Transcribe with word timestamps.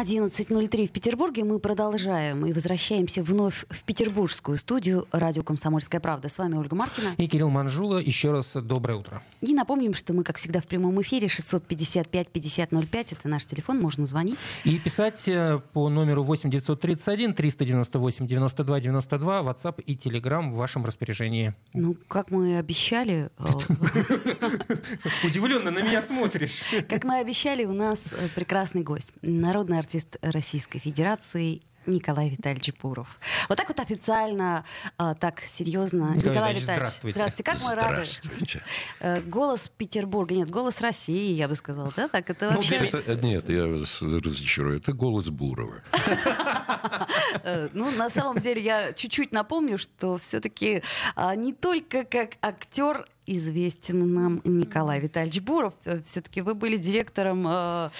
11.03 0.00 0.86
в 0.88 0.90
Петербурге. 0.92 1.44
Мы 1.44 1.58
продолжаем 1.58 2.44
и 2.44 2.52
возвращаемся 2.52 3.22
вновь 3.22 3.64
в 3.70 3.82
петербургскую 3.84 4.58
студию 4.58 5.06
радио 5.10 5.42
«Комсомольская 5.42 6.02
правда». 6.02 6.28
С 6.28 6.36
вами 6.36 6.56
Ольга 6.56 6.76
Маркина. 6.76 7.14
И 7.16 7.26
Кирилл 7.26 7.48
Манжула. 7.48 7.96
Еще 7.98 8.30
раз 8.30 8.52
доброе 8.54 8.98
утро. 8.98 9.22
И 9.40 9.54
напомним, 9.54 9.94
что 9.94 10.12
мы, 10.12 10.22
как 10.22 10.36
всегда, 10.36 10.60
в 10.60 10.66
прямом 10.66 11.00
эфире 11.00 11.28
655-5005. 11.28 13.06
Это 13.12 13.28
наш 13.28 13.46
телефон, 13.46 13.80
можно 13.80 14.04
звонить. 14.04 14.38
И 14.64 14.78
писать 14.78 15.26
э, 15.28 15.60
по 15.72 15.88
номеру 15.88 16.22
8 16.24 16.50
931 16.50 17.32
398 17.34 18.26
92 18.26 18.80
92 18.80 19.40
WhatsApp 19.40 19.82
и 19.82 19.94
Telegram 19.94 20.50
в 20.50 20.56
вашем 20.56 20.84
распоряжении. 20.84 21.54
Ну, 21.72 21.96
как 22.08 22.30
мы 22.30 22.58
обещали... 22.58 23.30
э, 23.38 23.44
Удивленно 25.26 25.70
на 25.70 25.82
меня 25.82 26.02
смотришь. 26.02 26.62
Как 26.88 27.04
мы 27.04 27.18
обещали, 27.18 27.64
у 27.64 27.72
нас 27.72 28.12
э, 28.12 28.28
прекрасный 28.34 28.82
гость. 28.82 29.12
Народный 29.22 29.78
артист 29.86 30.16
Российской 30.20 30.80
Федерации 30.80 31.62
Николай 31.86 32.28
Витальевич 32.30 32.72
Буров. 32.82 33.20
Вот 33.48 33.56
так 33.56 33.68
вот 33.68 33.78
официально, 33.78 34.64
а, 34.98 35.14
так 35.14 35.40
серьезно. 35.42 36.14
Николай 36.16 36.16
Николай 36.16 36.54
Витальевич, 36.54 36.62
Витальевич, 36.62 37.14
здравствуйте. 37.14 37.42
как 37.44 37.62
мы 37.62 37.74
рады. 37.76 37.92
Здравствуйте. 38.04 38.62
Э, 38.98 39.20
Голос 39.20 39.68
Петербурга, 39.68 40.34
нет, 40.34 40.50
голос 40.50 40.80
России, 40.80 41.32
я 41.34 41.46
бы 41.46 41.54
сказала, 41.54 41.92
да? 41.96 42.08
Так 42.08 42.28
это 42.28 42.50
Ну, 42.50 42.56
вообще... 42.56 42.80
для- 42.80 42.88
Это, 42.98 43.24
нет, 43.24 43.48
я 43.48 43.66
вас 43.68 44.02
разочарую. 44.02 44.78
Это 44.78 44.92
голос 44.92 45.30
Бурова. 45.30 45.80
Э, 47.44 47.68
Ну, 47.72 47.90
на 47.92 48.10
самом 48.10 48.38
деле, 48.38 48.60
я 48.62 48.92
чуть-чуть 48.92 49.30
напомню, 49.30 49.78
что 49.78 50.16
все-таки 50.18 50.82
не 51.36 51.52
только 51.52 52.02
как 52.04 52.32
актер 52.42 53.06
известен 53.26 54.12
нам 54.14 54.40
Николай 54.44 55.00
Витальевич 55.00 55.40
Буров. 55.42 55.74
Все-таки 56.04 56.40
вы 56.40 56.54
были 56.54 56.76
директором 56.76 57.46
э, 57.46 57.90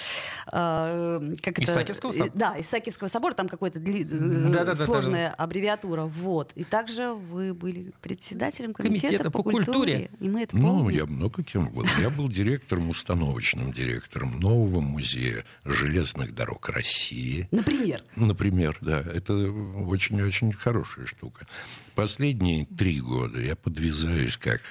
э, 0.51 1.35
как 1.41 1.59
это? 1.59 1.63
Исаакиевского 1.71 2.11
собора. 2.11 2.29
Э, 2.29 2.37
Да, 2.37 2.55
Исаакиевского 2.59 3.07
собора, 3.07 3.33
там 3.33 3.47
какая-то 3.49 3.79
дли- 3.79 4.03
э, 4.09 4.51
Да-да-да, 4.53 4.85
сложная 4.85 5.29
аббревиатура. 5.31 6.03
Вот. 6.03 6.51
И 6.55 6.63
также 6.63 7.09
вы 7.13 7.53
были 7.53 7.91
председателем 8.01 8.73
комитета, 8.73 9.07
Комитета 9.07 9.31
по, 9.31 9.43
по 9.43 9.49
культуре. 9.51 10.09
И 10.19 10.29
мы 10.29 10.43
это 10.43 10.55
Ну, 10.57 10.79
помним. 10.79 10.89
я 10.97 11.05
много 11.05 11.43
кем 11.43 11.69
был. 11.69 11.85
Я 12.01 12.09
был 12.09 12.29
директором, 12.29 12.89
установочным 12.89 13.71
директором 13.71 14.39
нового 14.39 14.81
музея 14.81 15.43
железных 15.65 16.33
дорог 16.33 16.69
России. 16.69 17.47
Например. 17.51 18.03
Например, 18.15 18.77
да, 18.81 18.99
это 19.01 19.33
очень-очень 19.33 20.51
хорошая 20.51 21.05
штука. 21.05 21.45
Последние 21.95 22.65
три 22.65 23.01
года 23.01 23.41
я 23.41 23.55
подвязаюсь 23.55 24.37
как 24.37 24.61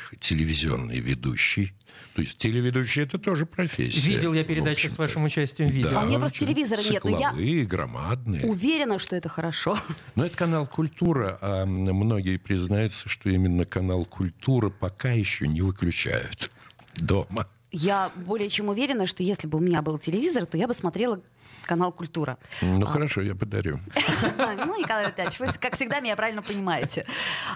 телевизионный 0.46 1.00
ведущий. 1.00 1.72
То 2.14 2.22
есть 2.22 2.38
телеведущий 2.38 3.02
это 3.02 3.18
тоже 3.18 3.44
профессия. 3.46 4.00
Видел 4.00 4.32
я 4.32 4.42
передачи 4.44 4.86
с 4.86 4.96
вашим 4.96 5.24
участием, 5.24 5.68
видел. 5.68 5.90
Да, 5.90 6.00
А 6.00 6.04
у 6.04 6.08
меня 6.08 6.18
просто 6.18 6.38
телевизора 6.40 6.80
нет, 6.80 7.04
но 7.04 7.18
я- 7.40 7.64
громадные. 7.66 8.46
Уверена, 8.46 8.98
что 8.98 9.16
это 9.16 9.28
хорошо. 9.28 9.78
Но 10.14 10.24
это 10.24 10.36
канал 10.36 10.66
«Культура», 10.66 11.38
а 11.42 11.66
многие 11.66 12.38
признаются, 12.38 13.08
что 13.08 13.28
именно 13.28 13.64
канал 13.66 14.04
«Культура» 14.06 14.70
пока 14.70 15.10
еще 15.10 15.46
не 15.46 15.60
выключают 15.60 16.50
дома. 16.96 17.46
Я 17.70 18.10
более 18.14 18.48
чем 18.48 18.68
уверена, 18.68 19.06
что 19.06 19.22
если 19.22 19.48
бы 19.48 19.58
у 19.58 19.60
меня 19.60 19.82
был 19.82 19.98
телевизор, 19.98 20.46
то 20.46 20.56
я 20.56 20.66
бы 20.66 20.72
смотрела 20.72 21.20
канал 21.66 21.92
«Культура». 21.92 22.38
Ну, 22.62 22.86
хорошо, 22.86 23.20
я 23.20 23.34
подарю. 23.34 23.80
Ну, 24.66 24.78
Николай 24.78 25.08
Витальевич, 25.08 25.38
вы, 25.38 25.46
как 25.60 25.74
всегда, 25.74 26.00
меня 26.00 26.16
правильно 26.16 26.42
понимаете. 26.42 27.06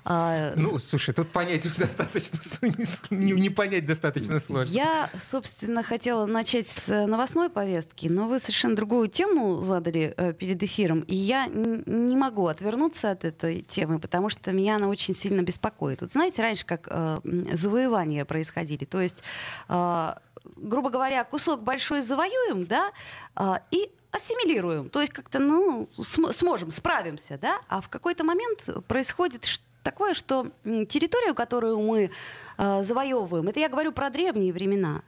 А, 0.04 0.52
Ну, 0.56 0.78
слушай, 0.78 1.14
тут 1.14 1.30
понять 1.32 1.66
достаточно, 1.76 2.38
не, 3.10 3.32
не 3.32 3.50
понять 3.50 3.86
достаточно 3.86 4.40
сложно. 4.40 4.72
Я, 4.72 5.10
собственно, 5.30 5.82
хотела 5.82 6.26
начать 6.26 6.68
с 6.68 7.06
новостной 7.06 7.50
повестки, 7.50 8.08
но 8.08 8.28
вы 8.28 8.38
совершенно 8.38 8.76
другую 8.76 9.08
тему 9.08 9.60
задали 9.60 10.14
э, 10.16 10.32
перед 10.32 10.62
эфиром, 10.62 11.00
и 11.00 11.14
я 11.14 11.46
не 11.46 12.16
могу 12.16 12.46
отвернуться 12.46 13.10
от 13.10 13.24
этой 13.24 13.60
темы, 13.62 13.98
потому 13.98 14.28
что 14.30 14.52
меня 14.52 14.76
она 14.76 14.88
очень 14.88 15.14
сильно 15.14 15.42
беспокоит. 15.42 16.02
Вот 16.02 16.12
знаете, 16.12 16.42
раньше 16.42 16.66
как 16.66 16.88
э, 16.90 17.20
завоевания 17.52 18.24
происходили, 18.24 18.84
то 18.84 19.00
есть, 19.00 19.22
э, 19.68 20.12
грубо 20.56 20.90
говоря, 20.90 21.24
кусок 21.24 21.62
большой 21.62 22.02
завоюем, 22.02 22.64
да, 22.66 22.90
э, 23.36 23.54
и 23.70 23.90
ассимилируем, 24.10 24.90
то 24.90 25.00
есть 25.00 25.12
как-то, 25.12 25.38
ну, 25.38 25.88
см- 25.98 26.32
сможем, 26.34 26.70
справимся, 26.70 27.38
да, 27.38 27.60
а 27.68 27.80
в 27.80 27.88
какой-то 27.88 28.24
момент 28.24 28.68
происходит 28.88 29.60
такое, 29.82 30.14
что 30.14 30.50
территорию, 30.64 31.34
которую 31.34 31.78
мы 31.80 32.10
э, 32.58 32.82
завоевываем, 32.82 33.48
это 33.48 33.60
я 33.60 33.68
говорю 33.68 33.92
про 33.92 34.10
древние 34.10 34.52
времена, 34.52 35.02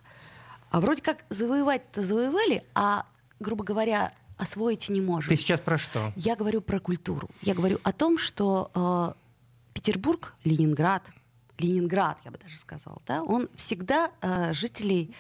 а 0.71 0.81
вроде 0.81 1.03
как 1.03 1.25
завоевать-то 1.29 2.03
завоевали, 2.03 2.65
а, 2.75 3.05
грубо 3.41 3.65
говоря, 3.65 4.13
освоить 4.39 4.89
не 4.89 5.01
можем. 5.01 5.29
Ты 5.29 5.37
сейчас 5.37 5.61
про 5.61 5.77
что? 5.79 6.13
Я 6.17 6.35
говорю 6.37 6.61
про 6.63 6.81
культуру. 6.81 7.29
Я 7.43 7.55
говорю 7.55 7.79
о 7.83 7.93
том, 7.93 8.17
что 8.19 8.71
э, 8.75 9.13
Петербург, 9.75 10.35
Ленинград, 10.45 11.03
Ленинград, 11.63 12.19
я 12.25 12.31
бы 12.31 12.39
даже 12.39 12.57
сказала, 12.59 13.01
да, 13.07 13.23
он 13.23 13.49
всегда 13.57 14.11
э, 14.21 14.53
жителей 14.53 15.15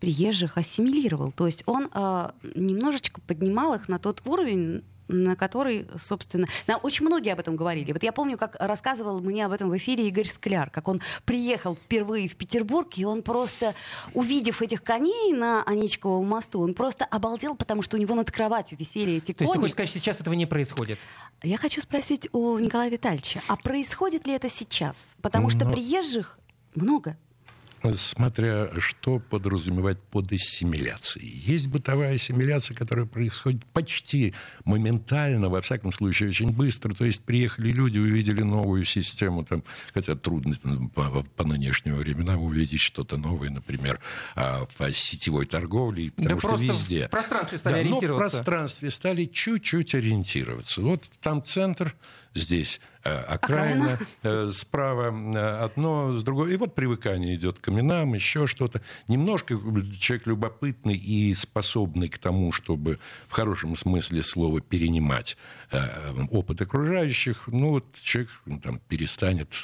приезжих 0.00 0.56
ассимилировал. 0.56 1.32
То 1.32 1.46
есть 1.46 1.62
он 1.66 1.90
э, 1.92 2.30
немножечко 2.54 3.20
поднимал 3.20 3.74
их 3.74 3.88
на 3.88 3.98
тот 3.98 4.22
уровень, 4.24 4.82
на 5.10 5.36
который, 5.36 5.86
собственно... 5.98 6.46
Нам 6.66 6.80
очень 6.82 7.06
многие 7.06 7.32
об 7.32 7.40
этом 7.40 7.56
говорили. 7.56 7.92
Вот 7.92 8.02
я 8.02 8.12
помню, 8.12 8.38
как 8.38 8.56
рассказывал 8.58 9.20
мне 9.20 9.46
об 9.46 9.52
этом 9.52 9.68
в 9.70 9.76
эфире 9.76 10.08
Игорь 10.08 10.28
Скляр, 10.28 10.70
как 10.70 10.88
он 10.88 11.00
приехал 11.24 11.74
впервые 11.74 12.28
в 12.28 12.36
Петербург, 12.36 12.88
и 12.96 13.04
он 13.04 13.22
просто, 13.22 13.74
увидев 14.14 14.62
этих 14.62 14.82
коней 14.82 15.32
на 15.32 15.62
Аничковом 15.64 16.26
мосту, 16.26 16.60
он 16.60 16.74
просто 16.74 17.04
обалдел, 17.04 17.54
потому 17.54 17.82
что 17.82 17.96
у 17.96 18.00
него 18.00 18.14
над 18.14 18.30
кроватью 18.30 18.78
висели 18.78 19.14
эти 19.14 19.26
То 19.26 19.28
есть 19.30 19.38
ты 19.38 19.46
кони. 19.46 19.58
хочешь 19.58 19.72
сказать, 19.72 19.90
сейчас 19.90 20.20
этого 20.20 20.34
не 20.34 20.46
происходит? 20.46 20.98
Я 21.42 21.56
хочу 21.56 21.80
спросить 21.80 22.28
у 22.32 22.58
Николая 22.58 22.90
Витальевича, 22.90 23.40
а 23.48 23.56
происходит 23.56 24.26
ли 24.26 24.34
это 24.34 24.48
сейчас? 24.48 25.16
Потому 25.22 25.50
что 25.50 25.64
Ну, 25.64 25.72
приезжих 25.72 26.38
много. 26.74 27.16
Смотря 27.96 28.68
что 28.78 29.18
подразумевать 29.18 29.98
под 30.10 30.30
ассимиляцией. 30.32 31.28
Есть 31.46 31.68
бытовая 31.68 32.14
ассимиляция, 32.14 32.74
которая 32.74 33.06
происходит 33.06 33.64
почти 33.66 34.34
моментально, 34.64 35.48
во 35.48 35.60
всяком 35.60 35.90
случае, 35.92 36.28
очень 36.28 36.50
быстро. 36.50 36.92
То 36.94 37.04
есть 37.04 37.22
приехали 37.22 37.72
люди, 37.72 37.98
увидели 37.98 38.42
новую 38.42 38.84
систему, 38.84 39.44
там, 39.44 39.64
хотя 39.94 40.14
трудно 40.14 40.54
там, 40.56 40.88
по, 40.90 41.22
по 41.36 41.44
нынешним 41.44 41.96
временам 41.96 42.42
увидеть 42.42 42.80
что-то 42.80 43.16
новое, 43.16 43.50
например, 43.50 43.98
а, 44.34 44.66
в 44.78 44.92
сетевой 44.92 45.46
торговле, 45.46 46.10
потому 46.10 46.28
Да 46.28 46.38
что 46.38 46.48
просто 46.48 46.66
везде. 46.66 47.06
в 47.06 47.10
пространстве 47.10 47.58
стали 47.58 47.74
Да, 47.74 47.78
но 47.80 47.84
в 47.84 47.88
ориентироваться. 47.98 48.36
пространстве 48.36 48.90
стали 48.90 49.24
чуть-чуть 49.24 49.94
ориентироваться. 49.94 50.82
Вот 50.82 51.08
там 51.20 51.42
центр, 51.44 51.94
здесь 52.34 52.80
э, 53.04 53.12
окраина, 53.12 53.98
э, 54.22 54.50
справа 54.52 55.10
э, 55.10 55.64
одно, 55.64 56.16
с 56.16 56.22
другой. 56.22 56.54
И 56.54 56.56
вот 56.56 56.74
привыкание 56.74 57.34
идет 57.34 57.58
к 57.58 57.68
именам, 57.68 58.14
еще 58.14 58.46
что-то. 58.46 58.80
Немножко 59.08 59.54
человек 59.98 60.26
любопытный 60.26 60.96
и 60.96 61.34
способный 61.34 62.08
к 62.08 62.18
тому, 62.18 62.52
чтобы 62.52 62.98
в 63.28 63.32
хорошем 63.32 63.76
смысле 63.76 64.22
слова 64.22 64.60
перенимать 64.60 65.36
опыт 66.30 66.60
окружающих, 66.60 67.46
ну 67.46 67.70
вот 67.70 67.94
человек 67.94 68.30
ну, 68.46 68.60
там, 68.60 68.80
перестанет 68.88 69.54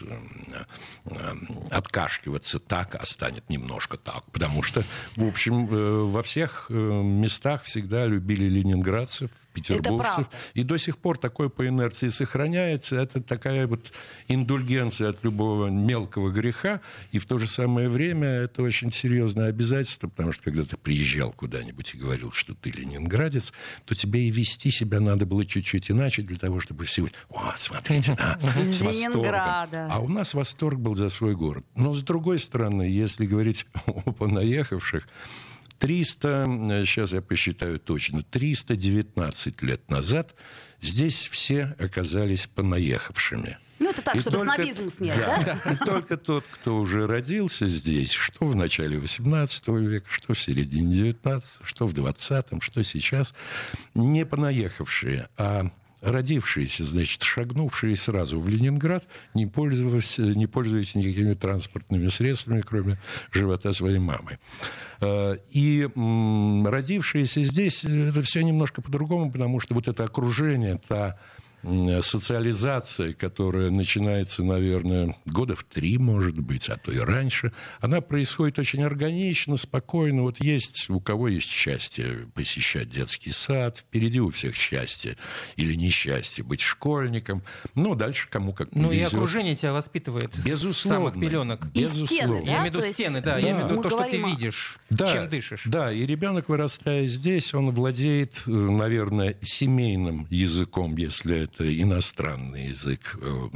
откашливаться 1.71 2.59
так, 2.59 2.94
а 2.94 3.05
станет 3.06 3.49
немножко 3.50 3.97
так. 3.97 4.25
Потому 4.31 4.62
что, 4.62 4.82
в 5.16 5.25
общем, 5.25 5.66
во 5.66 6.22
всех 6.22 6.66
местах 6.71 7.65
всегда 7.65 8.06
любили 8.06 8.44
ленинградцев, 8.44 9.31
петербуржцев. 9.56 10.27
И 10.55 10.62
до 10.62 10.78
сих 10.78 10.99
пор 10.99 11.19
такое 11.19 11.49
по 11.49 11.67
инерции 11.67 12.08
сохраняется. 12.08 12.97
Это 12.97 13.23
такая 13.23 13.67
вот 13.67 13.93
индульгенция 14.29 15.11
от 15.11 15.25
любого 15.25 15.69
мелкого 15.69 16.31
греха. 16.31 16.81
И 17.12 17.19
в 17.19 17.26
то 17.26 17.38
же 17.38 17.47
самое 17.47 17.88
время 17.88 18.29
это 18.29 18.62
очень 18.62 18.93
серьезное 18.93 19.49
обязательство, 19.49 20.08
потому 20.08 20.32
что 20.32 20.44
когда 20.44 20.64
ты 20.64 20.76
приезжал 20.76 21.32
куда-нибудь 21.32 21.94
и 21.94 21.99
говорил, 21.99 22.32
что 22.32 22.55
ты 22.55 22.70
ленинградец, 22.70 23.53
то 23.85 23.94
тебе 23.94 24.29
и 24.29 24.31
вести 24.31 24.70
себя 24.70 25.00
надо 25.00 25.26
было 25.26 25.44
чуть-чуть 25.44 25.91
иначе 25.91 26.23
для 26.23 26.37
того, 26.37 26.61
чтобы 26.61 26.85
все... 26.85 27.06
О, 27.31 27.55
смотрите, 27.56 28.14
да, 28.17 28.38
с 28.70 28.81
восторгом». 28.81 29.23
Ленинграда. 29.23 29.88
А 29.91 30.00
у 30.00 30.08
нас 30.08 30.35
восторг 30.35 30.79
был 30.79 30.97
за 30.97 31.08
свой 31.11 31.35
город. 31.35 31.64
Но 31.75 31.93
с 31.93 32.03
другой 32.03 32.38
стороны, 32.38 32.82
если 32.82 33.26
говорить 33.26 33.67
о 33.87 34.12
понаехавших, 34.12 35.06
300, 35.78 36.84
сейчас 36.87 37.12
я 37.12 37.20
посчитаю 37.23 37.78
точно, 37.78 38.23
319 38.23 39.62
лет 39.62 39.90
назад 39.90 40.34
здесь 40.81 41.26
все 41.28 41.75
оказались 41.78 42.46
понаехавшими. 42.46 43.58
Ну, 43.78 43.90
это 43.90 44.00
так, 44.00 44.17
И 44.17 44.20
чтобы 44.20 44.38
только- 44.38 44.55
снобизм 44.55 44.88
снять, 44.88 45.17
да? 45.19 45.61
И 45.70 45.76
только 45.84 46.17
тот, 46.17 46.44
кто 46.50 46.78
уже 46.78 47.06
родился 47.06 47.69
здесь, 47.69 48.11
что 48.11 48.46
в 48.46 48.56
начале 48.56 48.96
XVIII 48.99 49.78
века, 49.87 50.06
что 50.11 50.32
в 50.32 50.40
середине 50.40 50.94
XIX, 51.11 51.43
что 51.62 51.87
в 51.87 51.93
XX, 51.93 52.61
что 52.62 52.82
сейчас, 52.84 53.34
не 53.94 54.25
понаехавшие, 54.25 55.29
а 55.37 55.70
родившиеся, 56.00 56.84
значит, 56.84 57.22
шагнувшие 57.22 57.96
сразу 57.96 58.38
в 58.38 58.48
Ленинград, 58.48 59.04
не 59.34 59.46
пользуясь, 59.46 60.19
не 60.19 60.46
пользуясь 60.46 60.94
никакими 60.94 61.34
транспортными 61.34 62.08
средствами, 62.08 62.60
кроме 62.60 62.98
живота 63.32 63.72
своей 63.72 63.98
мамы. 63.98 64.38
Э, 65.00 65.38
и 65.50 65.88
родившиеся 65.94 67.43
здесь, 67.43 67.84
это 67.84 68.22
все 68.22 68.43
немножко 68.43 68.82
по-другому, 68.82 69.31
потому 69.31 69.60
что 69.60 69.75
вот 69.75 69.88
это 69.88 70.04
окружение, 70.04 70.81
та 70.87 71.19
социализация, 72.03 73.13
которая 73.13 73.71
начинается, 73.71 74.45
наверное, 74.45 75.17
года 75.27 75.57
в 75.57 75.65
три, 75.65 75.99
может 75.99 76.39
быть, 76.39 76.69
а 76.69 76.77
то 76.77 76.93
и 76.93 76.99
раньше, 76.99 77.53
она 77.81 78.01
происходит 78.01 78.59
очень 78.59 78.83
органично, 78.83 79.57
спокойно. 79.57 80.23
Вот 80.23 80.41
есть, 80.41 80.89
у 80.91 81.01
кого 81.01 81.29
есть 81.29 81.49
счастье 81.49 82.29
посещать 82.35 82.89
детский 82.89 83.33
сад, 83.33 83.79
впереди 83.79 84.21
у 84.21 84.31
всех 84.31 84.55
счастье 84.55 85.17
или 85.57 85.75
несчастье 85.75 86.45
быть 86.45 86.61
школьником. 86.61 87.43
Ну, 87.75 87.95
дальше 87.95 88.29
кому 88.29 88.53
как 88.53 88.71
повезет. 88.71 88.89
Ну, 88.89 88.93
и 88.93 89.01
окружение 89.01 89.57
тебя 89.57 89.73
воспитывает 89.73 90.31
Безусловно. 90.37 90.75
с 90.75 90.79
самых 90.79 91.15
пеленок. 91.15 91.67
Безусловно. 91.73 92.07
Стены, 92.07 92.43
да? 92.43 92.49
Я 92.49 92.61
имею 92.61 92.63
в 92.63 92.67
виду 92.67 92.83
стены, 92.83 93.21
да, 93.21 93.33
да. 93.33 93.39
я 93.39 93.51
имею 93.51 93.67
в 93.67 93.71
виду 93.71 93.83
то, 93.83 93.91
что 93.91 94.05
ты 94.05 94.17
видишь, 94.19 94.79
да, 94.91 95.13
чем 95.13 95.29
дышишь. 95.29 95.63
Да, 95.67 95.93
и 95.93 96.07
ребенок, 96.07 96.49
вырастая 96.49 97.07
здесь, 97.07 97.55
он 97.55 97.71
владеет, 97.71 98.43
э, 98.47 98.51
наверное, 98.51 99.37
семейным 99.43 100.27
языком, 100.31 100.97
если 100.97 101.43
это 101.45 101.56
иностранный 101.61 102.69
язык 102.69 103.19
э, 103.20 103.49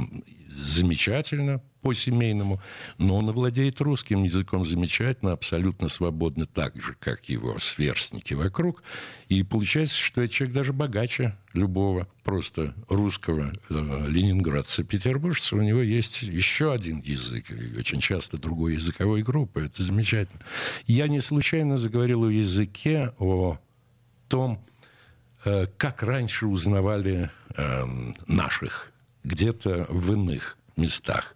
замечательно 0.55 1.61
по-семейному, 1.81 2.61
но 2.97 3.17
он 3.17 3.31
владеет 3.31 3.81
русским 3.81 4.23
языком 4.23 4.65
замечательно, 4.65 5.31
абсолютно 5.31 5.89
свободно, 5.89 6.45
так 6.45 6.79
же, 6.79 6.95
как 6.99 7.27
его 7.29 7.57
сверстники 7.57 8.33
вокруг. 8.33 8.83
И 9.29 9.43
получается, 9.43 9.97
что 9.97 10.21
этот 10.21 10.33
человек 10.35 10.55
даже 10.55 10.73
богаче 10.73 11.35
любого 11.53 12.07
просто 12.23 12.75
русского 12.87 13.51
э, 13.69 14.05
ленинградца, 14.07 14.83
петербуржца. 14.83 15.55
У 15.55 15.61
него 15.61 15.81
есть 15.81 16.21
еще 16.21 16.71
один 16.71 16.99
язык, 16.99 17.45
очень 17.77 17.99
часто 17.99 18.37
другой 18.37 18.73
языковой 18.73 19.23
группы. 19.23 19.65
Это 19.65 19.81
замечательно. 19.83 20.41
Я 20.85 21.07
не 21.07 21.21
случайно 21.21 21.77
заговорил 21.77 22.25
о 22.25 22.31
языке, 22.31 23.13
о 23.17 23.57
том, 24.27 24.63
как 25.77 26.03
раньше 26.03 26.45
узнавали 26.45 27.29
эм, 27.55 28.15
наших, 28.27 28.91
где-то 29.23 29.85
в 29.89 30.13
иных 30.13 30.57
местах. 30.77 31.35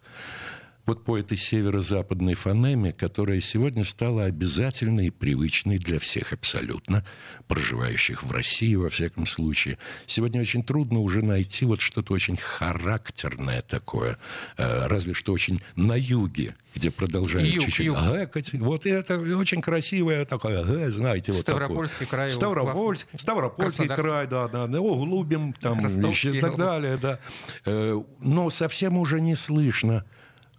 Вот 0.86 1.04
по 1.04 1.18
этой 1.18 1.36
северо-западной 1.36 2.36
фонеме, 2.36 2.94
которая 2.94 3.42
сегодня 3.42 3.84
стала 3.84 4.26
обязательной 4.26 5.08
и 5.08 5.10
привычной 5.10 5.80
для 5.80 5.98
всех 5.98 6.32
абсолютно, 6.32 7.04
проживающих 7.48 8.22
в 8.22 8.32
России, 8.32 8.76
во 8.76 8.90
всяком 8.90 9.26
случае. 9.26 9.80
Сегодня 10.06 10.42
очень 10.42 10.64
трудно 10.64 11.00
уже 11.00 11.24
найти 11.24 11.66
вот 11.66 11.82
что-то 11.82 12.14
очень 12.14 12.38
характерное 12.38 13.64
такое, 13.64 14.20
э, 14.58 14.88
разве 14.88 15.16
что 15.16 15.34
очень 15.34 15.60
на 15.76 15.96
юге, 15.96 16.56
где 16.76 16.92
продолжают 16.92 17.50
юг, 17.50 17.64
чуть-чуть 17.66 17.88
юг. 17.88 17.98
гэкать. 17.98 18.54
Вот 18.54 18.86
это 18.86 19.20
очень 19.20 19.62
красивое 19.62 20.26
такое, 20.26 20.64
гэ, 20.64 20.92
знаете, 20.92 21.32
вот 21.32 21.42
Ставропольский 21.42 22.06
такое. 22.06 22.20
край. 22.20 22.32
Ставропольский, 22.32 23.08
Ставропольский 23.18 23.88
край, 23.88 24.28
да, 24.28 24.48
да, 24.48 24.68
да, 24.68 24.82
Углубим, 24.82 25.54
там, 25.54 25.80
еще 25.80 26.38
и 26.38 26.40
так 26.40 26.58
далее, 26.58 26.98
да. 26.98 27.20
Э, 27.66 28.00
но 28.20 28.52
совсем 28.52 29.00
уже 29.00 29.20
не 29.20 29.36
слышно 29.36 30.06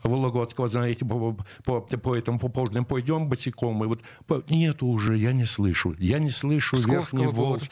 Вологодского, 0.09 0.69
знаете, 0.69 1.05
по, 1.05 1.37
по, 1.65 1.81
по 1.81 2.17
этому 2.17 2.39
по 2.39 2.49
полдням 2.49 2.85
пойдем 2.85 3.29
босиком. 3.29 3.85
И 3.85 3.87
вот 3.87 4.01
по, 4.27 4.43
нету 4.49 4.87
уже, 4.87 5.17
я 5.17 5.33
не 5.33 5.47
слышу. 5.47 5.95
Я 5.99 6.19
не 6.19 6.31
слышу 6.31 6.77
Верхний 6.77 7.27
Волг. 7.27 7.63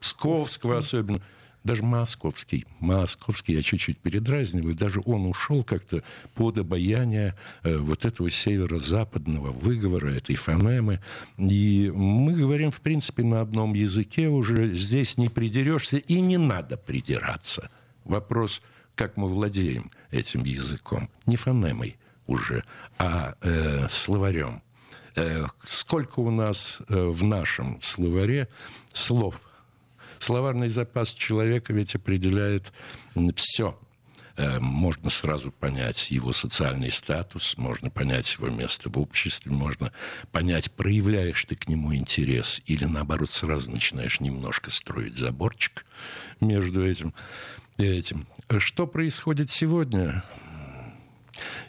Псковского 0.00 0.78
особенно 0.78 1.20
даже 1.66 1.84
московский, 1.84 2.64
московский, 2.78 3.54
я 3.54 3.62
чуть-чуть 3.62 3.98
передразниваю, 3.98 4.74
даже 4.74 5.02
он 5.04 5.26
ушел 5.26 5.64
как-то 5.64 6.02
под 6.34 6.58
обаяние 6.58 7.34
э, 7.62 7.76
вот 7.76 8.04
этого 8.04 8.30
северо-западного 8.30 9.50
выговора, 9.50 10.14
этой 10.14 10.36
фонемы. 10.36 11.00
И 11.36 11.92
мы 11.94 12.32
говорим, 12.34 12.70
в 12.70 12.80
принципе, 12.80 13.24
на 13.24 13.40
одном 13.40 13.74
языке 13.74 14.28
уже 14.28 14.74
здесь 14.74 15.18
не 15.18 15.28
придерешься 15.28 15.98
и 15.98 16.20
не 16.20 16.38
надо 16.38 16.76
придираться. 16.76 17.68
Вопрос, 18.04 18.62
как 18.96 19.16
мы 19.16 19.28
владеем 19.28 19.92
этим 20.10 20.42
языком. 20.42 21.08
Не 21.26 21.36
фонемой 21.36 21.96
уже, 22.26 22.64
а 22.98 23.36
э, 23.42 23.86
словарем. 23.88 24.62
Э, 25.14 25.46
сколько 25.64 26.18
у 26.18 26.30
нас 26.32 26.82
э, 26.88 27.06
в 27.06 27.22
нашем 27.22 27.80
словаре 27.80 28.48
слов– 28.92 29.40
Словарный 30.18 30.68
запас 30.68 31.10
человека 31.10 31.72
ведь 31.72 31.94
определяет 31.94 32.72
все. 33.34 33.78
Э, 34.36 34.60
можно 34.60 35.10
сразу 35.10 35.52
понять 35.52 36.10
его 36.10 36.32
социальный 36.32 36.90
статус, 36.90 37.56
можно 37.56 37.90
понять 37.90 38.34
его 38.34 38.48
место 38.48 38.90
в 38.90 38.98
обществе, 38.98 39.52
можно 39.52 39.92
понять, 40.32 40.70
проявляешь 40.72 41.44
ты 41.44 41.54
к 41.54 41.68
нему 41.68 41.94
интерес 41.94 42.62
или, 42.66 42.84
наоборот, 42.84 43.30
сразу 43.30 43.70
начинаешь 43.70 44.20
немножко 44.20 44.70
строить 44.70 45.16
заборчик 45.16 45.84
между 46.40 46.86
этим 46.86 47.14
этим. 47.78 48.26
Что 48.58 48.86
происходит 48.86 49.50
сегодня? 49.50 50.22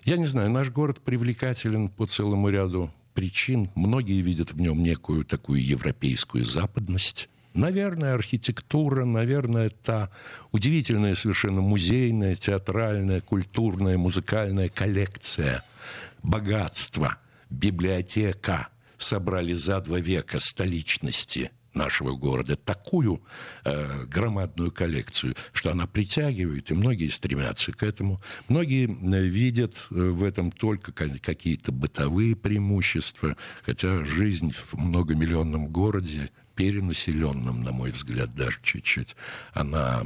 Я 0.04 0.18
не 0.18 0.28
знаю, 0.28 0.50
наш 0.50 0.70
город 0.70 1.02
привлекателен 1.02 1.90
по 1.90 2.06
целому 2.06 2.50
ряду 2.50 2.92
причин. 3.14 3.68
Многие 3.76 4.22
видят 4.22 4.54
в 4.54 4.62
нем 4.62 4.82
некую 4.84 5.26
такую 5.26 5.66
европейскую 5.66 6.46
западность. 6.46 7.30
Наверное, 7.54 8.14
архитектура, 8.14 9.04
наверное, 9.04 9.72
та 9.72 10.12
удивительная 10.52 11.16
совершенно 11.16 11.62
музейная, 11.62 12.36
театральная, 12.36 13.22
культурная, 13.22 13.98
музыкальная 13.98 14.70
коллекция, 14.70 15.64
богатство, 16.22 17.18
библиотека 17.50 18.68
собрали 19.00 19.54
за 19.54 19.82
два 19.82 20.00
века 20.00 20.40
столичности 20.40 21.50
нашего 21.78 22.16
города 22.16 22.56
такую 22.56 23.22
э, 23.64 24.06
громадную 24.06 24.72
коллекцию, 24.72 25.36
что 25.54 25.72
она 25.72 25.88
притягивает, 25.88 26.72
и 26.72 26.74
многие 26.74 27.10
стремятся 27.10 27.72
к 27.72 27.84
этому. 27.84 28.22
Многие 28.50 28.88
э, 28.88 29.22
видят 29.22 29.88
э, 29.92 29.94
в 29.94 30.24
этом 30.24 30.52
только 30.52 30.92
какие-то 30.92 31.72
бытовые 31.72 32.36
преимущества, 32.36 33.36
хотя 33.64 34.04
жизнь 34.04 34.52
в 34.52 34.74
многомиллионном 34.74 35.68
городе 35.68 36.32
перенаселенным, 36.58 37.62
на 37.62 37.72
мой 37.72 37.92
взгляд, 37.92 38.34
даже 38.36 38.58
чуть-чуть. 38.64 39.16
Она 39.54 40.02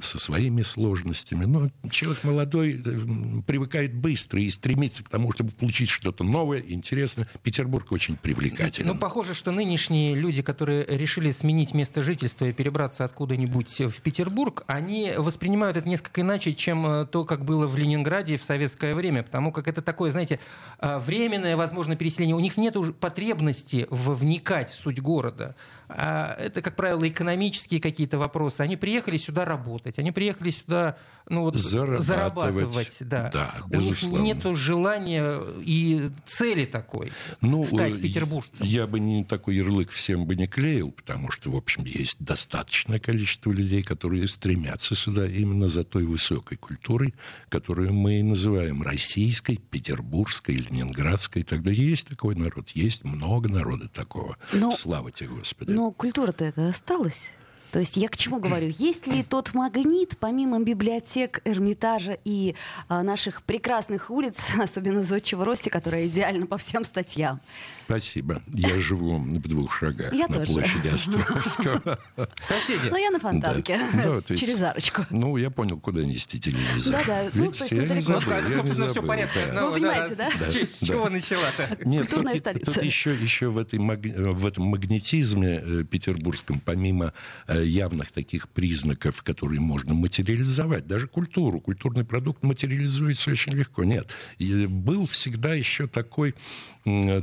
со 0.00 0.18
своими 0.20 0.62
сложностями. 0.62 1.44
Но 1.44 1.68
человек 1.90 2.22
молодой 2.22 2.80
э, 2.82 3.42
привыкает 3.44 3.92
быстро 3.92 4.40
и 4.40 4.48
стремится 4.48 5.02
к 5.02 5.08
тому, 5.08 5.32
чтобы 5.32 5.50
получить 5.50 5.88
что-то 5.90 6.22
новое, 6.22 6.60
интересное. 6.60 7.26
Петербург 7.42 7.90
очень 7.90 8.16
привлекательный. 8.16 8.92
Ну, 8.92 8.98
похоже, 8.98 9.34
что 9.34 9.50
нынешние 9.50 10.14
люди, 10.14 10.42
которые 10.42 10.86
решили 10.86 11.32
сменить 11.32 11.74
место 11.74 12.00
жительства 12.02 12.44
и 12.46 12.52
перебраться 12.52 13.04
откуда-нибудь 13.04 13.80
в 13.80 14.00
Петербург, 14.00 14.62
они 14.68 15.12
воспринимают 15.18 15.76
это 15.76 15.88
несколько 15.88 16.20
иначе, 16.20 16.54
чем 16.54 16.86
э, 16.86 17.06
то, 17.06 17.24
как 17.24 17.44
было 17.44 17.66
в 17.66 17.76
Ленинграде 17.76 18.36
в 18.36 18.44
советское 18.44 18.94
время. 18.94 19.24
Потому 19.24 19.50
как 19.50 19.66
это 19.66 19.82
такое, 19.82 20.12
знаете, 20.12 20.38
э, 20.78 20.98
временное, 20.98 21.56
возможно, 21.56 21.96
переселение. 21.96 22.36
У 22.36 22.40
них 22.40 22.56
нет 22.56 22.76
уже 22.76 22.92
потребности 22.92 23.88
вникать 23.90 24.70
в 24.70 24.74
суть 24.74 25.00
города. 25.00 25.56
А 25.98 26.36
это, 26.38 26.60
как 26.60 26.76
правило, 26.76 27.08
экономические 27.08 27.80
какие-то 27.80 28.18
вопросы. 28.18 28.60
Они 28.60 28.76
приехали 28.76 29.16
сюда 29.16 29.46
работать, 29.46 29.98
они 29.98 30.12
приехали 30.12 30.50
сюда 30.50 30.98
ну, 31.26 31.40
вот, 31.40 31.56
зарабатывать. 31.56 32.04
зарабатывать 32.04 32.96
да. 33.00 33.30
Да, 33.32 33.54
У 33.70 33.80
них 33.80 34.02
нет 34.02 34.44
желания 34.54 35.40
и 35.62 36.10
цели 36.26 36.66
такой 36.66 37.12
ну, 37.40 37.64
стать 37.64 37.96
э, 37.96 37.98
петербуржцем. 37.98 38.66
Я 38.66 38.86
бы 38.86 39.00
не 39.00 39.24
такой 39.24 39.56
ярлык 39.56 39.90
всем 39.90 40.26
бы 40.26 40.36
не 40.36 40.46
клеил, 40.46 40.90
потому 40.92 41.30
что, 41.30 41.50
в 41.50 41.56
общем, 41.56 41.84
есть 41.84 42.18
достаточное 42.20 42.98
количество 42.98 43.50
людей, 43.50 43.82
которые 43.82 44.28
стремятся 44.28 44.94
сюда 44.94 45.26
именно 45.26 45.68
за 45.68 45.82
той 45.82 46.04
высокой 46.04 46.58
культурой, 46.58 47.14
которую 47.48 47.94
мы 47.94 48.22
называем 48.22 48.82
российской, 48.82 49.56
петербургской, 49.56 50.56
ленинградской. 50.56 51.42
Тогда 51.42 51.72
есть 51.72 52.06
такой 52.08 52.34
народ, 52.34 52.68
есть 52.70 53.02
много 53.02 53.48
народа 53.48 53.88
такого. 53.88 54.36
Но... 54.52 54.70
Слава 54.70 55.10
тебе, 55.10 55.30
Господи. 55.30 55.70
Но 55.70 55.85
культура-то 55.92 56.44
это 56.44 56.68
осталась. 56.68 57.32
То 57.72 57.80
есть 57.80 57.96
я 57.96 58.08
к 58.08 58.16
чему 58.16 58.38
говорю? 58.38 58.72
Есть 58.78 59.06
ли 59.06 59.22
тот 59.22 59.52
магнит, 59.52 60.16
помимо 60.18 60.60
библиотек, 60.60 61.42
Эрмитажа 61.44 62.18
и 62.24 62.54
а, 62.88 63.02
наших 63.02 63.42
прекрасных 63.42 64.10
улиц, 64.10 64.38
особенно 64.58 65.02
Зодчего 65.02 65.44
Росси, 65.44 65.68
которая 65.68 66.06
идеальна 66.06 66.46
по 66.46 66.56
всем 66.56 66.84
статьям? 66.84 67.40
Спасибо. 67.86 68.42
Я 68.52 68.80
живу 68.80 69.18
в 69.18 69.48
двух 69.48 69.72
шагах 69.72 70.12
я 70.12 70.26
на 70.26 70.36
тоже. 70.36 70.52
площади 70.52 70.88
Островского. 70.88 71.98
Соседи. 72.40 72.88
Ну, 72.90 72.96
я 72.96 73.10
на 73.10 73.20
Фонтанке, 73.20 73.78
да. 73.94 74.20
да, 74.20 74.36
через 74.36 74.60
арочку. 74.60 75.06
Ну, 75.10 75.36
я 75.36 75.50
понял, 75.50 75.78
куда 75.78 76.02
нести 76.02 76.40
телевизор. 76.40 76.94
Да-да, 76.94 77.30
ну, 77.32 77.52
то 77.52 77.64
есть 77.64 77.72
я 77.72 77.86
не 77.86 78.00
забыл, 78.00 78.32
я 78.32 78.62
не 78.62 78.70
забыл. 78.72 78.90
все 78.90 79.02
порядке. 79.02 79.38
Да. 79.52 79.66
Вы 79.66 79.72
понимаете, 79.74 80.14
да? 80.16 80.28
да? 80.28 80.66
С 80.66 80.80
чего 80.80 81.08
начала-то? 81.08 81.78
Нет, 81.84 82.08
Культурная 82.08 82.38
столица. 82.38 82.72
Тут 82.72 82.82
еще, 82.82 83.14
еще 83.14 83.50
в, 83.50 83.58
этом 83.58 84.64
магнетизме 84.64 85.62
э, 85.64 85.84
петербургском, 85.84 86.58
помимо 86.58 87.12
э, 87.46 87.64
явных 87.64 88.10
таких 88.10 88.48
признаков, 88.48 89.22
которые 89.22 89.60
можно 89.60 89.94
материализовать. 89.94 90.88
Даже 90.88 91.06
культуру. 91.06 91.60
Культурный 91.60 92.04
продукт 92.04 92.42
материализуется 92.42 93.30
очень 93.30 93.52
легко. 93.52 93.84
Нет. 93.84 94.10
Был 94.38 95.06
всегда 95.06 95.54
еще 95.54 95.86
такой, 95.86 96.34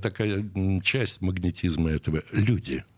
такая 0.01 0.46
часть 0.82 1.22
магнетизма 1.22 1.91
этого– 1.91 2.22
люди– 2.32 2.84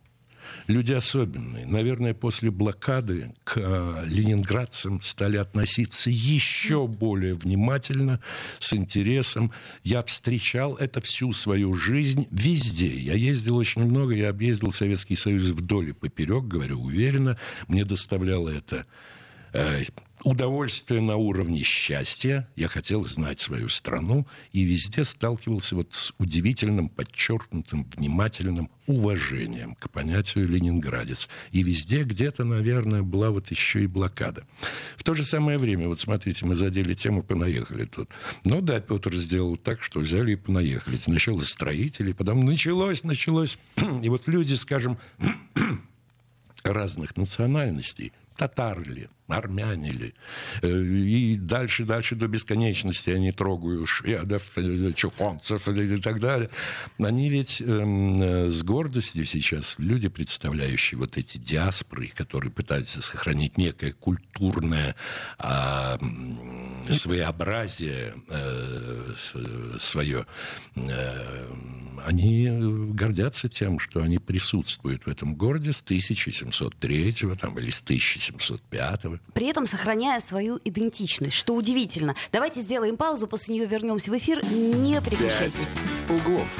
люди 0.68 0.94
особенные. 0.94 1.66
Наверное, 1.66 2.14
после 2.14 2.52
блокады 2.52 3.34
к 3.44 3.58
э, 3.58 4.06
ленинградцам 4.08 5.02
стали 5.02 5.38
относиться 5.38 6.10
еще 6.10 6.88
более 6.88 7.36
внимательно, 7.36 8.20
с 8.60 8.74
интересом. 8.74 9.52
Я 9.84 10.04
встречал 10.04 10.76
это 10.76 11.02
всю 11.02 11.34
свою 11.34 11.76
жизнь 11.76 12.28
везде. 12.32 12.88
Я 12.88 13.14
ездил 13.14 13.58
очень 13.58 13.84
много, 13.84 14.14
я 14.14 14.30
объездил 14.30 14.72
Советский 14.72 15.16
Союз 15.16 15.44
вдоль 15.44 15.90
и 15.90 15.94
поперек, 15.94 16.46
говорю 16.46 16.82
уверенно. 16.82 17.38
Мне 17.68 17.86
доставляло 17.86 18.50
это 18.50 18.78
э, 18.78 19.15
удовольствие 20.26 21.02
на 21.02 21.18
уровне 21.18 21.64
счастья. 21.64 22.50
Я 22.56 22.68
хотел 22.68 23.06
знать 23.06 23.40
свою 23.40 23.70
страну 23.70 24.26
и 24.52 24.64
везде 24.64 25.06
сталкивался 25.06 25.76
вот 25.76 25.94
с 25.94 26.14
удивительным, 26.18 26.90
подчеркнутым, 26.90 27.86
внимательным 27.96 28.72
уважением 28.88 29.76
к 29.76 29.90
понятию 29.92 30.48
«ленинградец». 30.48 31.30
И 31.52 31.62
везде 31.62 32.04
где-то, 32.04 32.44
наверное, 32.44 33.04
была 33.04 33.30
вот 33.30 33.52
еще 33.52 33.84
и 33.84 33.88
блокада. 33.88 34.46
В 34.98 35.04
то 35.04 35.14
же 35.14 35.24
самое 35.24 35.60
время, 35.60 35.88
вот 35.88 36.00
смотрите, 36.00 36.46
мы 36.46 36.56
задели 36.56 36.96
тему, 36.96 37.22
понаехали 37.22 37.86
тут. 37.86 38.10
Ну 38.44 38.62
да, 38.62 38.80
Петр 38.80 39.14
сделал 39.14 39.58
так, 39.58 39.84
что 39.84 40.00
взяли 40.00 40.32
и 40.32 40.36
понаехали. 40.36 40.98
Сначала 40.98 41.42
строители, 41.42 42.14
потом 42.14 42.42
началось, 42.42 43.04
началось. 43.04 43.60
И 44.02 44.10
вот 44.10 44.28
люди, 44.28 44.56
скажем, 44.56 44.98
разных 46.64 47.16
национальностей, 47.16 48.12
татар 48.38 48.82
ли, 48.88 49.08
армяне 49.27 49.91
ли. 49.91 50.13
Э, 50.62 50.70
и 50.70 51.36
дальше, 51.36 51.86
дальше 51.86 52.15
до 52.15 52.27
бесконечности 52.27 53.10
они 53.10 53.32
трогают 53.32 53.88
шведов, 53.88 54.44
э, 54.58 54.91
чухонцев 54.94 55.67
и 55.67 56.01
так 56.01 56.20
далее. 56.20 56.50
Они 57.00 57.29
ведь 57.29 57.62
эм, 57.62 58.13
э, 58.22 58.50
с 58.50 58.63
гордостью 58.63 59.25
сейчас 59.25 59.75
люди, 59.77 60.08
представляющие 60.08 60.98
вот 60.98 61.17
эти 61.17 61.38
диаспоры, 61.38 62.12
которые 62.15 62.51
пытаются 62.51 63.01
сохранить 63.01 63.58
некое 63.58 63.94
культурное 63.94 64.96
э, 65.39 65.98
своеобразие 66.91 68.13
э, 68.29 69.13
свое, 69.79 70.25
э, 70.75 71.55
они 72.05 72.48
гордятся 72.94 73.50
тем, 73.50 73.79
что 73.79 74.01
они 74.01 74.20
присутствуют 74.20 75.05
в 75.05 75.10
этом 75.10 75.36
городе 75.36 75.74
с 75.74 75.82
1703 75.82 77.15
там, 77.39 77.58
или 77.58 77.72
с 77.72 77.82
1705 77.82 79.15
при 79.34 79.48
этом 79.48 79.66
сохраняя 79.66 80.20
свою 80.20 80.60
идентичность, 80.64 81.36
что 81.36 81.54
удивительно. 81.54 82.16
Давайте 82.32 82.62
сделаем 82.62 82.98
паузу, 82.98 83.28
после 83.28 83.56
нее 83.56 83.66
вернемся 83.66 84.12
в 84.12 84.18
эфир. 84.18 84.44
Не 84.46 85.02
переключайтесь. 85.02 85.68
Пять 86.08 86.20
углов. 86.20 86.60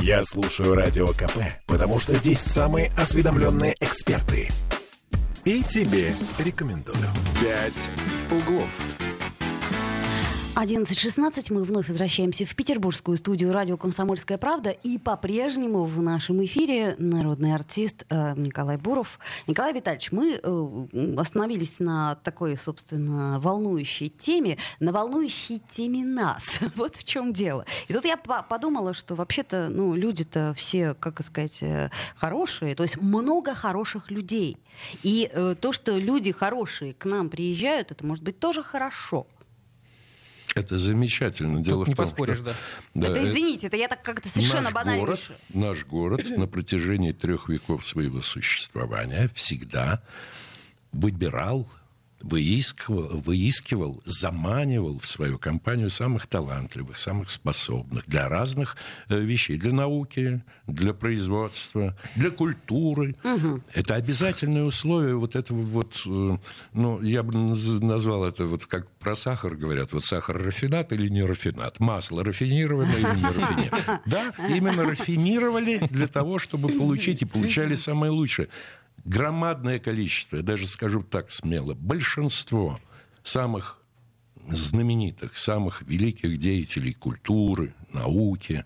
Я 0.00 0.24
слушаю 0.24 0.74
Радио 0.74 1.08
КП, 1.08 1.38
потому 1.66 2.00
что 2.00 2.14
здесь 2.14 2.40
самые 2.40 2.90
осведомленные 2.96 3.76
эксперты. 3.80 4.48
И 5.44 5.62
тебе 5.62 6.14
рекомендую. 6.38 6.96
«Пять 7.40 7.90
углов». 8.30 9.09
11.16 10.56 11.54
мы 11.54 11.64
вновь 11.64 11.88
возвращаемся 11.88 12.44
в 12.44 12.54
петербургскую 12.54 13.16
студию 13.16 13.52
радио 13.52 13.76
«Комсомольская 13.76 14.36
правда». 14.36 14.70
И 14.70 14.98
по-прежнему 14.98 15.84
в 15.84 16.02
нашем 16.02 16.44
эфире 16.44 16.96
народный 16.98 17.54
артист 17.54 18.04
э, 18.10 18.34
Николай 18.36 18.76
Буров. 18.76 19.18
Николай 19.46 19.72
Витальевич, 19.72 20.12
мы 20.12 20.38
э, 20.42 21.16
остановились 21.16 21.78
на 21.78 22.16
такой, 22.16 22.58
собственно, 22.58 23.38
волнующей 23.40 24.08
теме, 24.08 24.58
на 24.80 24.92
волнующей 24.92 25.62
теме 25.70 26.04
нас. 26.04 26.58
вот 26.74 26.96
в 26.96 27.04
чем 27.04 27.32
дело. 27.32 27.64
И 27.88 27.94
тут 27.94 28.04
я 28.04 28.16
подумала, 28.16 28.92
что 28.92 29.14
вообще-то 29.14 29.68
ну, 29.70 29.94
люди-то 29.94 30.52
все, 30.54 30.94
как 30.94 31.24
сказать, 31.24 31.62
э, 31.62 31.90
хорошие. 32.16 32.74
То 32.74 32.82
есть 32.82 33.00
много 33.00 33.54
хороших 33.54 34.10
людей. 34.10 34.58
И 35.02 35.30
то, 35.60 35.72
что 35.72 35.96
люди 35.96 36.32
хорошие 36.32 36.94
к 36.94 37.04
нам 37.04 37.28
приезжают, 37.28 37.92
это 37.92 38.04
может 38.04 38.24
быть 38.24 38.38
тоже 38.38 38.62
хорошо. 38.62 39.26
Это 40.54 40.78
замечательно. 40.78 41.60
Дело 41.60 41.80
Тут 41.80 41.88
не 41.88 41.94
в 41.94 41.96
том, 41.96 42.06
поспоришь, 42.06 42.36
что, 42.36 42.44
да. 42.46 42.54
да. 42.94 43.08
Это, 43.08 43.24
извините, 43.24 43.68
это 43.68 43.76
я 43.76 43.88
так 43.88 44.02
как-то 44.02 44.28
совершенно 44.28 44.64
наш 44.64 44.72
банально 44.72 45.00
город. 45.00 45.20
Наш 45.50 45.84
город 45.84 46.24
на 46.36 46.46
протяжении 46.46 47.12
трех 47.12 47.48
веков 47.48 47.86
своего 47.86 48.22
существования 48.22 49.30
всегда 49.34 50.02
выбирал 50.92 51.68
выискивал, 52.20 53.20
выискивал, 53.20 54.02
заманивал 54.04 54.98
в 54.98 55.06
свою 55.06 55.38
компанию 55.38 55.90
самых 55.90 56.26
талантливых, 56.26 56.98
самых 56.98 57.30
способных 57.30 58.06
для 58.06 58.28
разных 58.28 58.76
э, 59.08 59.18
вещей, 59.18 59.56
для 59.56 59.72
науки, 59.72 60.42
для 60.66 60.92
производства, 60.92 61.96
для 62.16 62.30
культуры. 62.30 63.16
Угу. 63.24 63.62
Это 63.74 63.94
обязательное 63.94 64.64
условие 64.64 65.16
вот 65.16 65.36
этого 65.36 65.62
вот, 65.62 66.02
э, 66.06 66.38
ну, 66.74 67.02
я 67.02 67.22
бы 67.22 67.34
назвал 67.34 68.24
это 68.24 68.44
вот 68.44 68.66
как 68.66 68.90
про 68.92 69.16
сахар 69.16 69.54
говорят, 69.54 69.92
вот 69.92 70.04
сахар 70.04 70.36
рафинат 70.42 70.92
или 70.92 71.08
не 71.08 71.22
рафинат, 71.22 71.80
масло 71.80 72.24
рафинированное 72.24 72.96
или 72.96 73.16
не 73.16 73.26
рафинированное. 73.26 74.00
Да, 74.06 74.32
именно 74.48 74.84
рафинировали 74.84 75.78
для 75.90 76.08
того, 76.08 76.38
чтобы 76.38 76.70
получить 76.70 77.22
и 77.22 77.24
получали 77.24 77.74
самое 77.74 78.10
лучшее 78.10 78.48
громадное 79.04 79.78
количество, 79.78 80.36
я 80.36 80.42
даже 80.42 80.66
скажу 80.66 81.02
так 81.02 81.30
смело, 81.30 81.74
большинство 81.74 82.78
самых 83.22 83.80
знаменитых, 84.48 85.36
самых 85.36 85.82
великих 85.82 86.38
деятелей 86.38 86.92
культуры, 86.92 87.74
науки 87.92 88.64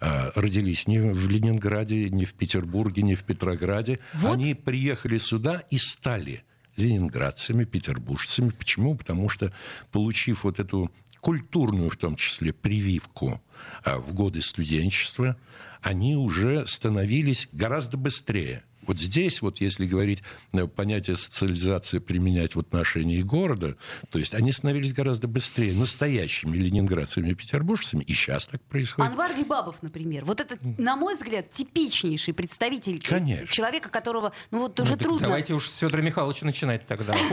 а, 0.00 0.30
родились 0.34 0.86
не 0.86 0.98
в 1.00 1.28
Ленинграде, 1.28 2.08
не 2.10 2.24
в 2.24 2.34
Петербурге, 2.34 3.02
не 3.02 3.14
в 3.14 3.24
Петрограде. 3.24 3.98
Вот. 4.14 4.34
Они 4.34 4.54
приехали 4.54 5.18
сюда 5.18 5.64
и 5.70 5.78
стали 5.78 6.44
ленинградцами, 6.76 7.64
петербуржцами. 7.64 8.50
Почему? 8.50 8.94
Потому 8.94 9.28
что, 9.28 9.52
получив 9.92 10.44
вот 10.44 10.60
эту 10.60 10.90
культурную, 11.20 11.90
в 11.90 11.96
том 11.96 12.16
числе, 12.16 12.52
прививку 12.52 13.42
а, 13.82 13.98
в 13.98 14.12
годы 14.12 14.42
студенчества, 14.42 15.36
они 15.82 16.16
уже 16.16 16.66
становились 16.66 17.48
гораздо 17.52 17.96
быстрее– 17.96 18.62
вот 18.86 18.98
здесь, 18.98 19.42
вот 19.42 19.60
если 19.60 19.86
говорить 19.86 20.22
э, 20.52 20.66
понятие 20.66 21.16
социализации 21.16 21.98
применять 21.98 22.54
в 22.54 22.60
отношении 22.60 23.22
города, 23.22 23.76
то 24.10 24.18
есть 24.18 24.34
они 24.34 24.52
становились 24.52 24.92
гораздо 24.92 25.28
быстрее 25.28 25.72
настоящими 25.72 26.56
ленинградцами 26.56 27.30
и 27.30 27.34
петербуржцами, 27.34 28.02
и 28.04 28.12
сейчас 28.12 28.46
так 28.46 28.62
происходит. 28.62 29.10
Анвар 29.10 29.36
Рибабов, 29.36 29.82
например, 29.82 30.24
вот 30.24 30.40
это, 30.40 30.58
на 30.78 30.96
мой 30.96 31.14
взгляд, 31.14 31.50
типичнейший 31.50 32.34
представитель 32.34 33.00
Конечно. 33.00 33.46
человека, 33.48 33.88
которого, 33.88 34.32
ну 34.50 34.60
вот 34.60 34.78
уже 34.80 34.92
ну, 34.92 34.98
трудно... 34.98 35.28
Давайте 35.28 35.54
уж 35.54 35.68
с 35.68 35.78
Федора 35.78 36.02
Михайловича 36.02 36.46
начинать 36.46 36.86
тогда. 36.86 37.14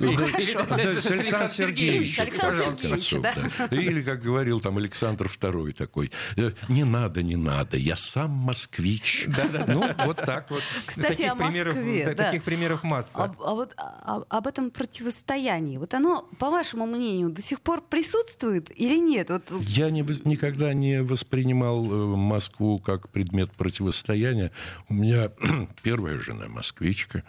Ну. 0.00 0.10
Александр 0.16 1.48
Сергеевич. 1.48 2.18
Александр 2.18 2.74
Сергеевич, 2.76 3.14
да. 3.22 3.66
Или, 3.70 4.02
как 4.02 4.22
говорил 4.22 4.60
там 4.60 4.78
Александр 4.78 5.26
II 5.26 5.72
такой, 5.72 6.10
«Э, 6.36 6.50
не 6.68 6.84
надо, 6.84 7.22
не 7.22 7.36
надо, 7.36 7.76
я 7.76 7.96
сам 7.96 8.30
москвич. 8.30 9.26
Ну, 9.66 9.84
вот 10.04 10.16
так 10.16 10.50
вот. 10.50 10.62
Кстати, 10.86 11.08
таких 11.08 11.32
о 11.32 11.34
Москве. 11.34 11.64
Примеров, 11.64 12.16
да. 12.16 12.24
Таких 12.24 12.44
примеров 12.44 12.82
масса. 12.82 13.12
А, 13.14 13.34
а 13.38 13.54
вот 13.54 13.74
а, 13.76 14.22
об 14.28 14.46
этом 14.46 14.70
противостоянии, 14.70 15.76
вот 15.76 15.94
оно, 15.94 16.28
по 16.38 16.50
вашему 16.50 16.86
мнению, 16.86 17.30
до 17.30 17.42
сих 17.42 17.60
пор 17.60 17.82
присутствует 17.82 18.70
или 18.78 18.98
нет? 18.98 19.30
Вот... 19.30 19.50
Я 19.62 19.90
не, 19.90 20.04
никогда 20.24 20.72
не 20.72 21.02
воспринимал 21.02 21.84
э, 21.84 22.16
Москву 22.16 22.78
как 22.78 23.08
предмет 23.08 23.52
противостояния. 23.52 24.52
У 24.88 24.94
меня 24.94 25.30
первая 25.82 26.18
жена 26.18 26.46
москвичка 26.48 27.22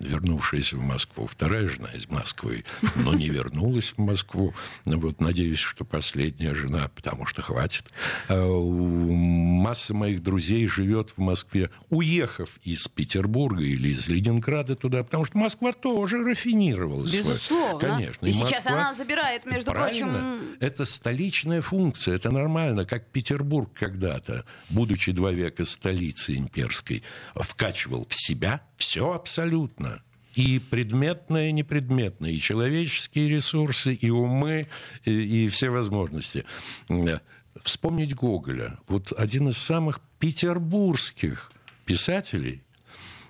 вернувшаяся 0.00 0.76
в 0.76 0.82
Москву. 0.82 1.26
Вторая 1.26 1.68
жена 1.68 1.88
из 1.94 2.08
Москвы, 2.08 2.64
но 2.96 3.14
не 3.14 3.28
вернулась 3.28 3.94
в 3.96 3.98
Москву. 3.98 4.54
Вот, 4.84 5.20
надеюсь, 5.20 5.58
что 5.58 5.84
последняя 5.84 6.54
жена, 6.54 6.90
потому 6.94 7.26
что 7.26 7.42
хватит. 7.42 7.84
А, 8.28 8.36
масса 8.38 9.94
моих 9.94 10.22
друзей 10.22 10.66
живет 10.66 11.10
в 11.10 11.18
Москве, 11.18 11.70
уехав 11.90 12.58
из 12.62 12.88
Петербурга 12.88 13.62
или 13.62 13.90
из 13.90 14.08
Ленинграда 14.08 14.76
туда, 14.76 15.04
потому 15.04 15.24
что 15.24 15.38
Москва 15.38 15.72
тоже 15.72 16.22
рафинировалась. 16.24 17.12
Безусловно. 17.12 17.78
Конечно. 17.78 18.26
И, 18.26 18.30
и 18.30 18.32
сейчас 18.32 18.66
она 18.66 18.94
забирает, 18.94 19.46
между 19.46 19.72
Правильно. 19.72 20.08
прочим... 20.08 20.56
Это 20.60 20.84
столичная 20.84 21.62
функция, 21.62 22.16
это 22.16 22.30
нормально, 22.30 22.84
как 22.84 23.06
Петербург 23.08 23.70
когда-то, 23.74 24.44
будучи 24.68 25.12
два 25.12 25.32
века 25.32 25.64
столицей 25.64 26.36
имперской, 26.36 27.02
вкачивал 27.34 28.06
в 28.08 28.14
себя 28.14 28.62
все 28.78 29.12
абсолютно 29.12 30.02
и 30.34 30.60
предметное, 30.60 31.48
и 31.48 31.52
непредметное, 31.52 32.30
и 32.30 32.38
человеческие 32.38 33.28
ресурсы, 33.28 33.92
и 33.92 34.08
умы, 34.08 34.68
и, 35.04 35.44
и 35.44 35.48
все 35.48 35.68
возможности. 35.68 36.44
Вспомнить 37.62 38.14
Гоголя. 38.14 38.78
Вот 38.86 39.12
один 39.18 39.48
из 39.48 39.58
самых 39.58 40.00
петербургских 40.20 41.50
писателей, 41.84 42.62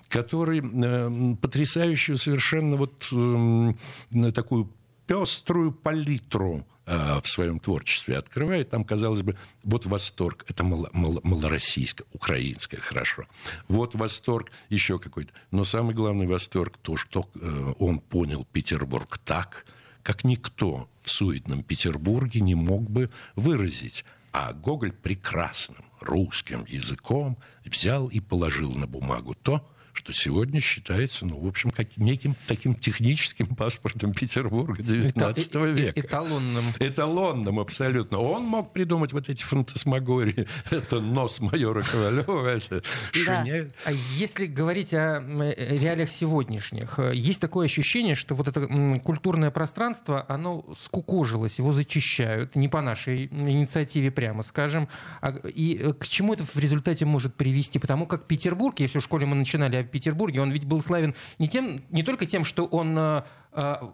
который 0.07 0.61
э, 0.61 1.35
потрясающую 1.41 2.17
совершенно 2.17 2.75
вот 2.75 3.09
э, 3.11 4.31
такую 4.31 4.71
пеструю 5.07 5.71
палитру 5.71 6.57
э, 6.59 6.78
в 6.89 7.27
своем 7.27 7.59
творчестве 7.59 8.17
открывает. 8.17 8.69
Там, 8.69 8.83
казалось 8.83 9.21
бы, 9.21 9.35
вот 9.63 9.85
восторг, 9.85 10.43
это 10.47 10.63
мало, 10.63 10.89
мало, 10.91 11.19
малороссийское, 11.23 12.07
украинское, 12.13 12.79
хорошо. 12.79 13.25
Вот 13.67 13.93
восторг 13.93 14.51
еще 14.69 14.97
какой-то. 14.97 15.31
Но 15.51 15.65
самый 15.65 15.93
главный 15.93 16.25
восторг 16.25 16.77
то, 16.81 16.97
что 16.97 17.29
э, 17.35 17.73
он 17.77 17.99
понял 17.99 18.47
Петербург 18.51 19.19
так, 19.23 19.65
как 20.01 20.23
никто 20.23 20.89
в 21.03 21.09
суетном 21.11 21.61
Петербурге 21.61 22.41
не 22.41 22.55
мог 22.55 22.89
бы 22.89 23.11
выразить. 23.35 24.03
А 24.31 24.53
Гоголь 24.53 24.91
прекрасным 24.91 25.85
русским 25.99 26.65
языком 26.67 27.37
взял 27.65 28.07
и 28.07 28.19
положил 28.19 28.73
на 28.73 28.87
бумагу 28.87 29.35
то, 29.35 29.67
что 29.99 30.13
сегодня 30.13 30.61
считается, 30.61 31.25
ну, 31.25 31.37
в 31.41 31.45
общем, 31.45 31.71
как, 31.71 31.97
неким 31.97 32.33
таким 32.47 32.73
техническим 32.73 33.47
паспортом 33.57 34.13
Петербурга 34.13 34.81
XIX 34.81 35.73
века. 35.73 35.99
Эталонным. 35.99 36.63
Эталонным, 36.79 37.59
абсолютно. 37.59 38.19
Он 38.19 38.43
мог 38.43 38.71
придумать 38.71 39.11
вот 39.11 39.27
эти 39.27 39.43
фантасмагории. 39.43 40.47
Это 40.71 41.01
нос 41.01 41.41
майора 41.41 41.81
Ковалева, 41.81 42.47
это 42.55 42.81
шинель. 43.11 43.73
А 43.83 43.91
если 43.91 44.45
говорить 44.45 44.93
о 44.93 45.19
реалиях 45.19 46.09
сегодняшних, 46.09 46.97
есть 47.13 47.41
такое 47.41 47.65
ощущение, 47.65 48.15
что 48.15 48.35
вот 48.35 48.47
это 48.47 48.67
культурное 49.03 49.51
пространство, 49.51 50.25
оно 50.29 50.65
скукожилось, 50.79 51.59
его 51.59 51.73
зачищают, 51.73 52.55
не 52.55 52.69
по 52.69 52.81
нашей 52.81 53.25
инициативе, 53.25 54.11
прямо 54.11 54.43
скажем. 54.43 54.87
А, 55.21 55.31
и 55.31 55.91
к 55.93 56.07
чему 56.07 56.33
это 56.33 56.43
в 56.45 56.55
результате 56.55 57.05
может 57.05 57.35
привести? 57.35 57.79
Потому 57.79 58.05
как 58.05 58.27
Петербург, 58.27 58.79
если 58.79 58.99
в 58.99 59.03
школе 59.03 59.25
мы 59.25 59.35
начинали 59.35 59.75
о 59.75 59.88
Петербурге, 59.89 60.41
он 60.41 60.51
ведь 60.51 60.65
был 60.65 60.81
славен 60.81 61.15
не, 61.37 61.47
тем, 61.47 61.81
не 61.89 62.03
только 62.03 62.25
тем, 62.25 62.43
что 62.43 62.65
он 62.65 62.97
э, 62.97 63.23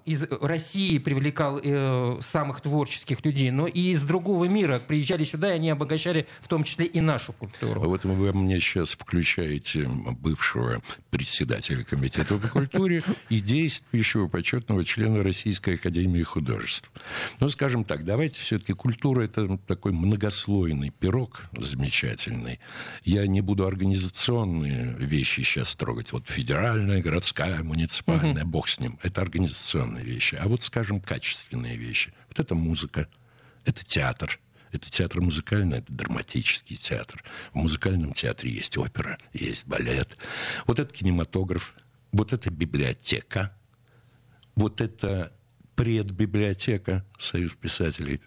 из 0.06 0.24
России 0.42 0.98
привлекал 0.98 1.62
э, 1.64 2.20
самых 2.22 2.60
творческих 2.60 3.24
людей, 3.24 3.52
но 3.52 3.68
и 3.68 3.92
из 3.92 4.04
другого 4.04 4.46
мира 4.46 4.82
приезжали 4.86 5.24
сюда, 5.24 5.52
и 5.52 5.56
они 5.56 5.70
обогащали 5.70 6.28
в 6.42 6.50
том 6.50 6.66
числе 6.66 6.86
и 6.86 7.00
нашу 7.00 7.32
культуру. 7.32 7.80
Вот 7.80 8.04
вы 8.04 8.34
мне 8.34 8.60
сейчас 8.60 8.92
включаете 8.92 9.88
бывшего 10.20 10.82
председателя 11.10 11.86
комитета 11.86 12.38
по 12.38 12.48
культуре 12.50 13.02
и 13.30 13.40
действующего 13.40 14.28
почетного 14.28 14.84
члена 14.84 15.24
Российской 15.24 15.76
академии 15.76 16.24
художеств. 16.24 16.92
Ну, 17.40 17.48
скажем 17.48 17.86
так, 17.86 18.04
давайте 18.04 18.42
все-таки 18.42 18.74
культура 18.74 19.22
это 19.22 19.58
такой 19.68 19.94
многослойный 19.94 20.90
пирог 20.90 21.44
замечательный. 21.58 22.60
Я 23.06 23.26
не 23.26 23.40
буду 23.40 23.66
организационные 23.66 24.96
вещи 25.00 25.42
сейчас 25.42 25.76
трогать. 25.76 26.12
Вот 26.12 26.28
федеральная, 26.28 27.02
городская, 27.02 27.64
муниципальная, 27.64 28.44
угу. 28.44 28.52
бог 28.52 28.68
с 28.68 28.80
ним. 28.80 29.00
Это 29.02 29.22
организационные 29.46 30.04
вещи. 30.04 30.36
А 30.36 30.48
вот, 30.48 30.64
скажем, 30.64 31.00
качественные 31.00 31.78
вещи. 31.78 32.14
Вот 32.28 32.40
это 32.40 32.56
музыка, 32.56 33.08
это 33.64 33.86
театр, 33.86 34.40
это 34.72 34.90
театр 34.90 35.22
музыкальный, 35.22 35.80
это 35.80 35.94
драматический 35.94 36.76
театр. 36.76 37.24
В 37.54 37.56
музыкальном 37.56 38.14
театре 38.14 38.52
есть 38.52 38.78
опера, 38.78 39.18
есть 39.34 39.66
балет. 39.66 40.18
Вот 40.68 40.80
это 40.80 40.94
кинематограф, 40.94 41.76
вот 42.12 42.34
это 42.34 42.50
библиотека, 42.52 43.56
вот 44.56 44.82
это 44.82 45.32
предбиблиотека 45.76 47.06
Союз 47.18 47.54
писателей. 47.54 48.22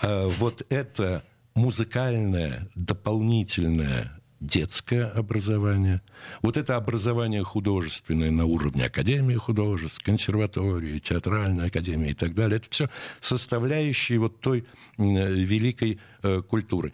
А 0.00 0.26
вот 0.26 0.66
это 0.70 1.24
музыкальное 1.54 2.68
дополнительное 2.74 4.20
детское 4.46 5.06
образование, 5.06 6.02
вот 6.42 6.56
это 6.56 6.76
образование 6.76 7.42
художественное 7.42 8.30
на 8.30 8.44
уровне 8.44 8.86
Академии 8.86 9.34
художеств, 9.34 10.02
консерватории, 10.02 10.98
театральной 10.98 11.66
академии 11.66 12.10
и 12.10 12.14
так 12.14 12.34
далее, 12.34 12.58
это 12.58 12.68
все 12.70 12.90
составляющие 13.20 14.18
вот 14.18 14.40
той 14.40 14.64
великой 14.98 15.98
э, 16.22 16.42
культуры. 16.42 16.92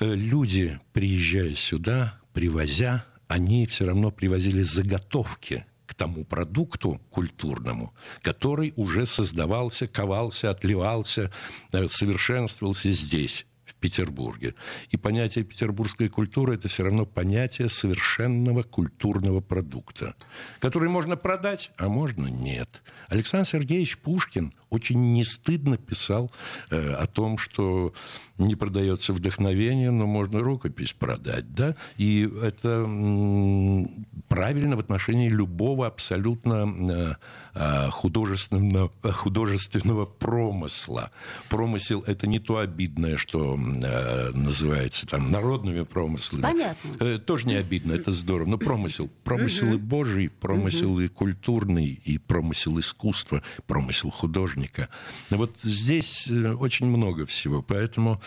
Э, 0.00 0.14
люди, 0.14 0.78
приезжая 0.92 1.54
сюда, 1.54 2.20
привозя, 2.32 3.04
они 3.26 3.66
все 3.66 3.86
равно 3.86 4.10
привозили 4.10 4.62
заготовки 4.62 5.66
к 5.86 5.94
тому 5.94 6.24
продукту 6.24 7.00
культурному, 7.10 7.92
который 8.22 8.72
уже 8.76 9.06
создавался, 9.06 9.88
ковался, 9.88 10.50
отливался, 10.50 11.30
э, 11.72 11.88
совершенствовался 11.88 12.90
здесь. 12.92 13.46
Петербурге. 13.80 14.54
И 14.90 14.96
понятие 14.96 15.44
петербургской 15.44 16.08
культуры– 16.08 16.54
это 16.56 16.68
все 16.68 16.84
равно 16.84 17.06
понятие 17.06 17.68
совершенного 17.68 18.62
культурного 18.62 19.40
продукта, 19.40 20.14
который 20.60 20.88
можно 20.88 21.16
продать, 21.16 21.70
а 21.76 21.88
можно 21.88 22.26
нет. 22.26 22.82
Александр 23.08 23.48
Сергеевич 23.48 23.98
Пушкин 23.98 24.52
очень 24.70 25.12
не 25.14 25.24
стыдно 25.24 25.78
писал 25.78 26.30
э, 26.70 26.92
о 26.92 27.06
том, 27.06 27.38
что 27.38 27.94
не 28.36 28.54
продается 28.54 29.12
вдохновение, 29.12 29.90
но 29.90 30.06
можно 30.06 30.40
рукопись 30.40 30.92
продать, 30.92 31.54
да, 31.54 31.74
и 31.96 32.30
это 32.42 32.86
правильно 34.28 34.76
в 34.76 34.80
отношении 34.80 35.28
любого 35.28 35.86
абсолютно 35.86 36.66
э, 36.92 37.14
э 37.54 37.90
художественного, 37.90 38.92
художественного 39.02 40.04
промысла. 40.04 41.10
Промысел– 41.48 42.04
это 42.06 42.26
не 42.26 42.38
то 42.38 42.58
обидное, 42.58 43.16
что 43.16 43.58
э, 43.82 44.30
называется 44.32 45.06
там 45.06 45.30
народными 45.30 45.82
промыслами. 45.82 46.42
Понятно. 46.42 46.90
Э, 47.00 47.18
тоже 47.18 47.46
не 47.46 47.54
обидно, 47.54 47.92
это 47.92 48.12
здорово. 48.12 48.48
Но 48.48 48.58
промысел. 48.58 49.10
Промысел 49.24 49.74
и 49.74 49.76
Божий, 49.76 50.28
промысел 50.28 50.98
и 51.00 51.08
культурный, 51.08 52.00
и 52.04 52.18
промысел 52.18 52.78
искусства, 52.78 53.42
промысел 53.66 54.10
художника. 54.10 54.88
Вот 55.30 55.56
здесь 55.62 56.28
э, 56.28 56.52
очень 56.52 56.86
много 56.86 57.26
всего. 57.26 57.62
Поэтому 57.62 58.20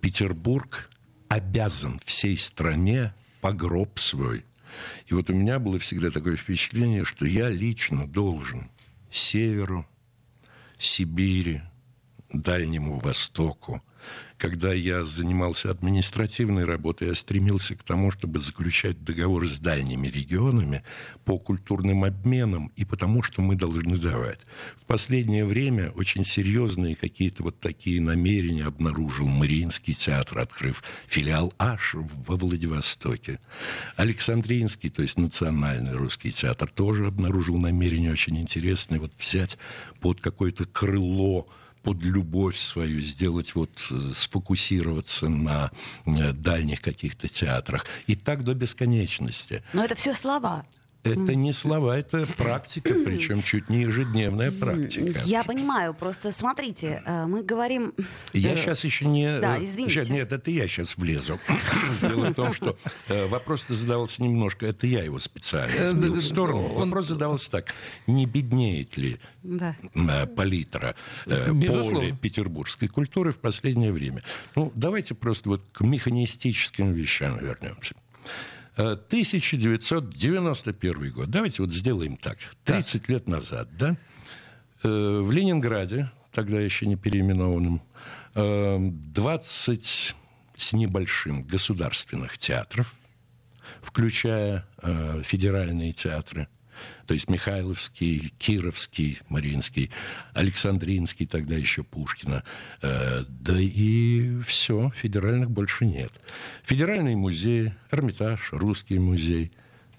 Петербург 0.00 0.90
обязан 1.28 1.98
всей 2.04 2.36
стране 2.36 3.14
погроб 3.40 3.98
свой. 3.98 4.44
И 5.06 5.14
вот 5.14 5.30
у 5.30 5.34
меня 5.34 5.58
было 5.58 5.78
всегда 5.78 6.10
такое 6.10 6.36
впечатление, 6.36 7.04
что 7.04 7.26
я 7.26 7.48
лично 7.48 8.06
должен 8.06 8.70
Северу, 9.10 9.86
Сибири, 10.78 11.62
Дальнему 12.32 12.98
Востоку, 12.98 13.82
когда 14.42 14.72
я 14.72 15.04
занимался 15.04 15.70
административной 15.70 16.64
работой, 16.64 17.06
я 17.06 17.14
стремился 17.14 17.76
к 17.76 17.84
тому, 17.84 18.10
чтобы 18.10 18.40
заключать 18.40 19.04
договор 19.04 19.46
с 19.46 19.60
дальними 19.60 20.08
регионами 20.08 20.82
по 21.24 21.38
культурным 21.38 22.02
обменам 22.02 22.72
и 22.74 22.84
потому, 22.84 23.22
что 23.22 23.40
мы 23.40 23.54
должны 23.54 23.98
давать. 23.98 24.40
В 24.76 24.84
последнее 24.86 25.44
время 25.44 25.90
очень 25.90 26.24
серьезные 26.24 26.96
какие-то 26.96 27.44
вот 27.44 27.60
такие 27.60 28.00
намерения 28.00 28.64
обнаружил 28.64 29.28
Мариинский 29.28 29.94
театр, 29.94 30.40
открыв 30.40 30.82
филиал 31.06 31.54
аж 31.58 31.94
во 31.94 32.34
Владивостоке. 32.34 33.38
Александринский, 33.94 34.90
то 34.90 35.02
есть 35.02 35.18
национальный 35.18 35.92
русский 35.92 36.32
театр, 36.32 36.68
тоже 36.68 37.06
обнаружил 37.06 37.58
намерение 37.58 38.10
очень 38.10 38.38
интересное 38.38 38.98
вот 38.98 39.12
взять 39.16 39.56
под 40.00 40.20
какое-то 40.20 40.64
крыло 40.64 41.46
под 41.82 42.02
любовь 42.04 42.58
свою 42.58 43.00
сделать, 43.00 43.54
вот 43.54 43.70
э, 43.90 44.12
сфокусироваться 44.14 45.28
на 45.28 45.70
э, 46.06 46.32
дальних 46.32 46.80
каких-то 46.80 47.28
театрах. 47.28 47.86
И 48.06 48.14
так 48.14 48.44
до 48.44 48.54
бесконечности. 48.54 49.62
Но 49.72 49.84
это 49.84 49.94
все 49.94 50.14
слова. 50.14 50.64
Это 51.04 51.34
не 51.34 51.52
слова, 51.52 51.98
это 51.98 52.26
практика, 52.36 52.94
причем 52.94 53.42
чуть 53.42 53.68
не 53.68 53.82
ежедневная 53.82 54.52
практика. 54.52 55.20
Я 55.24 55.42
понимаю, 55.42 55.94
просто 55.94 56.30
смотрите, 56.30 57.02
э, 57.04 57.26
мы 57.26 57.42
говорим... 57.42 57.92
Я 58.32 58.56
сейчас 58.56 58.84
еще 58.84 59.06
не... 59.06 59.40
Да, 59.40 59.62
извините. 59.62 59.94
Сейчас, 59.94 60.08
нет, 60.10 60.30
это 60.30 60.50
я 60.50 60.68
сейчас 60.68 60.96
влезу. 60.96 61.40
Дело 62.00 62.26
в 62.26 62.34
том, 62.34 62.52
что 62.52 62.76
вопрос 63.08 63.66
задавался 63.68 64.22
немножко, 64.22 64.66
это 64.66 64.86
я 64.86 65.02
его 65.02 65.18
специально 65.18 65.90
сбил 65.90 66.14
в 66.14 66.20
сторону. 66.22 66.68
Вопрос 66.74 67.06
задавался 67.06 67.50
так, 67.50 67.74
не 68.06 68.26
беднеет 68.26 68.96
ли 68.96 69.18
палитра, 70.36 70.94
поле 71.24 72.16
петербургской 72.20 72.88
культуры 72.88 73.32
в 73.32 73.38
последнее 73.38 73.92
время? 73.92 74.22
Ну, 74.54 74.70
давайте 74.74 75.14
просто 75.14 75.48
вот 75.48 75.62
к 75.72 75.80
механистическим 75.80 76.92
вещам 76.92 77.38
вернемся. 77.38 77.94
1991 78.76 81.12
год. 81.12 81.30
Давайте 81.30 81.62
вот 81.62 81.72
сделаем 81.72 82.16
так. 82.16 82.38
30 82.64 83.02
так. 83.02 83.08
лет 83.08 83.28
назад, 83.28 83.68
да? 83.76 83.96
Э, 84.82 85.20
в 85.22 85.30
Ленинграде, 85.30 86.10
тогда 86.32 86.60
еще 86.60 86.86
не 86.86 86.96
переименованным, 86.96 87.80
20 88.34 89.68
э, 89.68 90.14
с 90.56 90.72
небольшим 90.72 91.42
государственных 91.42 92.38
театров, 92.38 92.94
включая 93.80 94.66
э, 94.82 95.22
федеральные 95.24 95.92
театры– 95.92 96.48
то 97.06 97.14
есть 97.14 97.28
Михайловский, 97.28 98.32
Кировский, 98.38 99.20
Мариинский, 99.28 99.90
Александринский, 100.34 101.26
тогда 101.26 101.56
еще 101.56 101.82
Пушкина. 101.82 102.44
Э, 102.80 103.24
да 103.28 103.58
и 103.58 104.40
все, 104.40 104.90
федеральных 104.94 105.50
больше 105.50 105.84
нет. 105.86 106.12
Федеральный 106.64 107.14
музей, 107.14 107.72
Эрмитаж, 107.90 108.52
Русский 108.52 108.98
музей, 108.98 109.52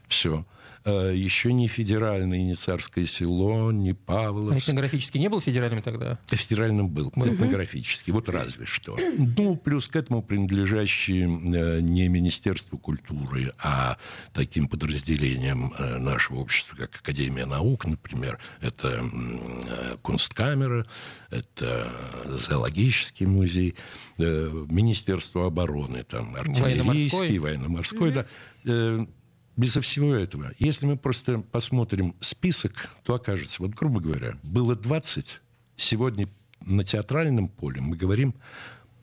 все. 0.07 0.45
Э, 0.85 1.13
еще 1.15 1.53
не 1.53 1.67
федеральное, 1.67 2.43
не 2.43 2.55
царское 2.55 3.05
село, 3.05 3.71
не 3.71 3.91
А 3.91 3.95
Павловск. 3.95 4.67
этнографически 4.69 5.17
не 5.17 5.29
был 5.29 5.41
федеральным 5.41 5.81
тогда? 5.81 6.19
Федеральным 6.27 6.89
был, 6.89 7.09
этнографический, 7.15 8.13
вот 8.13 8.29
разве 8.29 8.65
что. 8.65 8.97
Ну, 9.37 9.55
плюс 9.55 9.87
к 9.87 9.95
этому 9.95 10.21
принадлежащие 10.21 11.23
э, 11.25 11.79
не 11.81 12.07
Министерству 12.07 12.77
культуры, 12.77 13.51
а 13.59 13.97
таким 14.33 14.67
подразделениям 14.67 15.73
э, 15.77 15.97
нашего 15.97 16.39
общества, 16.39 16.75
как 16.75 16.95
Академия 16.95 17.45
наук, 17.45 17.85
например, 17.85 18.39
это 18.61 19.03
э, 19.03 19.97
Кунсткамера, 20.01 20.85
это 21.29 21.91
зоологический 22.27 23.25
музей, 23.25 23.75
э, 24.17 24.65
Министерство 24.69 25.47
обороны, 25.47 26.03
там, 26.03 26.35
артиллерийский, 26.35 27.39
Военно-морской. 27.39 27.39
военно-морской, 27.39 28.11
да. 28.11 29.07
Безо 29.55 29.81
всего 29.81 30.15
этого, 30.15 30.51
если 30.57 30.87
мы 30.87 30.97
просто 30.97 31.39
посмотрим 31.39 32.15
список, 32.21 32.89
то 33.03 33.13
окажется, 33.13 33.61
вот 33.61 33.71
грубо 33.71 33.99
говоря, 33.99 34.37
было 34.41 34.75
20, 34.75 35.41
сегодня 35.77 36.27
на 36.61 36.83
театральном 36.83 37.49
поле 37.49 37.79
мы 37.79 37.95
говорим 37.95 38.33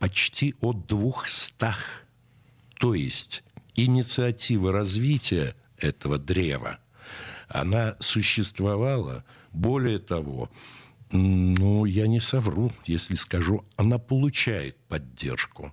почти 0.01 0.55
о 0.61 0.73
200. 0.73 1.55
То 2.79 2.95
есть 2.95 3.45
инициатива 3.77 4.73
развития 4.73 5.55
этого 5.77 6.19
древа, 6.19 6.79
она 7.49 7.97
существовала, 8.01 9.25
более 9.53 10.01
того, 10.01 10.51
ну, 11.13 11.85
я 11.85 12.07
не 12.07 12.21
совру, 12.21 12.73
если 12.87 13.15
скажу, 13.15 13.65
она 13.77 13.99
получает 13.99 14.77
поддержку. 14.91 15.73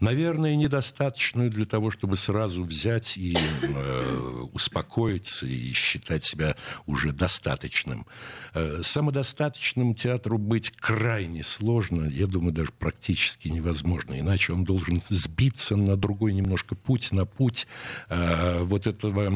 Наверное, 0.00 0.56
недостаточную 0.56 1.50
для 1.50 1.64
того, 1.64 1.90
чтобы 1.90 2.16
сразу 2.16 2.64
взять 2.64 3.16
и 3.16 3.36
э, 3.62 4.42
успокоиться 4.52 5.46
и 5.46 5.72
считать 5.72 6.24
себя 6.24 6.56
уже 6.86 7.12
достаточным. 7.12 8.06
Э, 8.54 8.80
самодостаточным 8.82 9.94
театру 9.94 10.38
быть 10.38 10.70
крайне 10.72 11.44
сложно, 11.44 12.06
я 12.08 12.26
думаю, 12.26 12.52
даже 12.52 12.72
практически 12.72 13.48
невозможно. 13.48 14.18
Иначе 14.18 14.52
он 14.52 14.64
должен 14.64 15.00
сбиться 15.08 15.76
на 15.76 15.96
другой 15.96 16.32
немножко 16.34 16.74
путь, 16.74 17.12
на 17.12 17.24
путь 17.24 17.66
э, 18.08 18.62
вот 18.62 18.86
этого, 18.86 19.32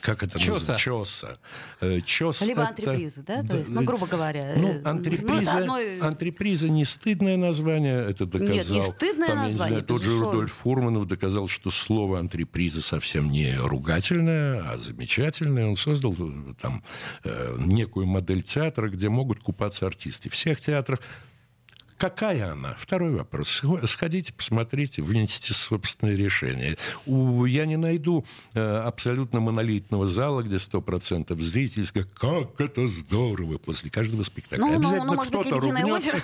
как 0.00 0.22
это 0.24 0.38
Чоса. 0.38 0.72
называется? 0.72 0.76
Чоса. 0.84 1.38
Э, 1.80 2.00
чос 2.04 2.40
Либо 2.42 2.62
это- 2.62 2.70
антреприза, 2.70 3.22
да? 3.22 3.42
То 3.44 3.58
есть, 3.58 3.70
ну, 3.70 3.82
грубо 3.84 4.06
говоря, 4.06 4.54
Ну, 4.56 4.68
э, 4.72 4.80
ну, 4.82 4.90
антреприза, 4.90 5.58
одно 5.58 5.76
антреприза 6.00 6.68
не 6.68 6.84
стыдное 6.84 7.36
название, 7.36 8.04
это 8.10 8.26
доказал. 8.26 8.55
Нет, 8.56 8.70
не 8.70 8.82
стыдное 8.82 9.28
Там, 9.28 9.36
название, 9.38 9.78
знаю, 9.78 9.84
тот 9.84 10.02
же. 10.02 10.18
Рудольф 10.18 10.52
Фурманов 10.52 11.06
доказал, 11.06 11.48
что 11.48 11.70
слово 11.70 12.18
антреприза 12.18 12.82
совсем 12.82 13.30
не 13.30 13.56
ругательное, 13.56 14.62
а 14.68 14.76
замечательное. 14.76 15.66
Он 15.66 15.76
создал 15.76 16.14
э, 16.18 16.54
там 16.60 16.82
э, 17.24 17.56
некую 17.58 18.06
модель 18.06 18.42
театра, 18.42 18.88
где 18.88 19.08
могут 19.08 19.40
купаться 19.40 19.86
артисты. 19.86 20.30
Всех 20.30 20.60
театров 20.60 21.00
Какая 21.98 22.52
она? 22.52 22.74
Второй 22.78 23.10
вопрос. 23.12 23.48
Схо- 23.48 23.86
Сходите, 23.86 24.32
посмотрите, 24.32 25.00
вынесите 25.02 25.54
собственное 25.54 26.14
решение. 26.14 26.76
У- 27.06 27.44
я 27.46 27.64
не 27.64 27.76
найду 27.76 28.24
э, 28.54 28.60
абсолютно 28.84 29.40
монолитного 29.40 30.06
зала, 30.06 30.42
где 30.42 30.56
100% 30.56 31.34
зрителей 31.40 31.86
скажут, 31.86 32.10
как 32.12 32.60
это 32.60 32.86
здорово 32.86 33.58
после 33.58 33.90
каждого 33.90 34.22
спектакля. 34.24 34.64
Ну, 34.64 34.68
ну, 34.72 34.76
Обязательно 34.76 35.04
ну, 35.04 35.14
может 35.14 35.32
быть, 35.32 35.40
кто-то 35.46 35.56
«Лебединое 35.66 35.82
ругнется. 35.82 36.08
озеро»? 36.10 36.22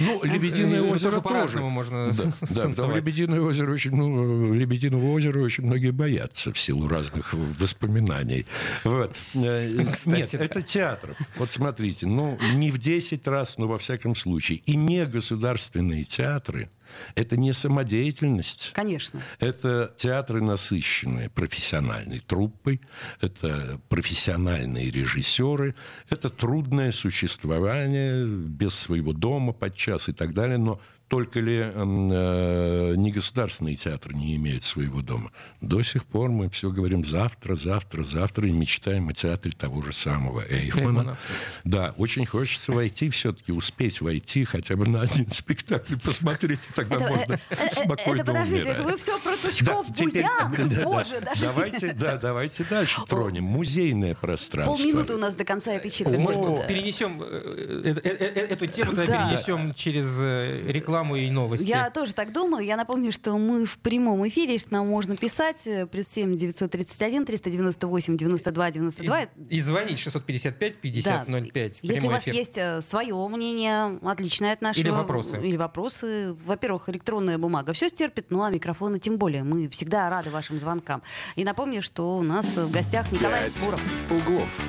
Ну, 0.00 0.24
«Лебединое 0.24 0.80
Это 0.82 0.92
озеро» 0.92 1.20
тоже 1.20 1.58
можно 1.60 2.12
Да, 2.50 2.66
да. 2.68 2.86
«Лебединое 2.96 3.40
озеро» 3.40 3.72
очень, 3.72 3.94
ну, 3.94 4.54
«Лебединого 4.54 5.10
озера» 5.12 5.40
очень 5.40 5.64
многие 5.64 5.90
боятся 5.90 6.52
в 6.52 6.58
силу 6.58 6.88
разных 6.88 7.34
воспоминаний. 7.58 8.46
Вот. 8.84 9.14
Э, 9.34 9.84
Кстати, 9.92 10.16
Нет, 10.16 10.30
да. 10.32 10.38
это 10.38 10.62
театров. 10.62 11.16
Вот 11.36 11.52
смотрите, 11.52 12.06
ну, 12.06 12.38
не 12.54 12.70
в 12.70 12.78
10 12.78 13.26
раз, 13.26 13.58
но 13.58 13.68
во 13.68 13.76
всяком 13.78 14.14
случае. 14.14 14.58
И 14.66 14.76
негосударственные 15.02 16.04
театры– 16.04 16.70
это 17.14 17.36
не 17.36 17.52
самодеятельность. 17.52 18.70
Конечно. 18.74 19.22
Это 19.38 19.94
театры, 19.96 20.42
насыщенные 20.42 21.30
профессиональной 21.30 22.20
труппой, 22.20 22.80
это 23.20 23.80
профессиональные 23.88 24.90
режиссеры, 24.90 25.74
это 26.10 26.30
трудное 26.30 26.92
существование 26.92 28.26
без 28.26 28.74
своего 28.74 29.12
дома 29.12 29.52
подчас 29.52 30.08
и 30.08 30.12
так 30.12 30.34
далее. 30.34 30.58
Но 30.58 30.80
только 31.12 31.40
ли 31.40 31.58
э, 31.58 32.94
негосударственные 32.96 33.76
театры 33.76 34.14
не 34.14 34.34
имеют 34.36 34.64
своего 34.64 35.02
дома? 35.02 35.30
До 35.60 35.82
сих 35.82 36.06
пор 36.06 36.30
мы 36.30 36.48
все 36.48 36.70
говорим 36.70 37.04
завтра, 37.04 37.54
завтра, 37.54 38.02
завтра 38.02 38.48
и 38.48 38.50
мечтаем 38.50 39.10
о 39.10 39.12
театре 39.12 39.52
того 39.54 39.82
же 39.82 39.92
самого 39.92 40.40
Эйхмана. 40.40 40.86
Эйхмана. 40.86 41.18
Да, 41.64 41.94
очень 41.98 42.24
хочется 42.24 42.72
войти 42.72 43.10
все-таки, 43.10 43.52
успеть 43.52 44.00
войти 44.00 44.44
хотя 44.44 44.74
бы 44.74 44.88
на 44.88 45.02
один 45.02 45.30
спектакль 45.30 45.96
посмотреть, 45.98 46.60
и 46.70 46.72
тогда 46.72 46.96
Это, 46.96 47.08
можно 47.08 47.34
э, 47.34 47.38
э, 47.50 47.70
спокойно 47.70 48.22
это 48.22 48.24
подождите, 48.24 48.62
умирать. 48.62 48.78
это 48.78 48.88
вы 48.88 48.96
все 48.96 49.18
про 49.18 49.36
Тучков, 49.36 49.86
Да, 49.88 49.94
теперь- 49.94 50.24
Буян, 50.24 50.68
да, 50.70 50.84
боже, 50.84 51.20
да. 51.20 51.26
даже 51.26 51.42
Давайте, 51.42 51.92
да, 51.92 52.16
давайте 52.16 52.64
дальше 52.64 53.02
тронем. 53.06 53.44
Музейное 53.44 54.14
пространство. 54.14 54.74
полминуты 54.74 55.14
у 55.14 55.18
нас 55.18 55.34
до 55.34 55.44
конца 55.44 55.74
этой 55.74 55.90
четверти. 55.90 56.22
Может, 56.22 56.66
перенесем 56.66 57.22
э, 57.22 57.82
э, 57.84 58.00
э, 58.02 58.08
э, 58.08 58.46
эту 58.46 58.66
тему, 58.66 58.92
перенесем 58.92 59.74
через 59.74 60.06
э, 60.18 60.70
рекламу 61.02 61.16
и 61.16 61.30
новости. 61.30 61.64
Я 61.66 61.90
тоже 61.90 62.14
так 62.14 62.32
думаю. 62.32 62.64
Я 62.64 62.76
напомню, 62.76 63.12
что 63.12 63.36
мы 63.38 63.64
в 63.66 63.78
прямом 63.78 64.26
эфире, 64.28 64.58
что 64.58 64.72
нам 64.72 64.88
можно 64.88 65.16
писать. 65.16 65.66
э, 65.66 65.86
Плюс 65.86 66.06
7 66.08 66.36
931 66.36 67.26
398 67.26 68.16
92 68.16 68.70
92. 68.70 69.22
И, 69.22 69.28
и 69.50 69.60
звонить 69.60 69.98
655 69.98 70.76
50 70.76 71.26
Да. 71.28 71.40
05. 71.40 71.78
Если 71.82 72.06
у 72.06 72.10
вас 72.10 72.22
эфир. 72.22 72.34
есть 72.34 72.58
э, 72.58 72.80
свое 72.82 73.14
мнение, 73.28 73.98
отличное 74.02 74.52
от 74.52 74.62
нашего... 74.62 74.82
Или 74.82 74.90
вопросы. 74.90 75.40
Или 75.42 75.56
вопросы. 75.56 76.34
Во-первых, 76.46 76.88
электронная 76.88 77.38
бумага 77.38 77.72
все 77.72 77.88
стерпит, 77.88 78.26
ну 78.30 78.42
а 78.42 78.50
микрофоны 78.50 78.98
тем 78.98 79.16
более. 79.18 79.42
Мы 79.42 79.68
всегда 79.68 80.08
рады 80.08 80.30
вашим 80.30 80.58
звонкам. 80.58 81.02
И 81.36 81.44
напомню, 81.44 81.82
что 81.82 82.16
у 82.18 82.22
нас 82.22 82.46
в 82.56 82.70
гостях 82.70 83.10
Николай 83.12 83.50
«Пять 83.50 83.64
Буров. 83.64 83.82
углов». 84.10 84.62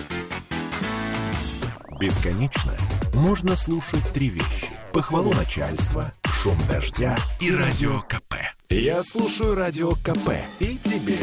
Бесконечно 1.99 2.73
можно 3.13 3.55
слушать 3.55 4.03
три 4.13 4.29
вещи. 4.29 4.67
Похвалу 4.91 5.33
начальства, 5.33 6.11
шум 6.43 6.57
дождя 6.67 7.17
и 7.39 7.55
радио 7.55 8.01
КП. 8.01 8.35
Я 8.69 9.01
слушаю 9.01 9.55
радио 9.55 9.91
КП 9.91 10.31
и 10.59 10.77
тебе 10.77 11.17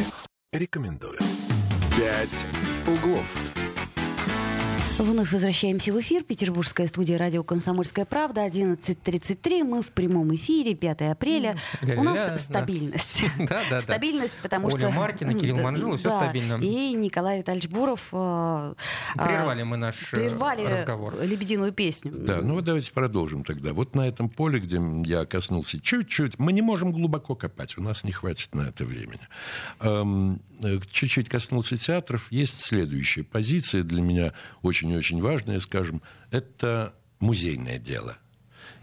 рекомендую. 0.50 1.18
«Пять 1.94 2.46
углов». 2.86 3.69
Вновь 5.00 5.32
возвращаемся 5.32 5.94
в 5.94 6.00
эфир. 6.02 6.24
Петербургская 6.24 6.86
студия 6.86 7.16
радио 7.16 7.42
«Комсомольская 7.42 8.04
правда». 8.04 8.46
11.33. 8.46 9.64
Мы 9.64 9.82
в 9.82 9.92
прямом 9.92 10.34
эфире. 10.34 10.74
5 10.74 11.02
апреля. 11.02 11.56
Ля-ля-ля, 11.80 12.00
У 12.00 12.04
нас 12.04 12.42
стабильность. 12.42 13.24
Да, 13.38 13.46
да, 13.46 13.62
да. 13.70 13.80
Стабильность, 13.80 14.34
потому 14.42 14.66
Оля 14.68 14.88
что... 14.88 14.90
Маркина, 14.90 15.32
Кирилл 15.32 15.56
всё 15.96 16.10
да. 16.10 16.18
стабильно. 16.18 16.62
И 16.62 16.92
Николай 16.92 17.38
Витальевич 17.38 17.70
Буров. 17.70 18.08
э, 18.12 18.74
э, 19.16 19.24
Прервали 19.26 19.62
мы 19.62 19.78
наш 19.78 20.12
э, 20.12 20.16
Прервали 20.18 20.66
разговор. 20.66 21.14
лебединую 21.22 21.72
песню. 21.72 22.12
Да, 22.14 22.42
ну 22.42 22.54
вот 22.54 22.64
давайте 22.64 22.92
продолжим 22.92 23.42
тогда. 23.42 23.72
Вот 23.72 23.94
на 23.94 24.06
этом 24.06 24.28
поле, 24.28 24.60
где 24.60 24.80
я 25.06 25.24
коснулся 25.24 25.80
чуть-чуть, 25.80 26.38
мы 26.38 26.52
не 26.52 26.60
можем 26.60 26.92
глубоко 26.92 27.34
копать, 27.34 27.78
у 27.78 27.82
нас 27.82 28.04
не 28.04 28.12
хватит 28.12 28.54
на 28.54 28.68
это 28.68 28.84
времени. 28.84 29.26
Эм, 29.80 30.42
э, 30.62 30.78
чуть-чуть 30.90 31.30
коснулся 31.30 31.78
театров. 31.78 32.26
Есть 32.30 32.60
следующая 32.60 33.24
позиция 33.24 33.82
для 33.82 34.02
меня 34.02 34.34
очень 34.62 34.89
и 34.92 34.96
очень 34.96 35.20
важная, 35.20 35.60
скажем, 35.60 36.02
это 36.30 36.94
музейное 37.20 37.78
дело. 37.78 38.16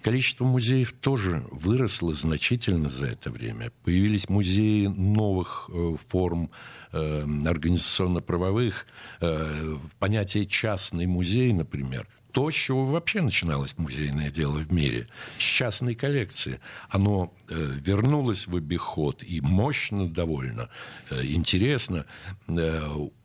Количество 0.01 0.45
музеев 0.45 0.93
тоже 0.93 1.43
выросло 1.51 2.13
значительно 2.13 2.89
за 2.89 3.07
это 3.07 3.29
время. 3.29 3.71
Появились 3.83 4.29
музеи 4.29 4.87
новых 4.87 5.69
э, 5.73 5.95
форм 6.07 6.49
э, 6.93 7.25
организационно-правовых. 7.45 8.85
Э, 9.19 9.75
понятие 9.99 10.45
«частный 10.45 11.07
музей», 11.07 11.51
например, 11.51 12.07
то, 12.31 12.51
с 12.51 12.53
чего 12.53 12.85
вообще 12.85 13.21
начиналось 13.21 13.75
музейное 13.77 14.29
дело 14.29 14.59
в 14.59 14.71
мире, 14.71 15.07
с 15.39 15.41
частной 15.41 15.95
коллекции. 15.95 16.59
Оно 16.89 17.33
э, 17.49 17.55
вернулось 17.55 18.45
в 18.45 18.55
обиход 18.55 19.23
и 19.23 19.41
мощно 19.41 20.07
довольно, 20.07 20.69
э, 21.09 21.25
интересно. 21.25 22.05
Э, 22.47 22.79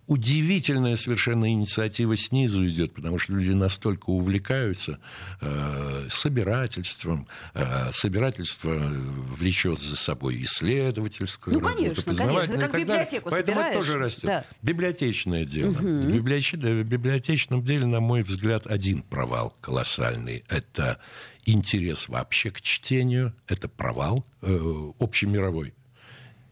удивительная 0.07 0.97
совершенно 0.97 1.51
инициатива 1.51 2.17
снизу 2.17 2.67
идет, 2.67 2.93
потому 2.95 3.19
что 3.19 3.33
люди 3.33 3.51
настолько 3.51 4.11
увлекаются 4.11 4.99
э, 5.41 6.07
собирательством. 6.11 7.27
Э, 7.55 7.91
собирательство 7.93 8.75
влечет 8.75 9.79
за 9.81 9.97
собой 9.97 10.43
исследовательскую 10.43 11.55
Ну, 11.55 11.61
работу, 11.61 11.77
конечно, 11.83 12.15
конечно. 12.15 12.55
как 12.55 12.61
так 12.63 12.73
далее. 12.73 12.87
библиотеку 12.87 13.31
Поэтому 13.31 13.61
это 13.61 13.69
собираешь. 13.69 13.87
тоже 13.87 13.99
растет. 13.99 14.25
Да. 14.25 14.45
Библиотечное 14.63 15.45
дело. 15.45 15.73
В 15.73 16.13
библиотеч- 16.13 16.57
в 16.57 16.85
библиотечном 16.85 17.65
деле, 17.65 17.87
на 17.87 18.01
мой 18.01 18.23
взгляд, 18.23 18.67
один 18.67 19.03
провал 19.03 19.55
колоссальный. 19.61 20.45
Это 20.49 20.99
интерес 21.45 22.09
вообще 22.09 22.51
к 22.51 22.61
чтению. 22.61 23.35
Это 23.47 23.69
провал 23.69 24.25
э, 24.43 24.59
общемировой. 24.99 25.75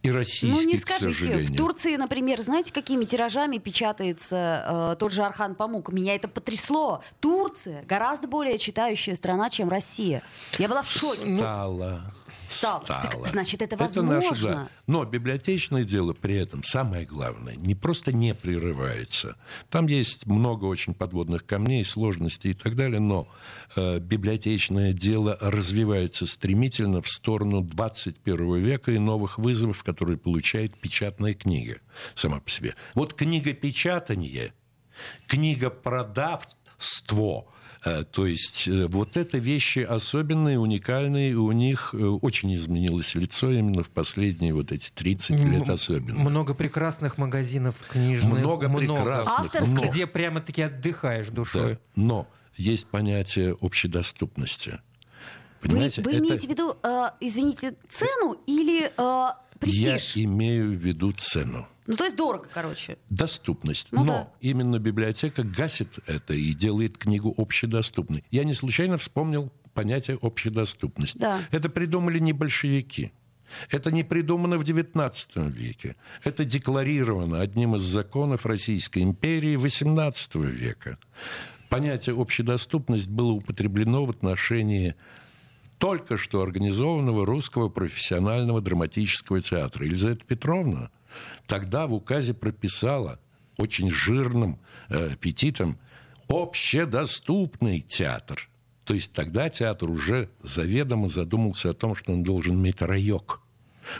И 0.03 0.11
российский, 0.11 0.47
ну, 0.47 0.61
не 0.63 0.77
к 0.77 0.81
скажите. 0.81 1.13
сожалению. 1.13 1.47
В 1.47 1.55
Турции, 1.55 1.95
например, 1.95 2.41
знаете, 2.41 2.73
какими 2.73 3.05
тиражами 3.05 3.59
печатается 3.59 4.91
э, 4.93 4.95
тот 4.97 5.11
же 5.13 5.21
Архан 5.21 5.53
Памук? 5.53 5.91
Меня 5.91 6.15
это 6.15 6.27
потрясло. 6.27 7.03
Турция 7.19 7.83
гораздо 7.83 8.27
более 8.27 8.57
читающая 8.57 9.15
страна, 9.15 9.49
чем 9.51 9.69
Россия. 9.69 10.23
Я 10.57 10.67
была 10.67 10.81
в 10.81 10.89
шоке. 10.89 11.37
Стала. 11.37 12.13
Стало. 12.51 12.83
Стало. 12.83 13.01
Так, 13.03 13.27
значит, 13.27 13.61
это 13.61 13.75
Это 13.75 14.01
наше, 14.01 14.29
возможно. 14.29 14.49
да. 14.49 14.69
Но 14.87 15.05
библиотечное 15.05 15.83
дело 15.83 16.13
при 16.13 16.35
этом, 16.35 16.63
самое 16.63 17.05
главное, 17.05 17.55
не 17.55 17.75
просто 17.75 18.11
не 18.11 18.33
прерывается. 18.33 19.35
Там 19.69 19.87
есть 19.87 20.25
много 20.25 20.65
очень 20.65 20.93
подводных 20.93 21.45
камней, 21.45 21.85
сложностей 21.85 22.51
и 22.51 22.53
так 22.53 22.75
далее, 22.75 22.99
но 22.99 23.27
э, 23.75 23.99
библиотечное 23.99 24.93
дело 24.93 25.37
развивается 25.39 26.25
стремительно 26.25 27.01
в 27.01 27.07
сторону 27.07 27.61
21 27.61 28.57
века 28.57 28.91
и 28.91 28.99
новых 28.99 29.37
вызовов, 29.37 29.83
которые 29.83 30.17
получает 30.17 30.79
печатная 30.79 31.33
книга 31.33 31.79
сама 32.15 32.39
по 32.39 32.49
себе. 32.49 32.75
Вот 32.95 33.13
книгопечатание, 33.13 34.53
книгопродавство– 35.27 37.45
То 37.83 38.27
есть 38.27 38.67
э, 38.67 38.85
вот 38.87 39.17
это 39.17 39.39
вещи 39.39 39.79
особенные, 39.79 40.59
уникальные, 40.59 41.31
и 41.31 41.33
у 41.33 41.51
них 41.51 41.93
э, 41.93 41.97
очень 41.97 42.55
изменилось 42.55 43.15
лицо 43.15 43.51
именно 43.51 43.81
в 43.81 43.89
последние 43.89 44.53
вот 44.53 44.71
эти 44.71 44.91
30 44.91 45.39
лет 45.45 45.67
особенно. 45.67 46.19
Много 46.19 46.53
прекрасных 46.53 47.17
магазинов 47.17 47.75
книжных. 47.89 48.39
Много 48.39 48.69
прекрасных, 48.69 49.39
Авторских. 49.39 49.73
но- 49.75 49.89
Где 49.89 50.05
прямо-таки 50.05 50.61
отдыхаешь 50.61 51.29
душой. 51.29 51.73
Да. 51.73 51.79
Но 51.95 52.27
есть 52.55 52.85
понятие 52.85 53.57
общедоступности. 53.61 54.79
Вы, 55.63 55.69
Понимаете, 55.69 56.01
вы 56.03 56.11
это- 56.11 56.19
имеете 56.19 56.47
в 56.47 56.49
виду, 56.51 56.77
э, 56.83 57.05
извините, 57.19 57.73
цену 57.89 58.33
или 58.45 58.91
э, 58.95 59.27
я 59.63 59.93
престиж? 59.93 60.23
имею 60.23 60.71
в 60.71 60.75
виду 60.75 61.11
цену. 61.11 61.67
Ну, 61.87 61.95
то 61.95 62.05
есть 62.05 62.15
дорого, 62.15 62.47
короче. 62.53 62.97
Доступность. 63.09 63.87
Ну 63.91 64.03
Но 64.03 64.13
да. 64.13 64.29
именно 64.39 64.79
библиотека 64.79 65.43
гасит 65.43 65.99
это 66.07 66.33
и 66.33 66.53
делает 66.53 66.97
книгу 66.97 67.33
общедоступной. 67.37 68.23
Я 68.31 68.43
не 68.43 68.53
случайно 68.53 68.97
вспомнил 68.97 69.51
понятие 69.73 70.17
общедоступность. 70.21 71.17
Да. 71.17 71.41
Это 71.51 71.69
придумали 71.69 72.19
не 72.19 72.33
большевики. 72.33 73.11
Это 73.69 73.91
не 73.91 74.03
придумано 74.03 74.57
в 74.57 74.63
XIX 74.63 75.51
веке. 75.51 75.95
Это 76.23 76.45
декларировано 76.45 77.41
одним 77.41 77.75
из 77.75 77.81
законов 77.81 78.45
Российской 78.45 78.99
империи 79.03 79.57
XVIII 79.57 80.45
века. 80.45 80.97
Понятие 81.69 82.19
общедоступность 82.19 83.07
было 83.07 83.31
употреблено 83.31 84.05
в 84.05 84.09
отношении 84.09 84.95
только 85.81 86.15
что 86.19 86.43
организованного 86.43 87.25
русского 87.25 87.67
профессионального 87.67 88.61
драматического 88.61 89.41
театра. 89.41 89.83
Елизавета 89.83 90.23
Петровна 90.23 90.91
тогда 91.47 91.87
в 91.87 91.93
указе 91.95 92.35
прописала 92.35 93.19
очень 93.57 93.89
жирным 93.89 94.59
э, 94.89 95.13
аппетитом 95.13 95.79
общедоступный 96.29 97.81
театр. 97.81 98.47
То 98.85 98.93
есть 98.93 99.11
тогда 99.11 99.49
театр 99.49 99.89
уже 99.89 100.29
заведомо 100.43 101.09
задумался 101.09 101.71
о 101.71 101.73
том, 101.73 101.95
что 101.95 102.13
он 102.13 102.21
должен 102.21 102.55
иметь 102.55 102.81
райок. 102.83 103.41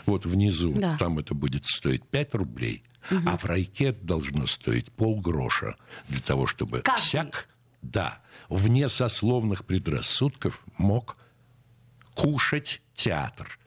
Вот 0.06 0.24
внизу, 0.24 0.72
Да. 0.74 0.96
там 0.98 1.18
это 1.18 1.34
будет 1.34 1.66
стоить 1.66 2.04
5 2.04 2.36
рублей, 2.36 2.84
а 3.26 3.36
в 3.36 3.44
райке 3.44 3.86
это 3.86 4.04
должно 4.06 4.46
стоить 4.46 4.92
полгроша 4.92 5.74
для 6.08 6.20
того, 6.20 6.46
чтобы 6.46 6.78
Каждый. 6.82 7.00
всяк, 7.02 7.48
да, 7.82 8.20
вне 8.48 8.88
сословных 8.88 9.64
предрассудков 9.64 10.62
мог 10.78 11.16
кушать 12.14 12.80
театр. 12.94 13.58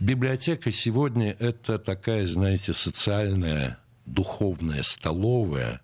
Библиотека 0.00 0.70
сегодня 0.70 1.36
это 1.38 1.78
такая, 1.78 2.26
знаете, 2.26 2.72
социальная, 2.72 3.78
духовная 4.06 4.82
столовая, 4.82 5.80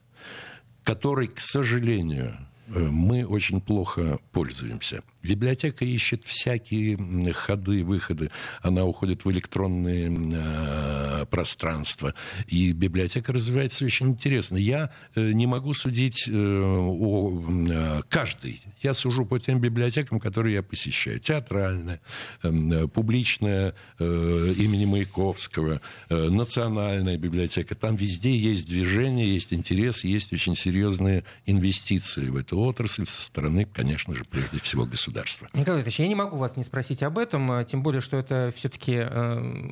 которой, 0.84 1.26
к 1.28 1.40
сожалению, 1.40 2.36
э, 2.68 2.78
мы 2.78 3.26
очень 3.26 3.60
плохо 3.60 4.18
пользуемся. 4.32 5.02
Библиотека 5.24 5.84
ищет 5.86 6.24
всякие 6.24 6.98
ходы, 7.32 7.82
выходы. 7.82 8.30
Она 8.60 8.84
уходит 8.84 9.24
в 9.24 9.30
электронные 9.30 10.12
э, 10.12 11.26
пространства. 11.30 12.14
И 12.46 12.72
библиотека 12.72 13.32
развивается 13.32 13.86
очень 13.86 14.08
интересно. 14.08 14.58
Я 14.58 14.90
э, 15.14 15.32
не 15.32 15.46
могу 15.46 15.72
судить 15.72 16.28
э, 16.28 16.32
о 16.32 17.42
э, 17.70 18.02
каждой. 18.08 18.60
Я 18.82 18.92
сужу 18.92 19.24
по 19.24 19.40
тем 19.40 19.60
библиотекам, 19.60 20.20
которые 20.20 20.56
я 20.56 20.62
посещаю. 20.62 21.18
Театральная, 21.20 22.02
э, 22.42 22.50
э, 22.50 22.88
публичная 22.88 23.74
э, 23.98 24.54
имени 24.58 24.84
Маяковского, 24.84 25.80
э, 26.10 26.28
национальная 26.28 27.16
библиотека. 27.16 27.74
Там 27.74 27.96
везде 27.96 28.36
есть 28.36 28.68
движение, 28.68 29.32
есть 29.32 29.54
интерес, 29.54 30.04
есть 30.04 30.34
очень 30.34 30.54
серьезные 30.54 31.24
инвестиции 31.46 32.28
в 32.28 32.36
эту 32.36 32.58
отрасль 32.58 33.06
со 33.06 33.22
стороны, 33.22 33.64
конечно 33.64 34.14
же, 34.14 34.24
прежде 34.24 34.58
всего 34.58 34.84
государства. 34.84 35.13
Николай 35.54 35.82
Ильич, 35.82 36.00
я 36.00 36.08
не 36.08 36.14
могу 36.14 36.36
вас 36.36 36.56
не 36.56 36.64
спросить 36.64 37.02
об 37.02 37.18
этом, 37.18 37.50
а, 37.50 37.64
тем 37.64 37.82
более, 37.82 38.00
что 38.00 38.16
это 38.16 38.52
все-таки 38.54 39.04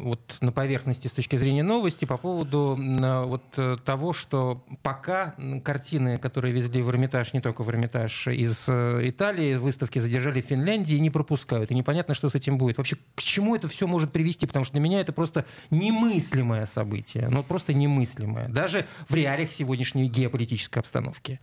вот 0.03 0.37
на 0.41 0.53
поверхности 0.53 1.09
с 1.09 1.13
точки 1.13 1.37
зрения 1.37 1.63
новости 1.63 2.05
по 2.05 2.17
поводу 2.17 2.77
м, 2.79 3.27
вот 3.27 3.43
э, 3.57 3.77
того, 3.85 4.13
что 4.13 4.65
пока 4.83 5.35
картины, 5.65 6.19
которые 6.19 6.53
везли 6.53 6.83
в 6.83 6.91
Эрмитаж, 6.91 7.33
не 7.33 7.41
только 7.41 7.63
в 7.63 7.71
Эрмитаж, 7.71 8.29
из 8.29 8.65
э, 8.69 9.01
Италии, 9.09 9.57
выставки 9.57 9.99
задержали 9.99 10.41
в 10.41 10.47
Финляндии 10.47 10.97
и 10.97 11.01
не 11.01 11.11
пропускают. 11.11 11.71
И 11.71 11.75
непонятно, 11.75 12.15
что 12.15 12.29
с 12.29 12.35
этим 12.35 12.59
будет. 12.59 12.79
Вообще, 12.79 12.97
к 13.15 13.23
чему 13.23 13.57
это 13.57 13.69
все 13.69 13.87
может 13.87 14.13
привести? 14.13 14.47
Потому 14.47 14.65
что 14.65 14.73
для 14.73 14.81
меня 14.81 15.01
это 15.01 15.13
просто 15.13 15.45
немыслимое 15.71 16.67
событие. 16.67 17.29
Ну, 17.29 17.43
просто 17.43 17.75
немыслимое. 17.75 18.49
Даже 18.49 18.87
в 19.09 19.15
реалиях 19.15 19.51
сегодняшней 19.53 20.09
геополитической 20.09 20.79
обстановки. 20.79 21.41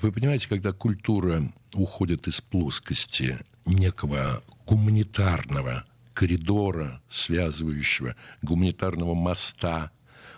Вы 0.00 0.12
понимаете, 0.12 0.48
когда 0.48 0.70
культура 0.70 1.52
уходит 1.74 2.28
из 2.28 2.40
плоскости 2.40 3.40
некого 3.66 4.44
гуманитарного 4.64 5.84
коридора, 6.14 7.02
связывающего, 7.10 8.14
гуманитарного 8.42 9.14
моста, 9.14 9.90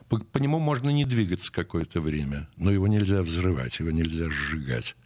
по, 0.09 0.19
по 0.19 0.39
нему 0.39 0.59
можно 0.59 0.89
не 0.89 1.05
двигаться 1.05 1.53
какое-то 1.53 2.01
время, 2.01 2.49
но 2.57 2.71
его 2.71 2.89
нельзя 2.89 3.23
взрывать, 3.23 3.79
его 3.79 3.91
нельзя 3.91 4.31
сжигать. 4.31 4.97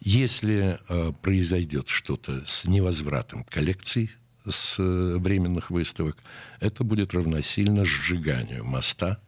Если 0.00 0.78
э, 0.88 1.12
произойдет 1.22 1.88
что-то 1.88 2.44
с 2.44 2.66
невозвратом 2.66 3.44
коллекций, 3.44 4.10
с 4.44 4.76
э, 4.78 5.16
временных 5.16 5.70
выставок, 5.70 6.18
это 6.58 6.82
будет 6.82 7.14
равносильно 7.14 7.84
сжиганию 7.84 8.64
моста, 8.64 9.20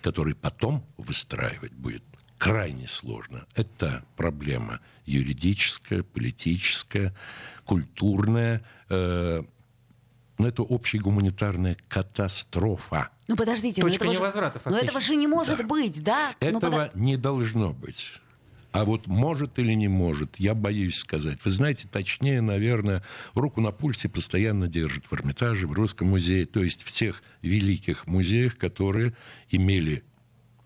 который 0.00 0.34
потом 0.34 0.84
выстраивать 0.96 1.72
будет 1.72 2.02
крайне 2.38 2.88
сложно. 2.88 3.46
Это 3.54 4.04
проблема 4.16 4.80
юридическая, 5.04 6.02
политическая, 6.02 7.14
культурная, 7.64 8.62
э, 8.88 9.42
но 10.38 10.48
это 10.48 10.62
общая 10.62 10.98
гуманитарная 10.98 11.76
катастрофа. 11.88 13.08
Ну 13.28 13.36
подождите, 13.36 13.82
Точка 13.82 14.04
ну, 14.04 14.12
этого 14.12 14.22
невозврата, 14.22 14.58
же, 14.58 14.64
ну 14.66 14.76
этого 14.76 14.92
фактически. 14.92 15.12
же 15.12 15.16
не 15.16 15.26
может 15.26 15.66
быть, 15.66 16.02
да? 16.02 16.32
Ну, 16.40 16.48
Этого 16.48 16.70
подо- 16.70 16.90
не 16.94 17.16
должно 17.16 17.72
быть. 17.72 18.12
А 18.72 18.84
вот 18.84 19.06
может 19.06 19.58
или 19.58 19.72
не 19.72 19.88
может, 19.88 20.36
я 20.36 20.54
боюсь 20.54 20.98
сказать. 20.98 21.42
Вы 21.42 21.50
знаете, 21.50 21.88
точнее, 21.90 22.42
наверное, 22.42 23.02
руку 23.32 23.62
на 23.62 23.72
пульсе 23.72 24.10
постоянно 24.10 24.68
держит 24.68 25.06
в 25.06 25.14
Эрмитаже, 25.14 25.66
в 25.66 25.72
Русском 25.72 26.08
музее, 26.08 26.44
то 26.44 26.62
есть 26.62 26.82
в 26.82 26.92
тех 26.92 27.22
великих 27.40 28.06
музеях, 28.06 28.58
которые 28.58 29.14
имели 29.48 30.04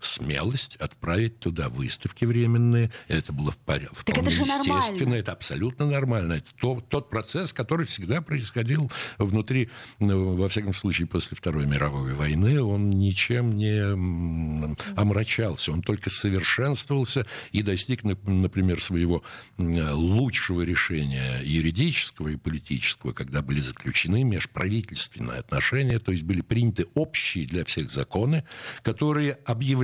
смелость 0.05 0.75
отправить 0.77 1.39
туда 1.39 1.69
выставки 1.69 2.25
временные. 2.25 2.91
Это 3.07 3.33
было 3.33 3.51
в 3.51 3.57
порядке. 3.57 4.03
Так 4.05 4.17
это 4.17 4.29
же 4.31 4.41
естественно, 4.41 4.79
нормально. 4.99 5.15
это 5.15 5.31
абсолютно 5.31 5.85
нормально. 5.85 6.33
Это 6.33 6.47
то- 6.59 6.81
тот 6.87 7.09
процесс, 7.09 7.53
который 7.53 7.85
всегда 7.85 8.21
происходил 8.21 8.91
внутри, 9.17 9.69
ну, 9.99 10.35
во 10.35 10.49
всяком 10.49 10.73
случае, 10.73 11.07
после 11.07 11.35
Второй 11.37 11.65
мировой 11.65 12.13
войны, 12.13 12.61
он 12.61 12.89
ничем 12.89 13.57
не 13.57 13.81
омрачался, 14.95 15.71
он 15.71 15.81
только 15.81 16.09
совершенствовался 16.09 17.25
и 17.51 17.61
достиг, 17.61 18.03
нап- 18.03 18.29
например, 18.29 18.81
своего 18.81 19.23
лучшего 19.57 20.61
решения 20.61 21.41
юридического 21.43 22.29
и 22.29 22.35
политического, 22.35 23.13
когда 23.13 23.41
были 23.41 23.59
заключены 23.59 24.23
межправительственные 24.23 25.39
отношения, 25.39 25.99
то 25.99 26.11
есть 26.11 26.23
были 26.23 26.41
приняты 26.41 26.85
общие 26.95 27.45
для 27.45 27.63
всех 27.65 27.91
законы, 27.91 28.43
которые 28.83 29.37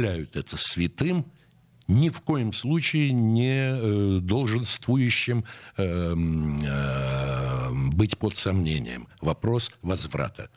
объявляют 0.07 0.35
это 0.35 0.57
святым, 0.57 1.25
ни 1.87 2.09
в 2.09 2.21
коем 2.21 2.51
случае 2.51 3.11
не 3.11 3.71
э, 3.71 4.19
долженствующим 4.19 5.45
э, 5.77 6.15
э, 6.65 7.69
быть 7.93 8.17
под 8.17 8.35
сомнением. 8.35 9.07
Вопрос 9.21 9.71
возврата. 9.81 10.49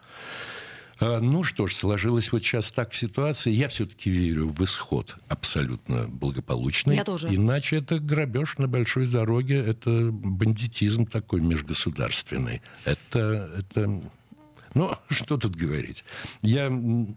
Ну 1.03 1.45
что 1.45 1.67
ж, 1.67 1.75
сложилась 1.77 2.31
вот 2.31 2.43
сейчас 2.43 2.71
так 2.71 2.93
ситуация. 2.95 3.55
Я 3.55 3.69
все-таки 3.69 4.11
верю 4.11 4.49
в 4.49 4.63
исход 4.63 5.17
абсолютно 5.29 6.07
благополучный. 6.09 6.95
Я 6.95 7.05
тоже. 7.05 7.35
Иначе 7.35 7.77
это 7.77 7.99
грабеж 7.99 8.59
на 8.59 8.69
большой 8.69 9.07
дороге, 9.07 9.65
это 9.65 10.11
бандитизм 10.13 11.07
такой 11.07 11.41
межгосударственный. 11.41 12.61
Это, 12.85 13.51
это 13.57 14.03
Ну, 14.75 14.93
что 15.09 15.37
тут 15.37 15.57
говорить? 15.57 16.05
Я 16.43 16.71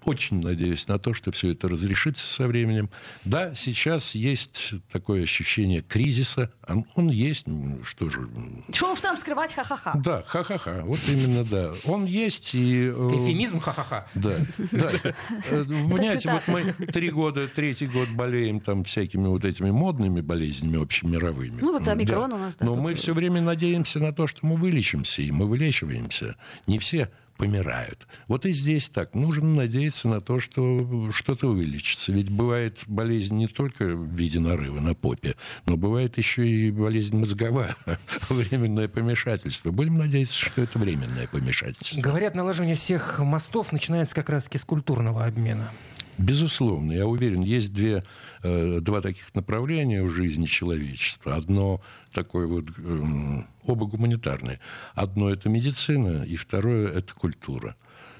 очень 0.06 0.42
надеюсь 0.42 0.88
на 0.88 1.00
то, 1.00 1.13
что 1.13 1.32
все 1.32 1.52
это 1.52 1.68
разрешится 1.70 2.28
со 2.28 2.48
временем. 2.48 2.89
Да, 3.26 3.56
сейчас 3.56 4.16
есть 4.16 4.74
такое 4.92 5.24
ощущение 5.24 5.82
кризиса. 5.82 6.52
Он, 6.68 6.86
он 6.96 7.10
есть, 7.10 7.46
что 7.84 8.10
же... 8.10 8.28
Что 8.72 8.94
уж 8.94 9.02
там 9.02 9.18
скрывать, 9.18 9.54
ха-ха-ха. 9.54 9.94
Да, 9.96 10.24
ха-ха-ха. 10.26 10.84
Вот 10.86 11.00
именно, 11.08 11.44
да. 11.44 11.74
Он 11.86 12.06
есть 12.06 12.56
и... 12.56 12.88
Э, 12.88 13.10
эфемизм 13.13 13.60
ха-ха-ха. 13.60 14.08
Да, 14.16 14.34
да. 14.72 14.92
Э, 15.50 15.63
понимаете, 15.66 16.32
вот 16.32 16.48
мы 16.48 16.63
три 16.88 17.10
года, 17.10 17.48
третий 17.48 17.88
год 17.88 18.10
болеем 18.10 18.60
там 18.60 18.84
всякими 18.84 19.28
вот 19.28 19.44
этими 19.44 19.72
модными 19.72 20.22
болезнями 20.22 20.82
общемировыми. 20.82 21.60
Ну, 21.62 21.72
вот 21.72 21.88
омикрон 21.88 22.34
у 22.34 22.38
нас. 22.38 22.56
Да, 22.60 22.66
Но 22.66 22.76
мы 22.76 22.94
все 22.96 23.13
время 23.13 23.42
надеемся 23.42 24.00
на 24.00 24.13
то, 24.13 24.28
что 24.28 24.46
мы 24.46 24.56
вылечимся, 24.56 25.22
и 25.22 25.32
мы 25.32 25.48
вылечиваемся. 25.48 26.36
Не 26.68 26.80
все 26.80 27.10
помирают. 27.38 28.08
Вот 28.28 28.46
и 28.46 28.52
здесь 28.52 28.89
так. 28.89 29.13
Нужно 29.13 29.48
надеяться 29.48 30.08
на 30.08 30.22
то, 30.22 30.39
что 30.39 31.12
что-то 31.12 31.48
вылечится. 31.48 32.12
Ведь 32.12 32.30
бывает 32.30 32.80
болезнь 32.88 33.36
не 33.36 33.48
только 33.48 33.86
в 33.86 34.13
виде 34.13 34.39
нарыва 34.39 34.80
на 34.80 34.93
попе, 34.93 35.36
но 35.65 35.76
бывает 35.76 36.17
еще 36.17 36.48
и 36.48 36.72
болезнь 36.72 37.17
мозговая, 37.17 37.76
временное 38.30 38.88
помешательство. 38.88 39.72
Будем 39.72 39.98
надеяться, 39.98 40.36
что 40.36 40.62
это 40.62 40.80
временное 40.80 41.28
помешательство. 41.28 42.00
Говорят, 42.00 42.36
налаживание 42.36 42.76
всех 42.76 43.19
мостов 43.19 43.72
начинается 43.72 44.15
как 44.15 44.30
раз-таки 44.30 44.58
с 44.58 44.65
культурного 44.65 45.26
обмена. 45.26 45.72
Безусловно, 46.17 46.91
я 46.91 47.08
уверен, 47.08 47.41
есть 47.41 47.74
две, 47.74 48.04
два 48.44 49.02
таких 49.02 49.34
направления 49.36 50.04
в 50.04 50.10
жизни 50.10 50.46
человечества. 50.46 51.36
Одно 51.36 51.82
такое 52.14 52.48
вот, 52.48 52.66
эм, 52.78 53.48
оба 53.64 53.86
гуманитарные. 53.86 54.60
Одно 54.96 55.30
это 55.30 55.50
медицина, 55.50 56.24
и 56.24 56.36
второе 56.36 56.92
это 56.92 57.14
культура. 57.14 57.76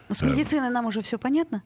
С 0.10 0.22
медициной 0.22 0.70
нам 0.70 0.86
уже 0.86 1.02
все 1.02 1.18
понятно? 1.18 1.64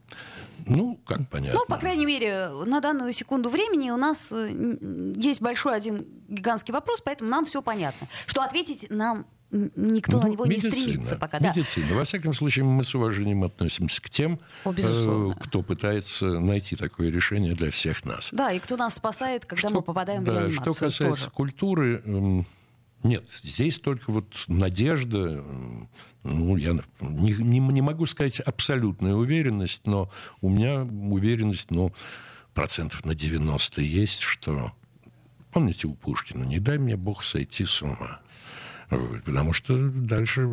Ну, 0.65 0.99
как 1.05 1.27
понятно. 1.29 1.59
Ну, 1.59 1.65
по 1.65 1.77
крайней 1.77 2.05
мере, 2.05 2.49
на 2.49 2.79
данную 2.81 3.11
секунду 3.13 3.49
времени 3.49 3.89
у 3.89 3.97
нас 3.97 4.31
э, 4.31 4.77
есть 5.15 5.41
большой 5.41 5.75
один 5.75 6.05
гигантский 6.27 6.73
вопрос, 6.73 7.01
поэтому 7.01 7.29
нам 7.29 7.45
все 7.45 7.61
понятно. 7.61 8.07
Что 8.25 8.41
ответить 8.41 8.87
нам 8.89 9.25
никто 9.51 10.17
ну, 10.17 10.23
на 10.23 10.27
него 10.27 10.45
медицина, 10.45 10.75
не 10.75 10.81
стремится 10.81 11.15
пока. 11.15 11.39
Медицина. 11.39 11.85
Да. 11.89 11.95
Во 11.95 12.03
всяком 12.03 12.33
случае, 12.33 12.65
мы 12.65 12.83
с 12.83 12.93
уважением 12.95 13.43
относимся 13.43 14.01
к 14.01 14.09
тем, 14.09 14.39
О, 14.65 14.73
э, 14.75 15.31
кто 15.39 15.61
пытается 15.63 16.39
найти 16.39 16.75
такое 16.75 17.11
решение 17.11 17.53
для 17.53 17.71
всех 17.71 18.03
нас. 18.05 18.29
Да, 18.31 18.51
и 18.51 18.59
кто 18.59 18.77
нас 18.77 18.95
спасает, 18.95 19.45
когда 19.45 19.69
что, 19.69 19.77
мы 19.77 19.81
попадаем 19.81 20.23
да, 20.23 20.31
в 20.31 20.35
реанимацию. 20.35 20.73
Что 20.73 20.85
касается 20.85 21.25
тоже. 21.25 21.35
культуры, 21.35 22.01
э, 22.03 22.43
нет, 23.03 23.29
здесь 23.43 23.79
только 23.79 24.11
вот 24.11 24.27
надежда, 24.47 25.43
ну, 26.23 26.57
я 26.57 26.73
не, 26.99 27.31
не, 27.31 27.59
не 27.59 27.81
могу 27.81 28.05
сказать 28.05 28.39
абсолютная 28.39 29.13
уверенность, 29.13 29.81
но 29.85 30.11
у 30.41 30.49
меня 30.49 30.81
уверенность, 30.81 31.71
ну, 31.71 31.93
процентов 32.53 33.05
на 33.05 33.13
90 33.13 33.81
есть, 33.81 34.21
что 34.21 34.73
Помните 35.57 35.87
у 35.87 35.95
Пушкина 35.95 36.43
«Не 36.43 36.59
дай 36.59 36.77
мне 36.77 36.95
Бог 36.95 37.23
сойти 37.23 37.65
с 37.65 37.81
ума». 37.81 38.19
Потому 38.89 39.51
что 39.51 39.75
дальше 39.77 40.47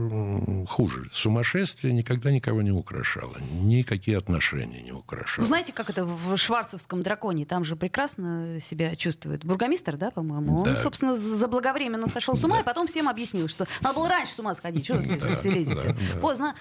хуже. 0.68 1.08
Сумасшествие 1.12 1.92
никогда 1.92 2.32
никого 2.32 2.62
не 2.62 2.72
украшало. 2.72 3.36
Никакие 3.62 4.18
отношения 4.18 4.82
не 4.82 4.90
украшало. 4.90 5.44
Ну, 5.44 5.46
знаете, 5.46 5.72
как 5.72 5.88
это 5.88 6.04
в 6.04 6.36
шварцевском 6.36 7.02
драконе? 7.02 7.46
Там 7.46 7.64
же 7.64 7.76
прекрасно 7.76 8.58
себя 8.60 8.96
чувствует 8.96 9.44
бургомистр, 9.44 9.96
да, 9.96 10.10
по-моему? 10.10 10.64
Да. 10.64 10.72
Он, 10.72 10.78
собственно, 10.78 11.16
заблаговременно 11.16 12.08
сошел 12.08 12.34
с 12.34 12.42
ума, 12.42 12.56
да. 12.56 12.62
и 12.62 12.64
потом 12.64 12.88
всем 12.88 13.08
объяснил, 13.08 13.46
что 13.48 13.66
надо 13.80 13.94
было 13.94 14.08
раньше 14.08 14.32
с 14.32 14.38
ума 14.40 14.54
сходить. 14.56 14.84
Что 14.84 14.94
вы 14.94 15.16
да, 15.16 15.36
все 15.36 15.50
лезете? 15.50 15.88
Да, 15.88 16.14
да. 16.14 16.20
Поздно. 16.20 16.54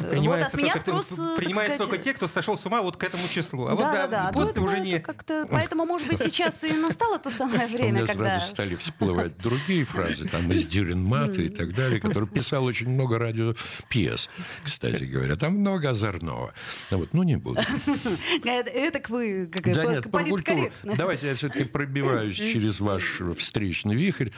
Вот 0.00 0.42
от 0.42 0.54
меня 0.54 0.76
спрос... 0.76 1.20
Принимается 1.36 1.78
только 1.78 1.96
те, 1.96 2.12
кто 2.12 2.26
сошел 2.26 2.58
с 2.58 2.66
ума 2.66 2.82
вот 2.82 2.98
к 2.98 3.04
этому 3.04 3.26
числу. 3.28 3.66
А 3.66 3.74
вот 3.74 3.80
да, 3.80 4.06
да, 4.06 4.30
после 4.32 4.60
уже 4.60 4.80
не... 4.80 5.02
Поэтому, 5.50 5.86
может 5.86 6.06
быть, 6.06 6.18
сейчас 6.18 6.62
и 6.64 6.72
настало 6.74 7.18
то 7.18 7.30
самое 7.30 7.66
время, 7.66 8.00
когда... 8.06 8.12
У 8.12 8.24
меня 8.24 8.30
сразу 8.32 8.46
стали 8.50 8.74
всплывать 8.76 9.38
другие 9.38 9.84
фразы, 9.84 10.28
там, 10.28 10.52
из 10.52 10.66
Дюренмат 10.82 11.38
и 11.38 11.48
так 11.48 11.74
далее, 11.74 12.00
который 12.00 12.28
писал 12.28 12.64
очень 12.64 12.88
много 12.88 13.18
радиопьес, 13.18 14.28
кстати 14.62 15.04
говоря. 15.04 15.36
Там 15.36 15.54
много 15.54 15.90
озорного. 15.90 16.52
Вот, 16.90 17.14
ну, 17.14 17.22
не 17.22 17.36
буду. 17.36 17.60
Это 18.44 18.98
к 18.98 19.10
вы, 19.10 19.46
как 19.46 19.62
да 19.74 19.84
нет, 19.84 20.10
про 20.10 20.24
культуру. 20.24 20.70
Давайте 20.82 21.28
я 21.28 21.34
все-таки 21.34 21.64
пробиваюсь 21.64 22.36
через 22.36 22.80
ваш 22.80 23.20
встречный 23.38 23.94
вихрь. 23.94 24.30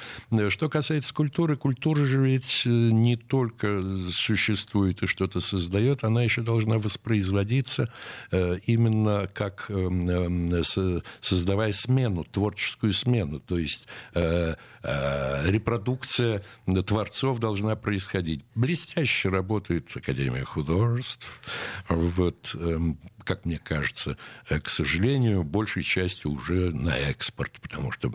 Что 0.50 0.68
касается 0.68 1.14
культуры, 1.14 1.56
культура 1.56 2.04
же 2.04 2.18
ведь 2.18 2.64
э, 2.66 2.68
не 2.68 3.16
только 3.16 3.82
существует 4.10 5.02
и 5.02 5.06
что-то 5.06 5.40
создает, 5.40 6.04
она 6.04 6.22
еще 6.22 6.42
должна 6.42 6.78
воспроизводиться 6.78 7.90
э, 8.30 8.58
именно 8.66 9.28
как 9.32 9.66
э, 9.68 10.62
создавая 11.20 11.72
смену, 11.72 12.24
творческую 12.24 12.92
смену. 12.92 13.40
То 13.40 13.58
есть 13.58 13.88
репродукция 14.82 16.33
творцов 16.82 17.38
должна 17.38 17.76
происходить. 17.76 18.44
Блестяще 18.54 19.28
работает 19.28 19.88
Академия 19.96 20.44
художеств. 20.44 21.26
Вот, 21.88 22.54
эм, 22.54 22.98
как 23.24 23.44
мне 23.44 23.58
кажется, 23.58 24.16
э, 24.48 24.60
к 24.60 24.68
сожалению, 24.68 25.42
большей 25.42 25.82
частью 25.82 26.32
уже 26.32 26.72
на 26.72 26.96
экспорт, 26.96 27.52
потому 27.60 27.90
что 27.90 28.12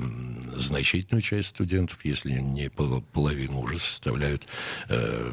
значительную 0.55 1.21
часть 1.21 1.49
студентов, 1.49 1.99
если 2.03 2.31
не 2.33 2.69
половину, 2.69 3.61
уже 3.61 3.79
составляют 3.79 4.45
э, 4.87 5.31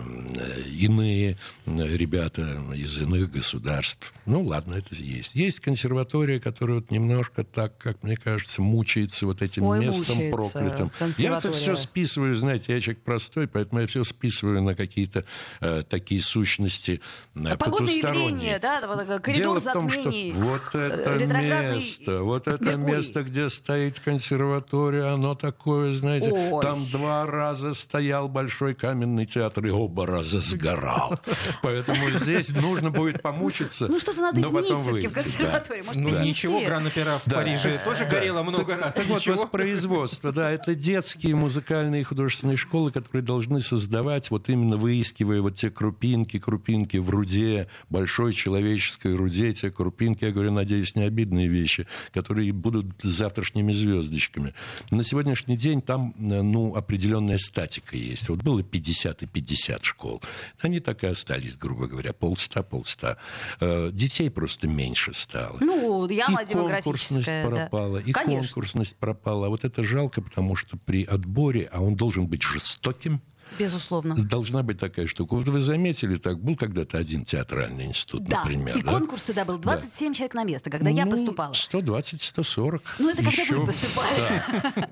иные 0.70 1.36
ребята 1.66 2.62
из 2.74 2.98
иных 3.00 3.30
государств. 3.30 4.12
Ну, 4.24 4.42
ладно, 4.42 4.74
это 4.74 4.94
есть. 4.94 5.34
Есть 5.34 5.60
консерватория, 5.60 6.40
которая 6.40 6.76
вот 6.76 6.90
немножко 6.90 7.44
так, 7.44 7.76
как 7.78 8.02
мне 8.02 8.16
кажется, 8.16 8.62
мучается 8.62 9.26
вот 9.26 9.42
этим 9.42 9.64
Ой, 9.64 9.80
местом 9.80 10.30
проклятым. 10.30 10.90
Я 11.18 11.38
это 11.38 11.52
все 11.52 11.76
списываю, 11.76 12.34
знаете, 12.34 12.72
я 12.72 12.80
человек 12.80 13.02
простой, 13.02 13.46
поэтому 13.46 13.80
я 13.80 13.86
все 13.86 14.04
списываю 14.04 14.62
на 14.62 14.74
какие-то 14.74 15.24
э, 15.60 15.82
такие 15.88 16.22
сущности 16.22 17.00
э, 17.34 17.56
Погодные 17.56 17.98
явления, 17.98 18.58
да? 18.58 18.80
Коридор 19.18 19.60
в 19.70 19.72
том, 19.72 19.90
что 19.90 20.10
вот 20.34 20.74
это 20.74 21.26
место, 21.26 22.22
вот 22.22 22.48
это 22.48 22.64
Меркурий. 22.64 22.94
место, 22.94 23.22
где 23.22 23.48
стоит 23.48 24.00
консерватория, 24.00 25.12
оно 25.12 25.34
такое, 25.34 25.92
знаете, 25.92 26.30
Ой. 26.30 26.62
там 26.62 26.86
два 26.90 27.26
раза 27.26 27.74
стоял 27.74 28.28
большой 28.28 28.74
каменный 28.74 29.26
театр 29.26 29.66
и 29.66 29.70
оба 29.70 30.06
раза 30.06 30.40
сгорал. 30.40 31.18
Поэтому 31.62 32.10
здесь 32.10 32.50
нужно 32.50 32.90
будет 32.90 33.22
помучиться. 33.22 33.88
Ну 33.88 34.00
что-то 34.00 34.20
надо 34.20 34.40
изменить 34.40 34.66
все-таки 34.66 35.08
в 35.08 35.12
консерватории. 35.12 35.84
ну 35.94 36.18
ничего, 36.20 36.60
Гран-опера 36.60 37.18
в 37.24 37.30
Париже 37.30 37.80
тоже 37.84 38.04
горело 38.04 38.42
много 38.42 38.76
раз. 38.76 38.94
Так 38.94 39.06
вот, 39.06 39.26
воспроизводство, 39.26 40.32
да, 40.32 40.50
это 40.50 40.74
детские 40.74 41.34
музыкальные 41.34 42.02
и 42.02 42.04
художественные 42.04 42.56
школы, 42.56 42.90
которые 42.90 43.22
должны 43.22 43.60
создавать, 43.60 44.30
вот 44.30 44.48
именно 44.48 44.76
выискивая 44.76 45.40
вот 45.40 45.56
те 45.56 45.70
крупинки, 45.70 46.38
крупинки 46.38 46.96
в 46.96 47.10
руде, 47.10 47.68
большой 47.88 48.32
человеческой 48.32 49.16
руде, 49.16 49.52
те 49.56 49.70
крупинки, 49.70 50.24
я 50.24 50.30
говорю, 50.30 50.52
надеюсь, 50.52 50.94
не 50.94 51.02
обидные 51.02 51.48
вещи, 51.48 51.86
которые 52.12 52.52
будут 52.52 52.86
завтрашними 53.02 53.72
звездочками. 53.72 54.54
На 54.90 55.02
сегодняшний 55.02 55.56
день 55.56 55.82
там, 55.82 56.14
э, 56.18 56.42
ну, 56.42 56.76
определенная 56.76 57.38
статика 57.38 57.96
есть. 57.96 58.28
Вот 58.28 58.42
было 58.42 58.62
50 58.62 59.22
и 59.22 59.26
50 59.26 59.84
школ. 59.84 60.22
Они 60.60 60.80
так 60.80 61.02
и 61.02 61.06
остались, 61.06 61.56
грубо 61.56 61.86
говоря, 61.88 62.12
полста, 62.12 62.62
полста. 62.62 63.18
Э, 63.60 63.90
детей 63.92 64.30
просто 64.30 64.68
меньше 64.68 65.12
стало. 65.12 65.58
Ну, 65.60 66.08
яма 66.08 66.42
и 66.42 66.52
конкурсность 66.52 67.26
пропала, 67.44 68.00
да. 68.00 68.04
и 68.08 68.12
Конечно. 68.12 68.42
конкурсность 68.42 68.96
пропала. 68.96 69.48
Вот 69.48 69.64
это 69.64 69.82
жалко, 69.82 70.20
потому 70.20 70.56
что 70.56 70.76
при 70.76 71.04
отборе, 71.04 71.68
а 71.72 71.82
он 71.82 71.96
должен 71.96 72.26
быть 72.26 72.42
жестоким, 72.42 73.20
Безусловно. 73.58 74.14
Должна 74.14 74.62
быть 74.62 74.78
такая 74.78 75.06
штука. 75.06 75.34
Вот 75.34 75.48
вы 75.48 75.60
заметили, 75.60 76.16
так 76.16 76.40
был 76.40 76.56
когда-то 76.56 76.98
один 76.98 77.24
театральный 77.24 77.86
институт, 77.86 78.24
да. 78.24 78.40
например. 78.40 78.76
И 78.76 78.82
да? 78.82 78.92
конкурс 78.92 79.22
туда 79.22 79.44
был 79.44 79.58
27 79.58 80.08
да. 80.08 80.14
человек 80.14 80.34
на 80.34 80.44
место, 80.44 80.70
когда 80.70 80.90
ну, 80.90 80.96
я 80.96 81.06
поступала. 81.06 81.52
120-140. 81.52 82.82
Ну, 82.98 83.10
это 83.10 83.22
Еще... 83.22 83.44
когда 83.46 83.60
вы 83.60 83.66
поступали. 83.66 84.42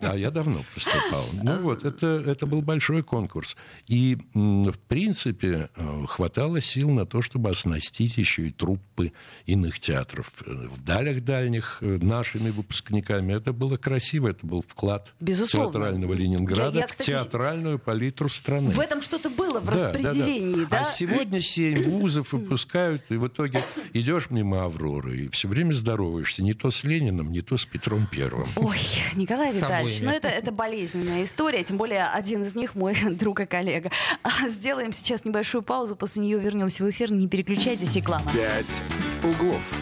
Да. 0.01 0.13
А 0.13 0.17
я 0.17 0.31
давно 0.31 0.63
поступал. 0.75 1.25
Ну 1.33 1.57
вот, 1.61 1.85
это, 1.85 2.23
это 2.27 2.47
был 2.47 2.63
большой 2.63 3.03
конкурс. 3.03 3.57
И, 3.87 4.19
в 4.35 4.79
принципе, 4.89 5.71
э, 5.75 6.05
хватало 6.09 6.61
сил 6.61 6.91
на 6.91 7.07
то, 7.07 7.23
чтобы 7.23 7.51
оснастить 7.51 8.17
еще 8.17 8.49
и 8.49 8.51
труппы 8.51 9.13
иных 9.47 9.79
театров. 9.79 10.33
В 10.45 10.83
далях 10.83 11.23
дальних 11.25 11.79
э, 11.81 11.99
нашими 12.01 12.51
выпускниками. 12.51 13.33
Это 13.35 13.53
было 13.53 13.77
красиво, 13.77 14.29
это 14.29 14.47
был 14.47 14.63
вклад 14.67 15.15
Безусловно. 15.21 15.73
театрального 15.73 16.13
Ленинграда 16.13 16.77
я, 16.77 16.81
я, 16.83 16.87
кстати... 16.87 17.11
в 17.11 17.13
театральную 17.13 17.79
палитру 17.79 18.29
страны 18.29 18.54
страны. 18.55 18.71
В 18.71 18.81
этом 18.81 19.03
что-то 19.03 19.31
было 19.31 19.61
в 19.61 19.69
распределении, 19.69 20.65
да? 20.65 20.81
А 20.81 20.85
сегодня 20.85 21.41
семь 21.41 21.83
вузов 21.85 22.33
выпускают, 22.33 23.05
и 23.11 23.17
в 23.17 23.27
итоге 23.27 23.63
идешь 23.93 24.31
мимо 24.31 24.65
Авроры 24.65 25.17
и 25.17 25.29
все 25.29 25.49
время 25.49 25.73
здороваешься 25.73 26.43
не 26.43 26.55
то 26.55 26.71
с 26.71 26.85
Лениным, 26.85 27.33
не 27.33 27.41
то 27.41 27.57
с 27.59 27.65
Петром 27.65 28.07
Первым. 28.11 28.49
Ой, 28.57 28.79
Николай 29.15 29.53
Витальевич, 29.53 30.01
ну 30.03 30.11
это, 30.11 30.29
это 30.29 30.53
болезненная 30.53 31.25
история, 31.25 31.63
тем 31.65 31.77
более 31.77 32.05
один 32.05 32.45
из 32.45 32.55
них 32.55 32.75
мой 32.75 32.97
друг 33.11 33.41
и 33.41 33.47
коллега. 33.47 33.91
А 34.23 34.49
Сделаем 34.49 34.93
сейчас 34.93 35.25
небольшую 35.25 35.63
паузу, 35.63 35.97
после 35.97 36.23
нее 36.23 36.39
вернемся 36.39 36.85
в 36.85 36.91
эфир, 36.91 37.11
не 37.11 37.29
переключайтесь, 37.29 37.95
реклама. 37.97 38.31
«Пять 38.33 38.83
углов». 39.23 39.75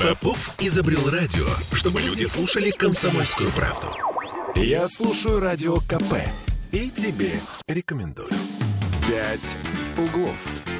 Попов 0.00 0.54
изобрел 0.58 1.08
радио, 1.08 1.46
чтобы 1.72 2.00
люди 2.02 2.24
слушали 2.24 2.70
комсомольскую 2.70 3.50
правду. 3.52 4.13
Я 4.56 4.86
слушаю 4.86 5.40
Радио 5.40 5.78
КП 5.80 6.14
и 6.70 6.88
тебе 6.88 7.32
рекомендую. 7.66 8.28
«Пять 9.08 9.56
углов». 9.98 10.73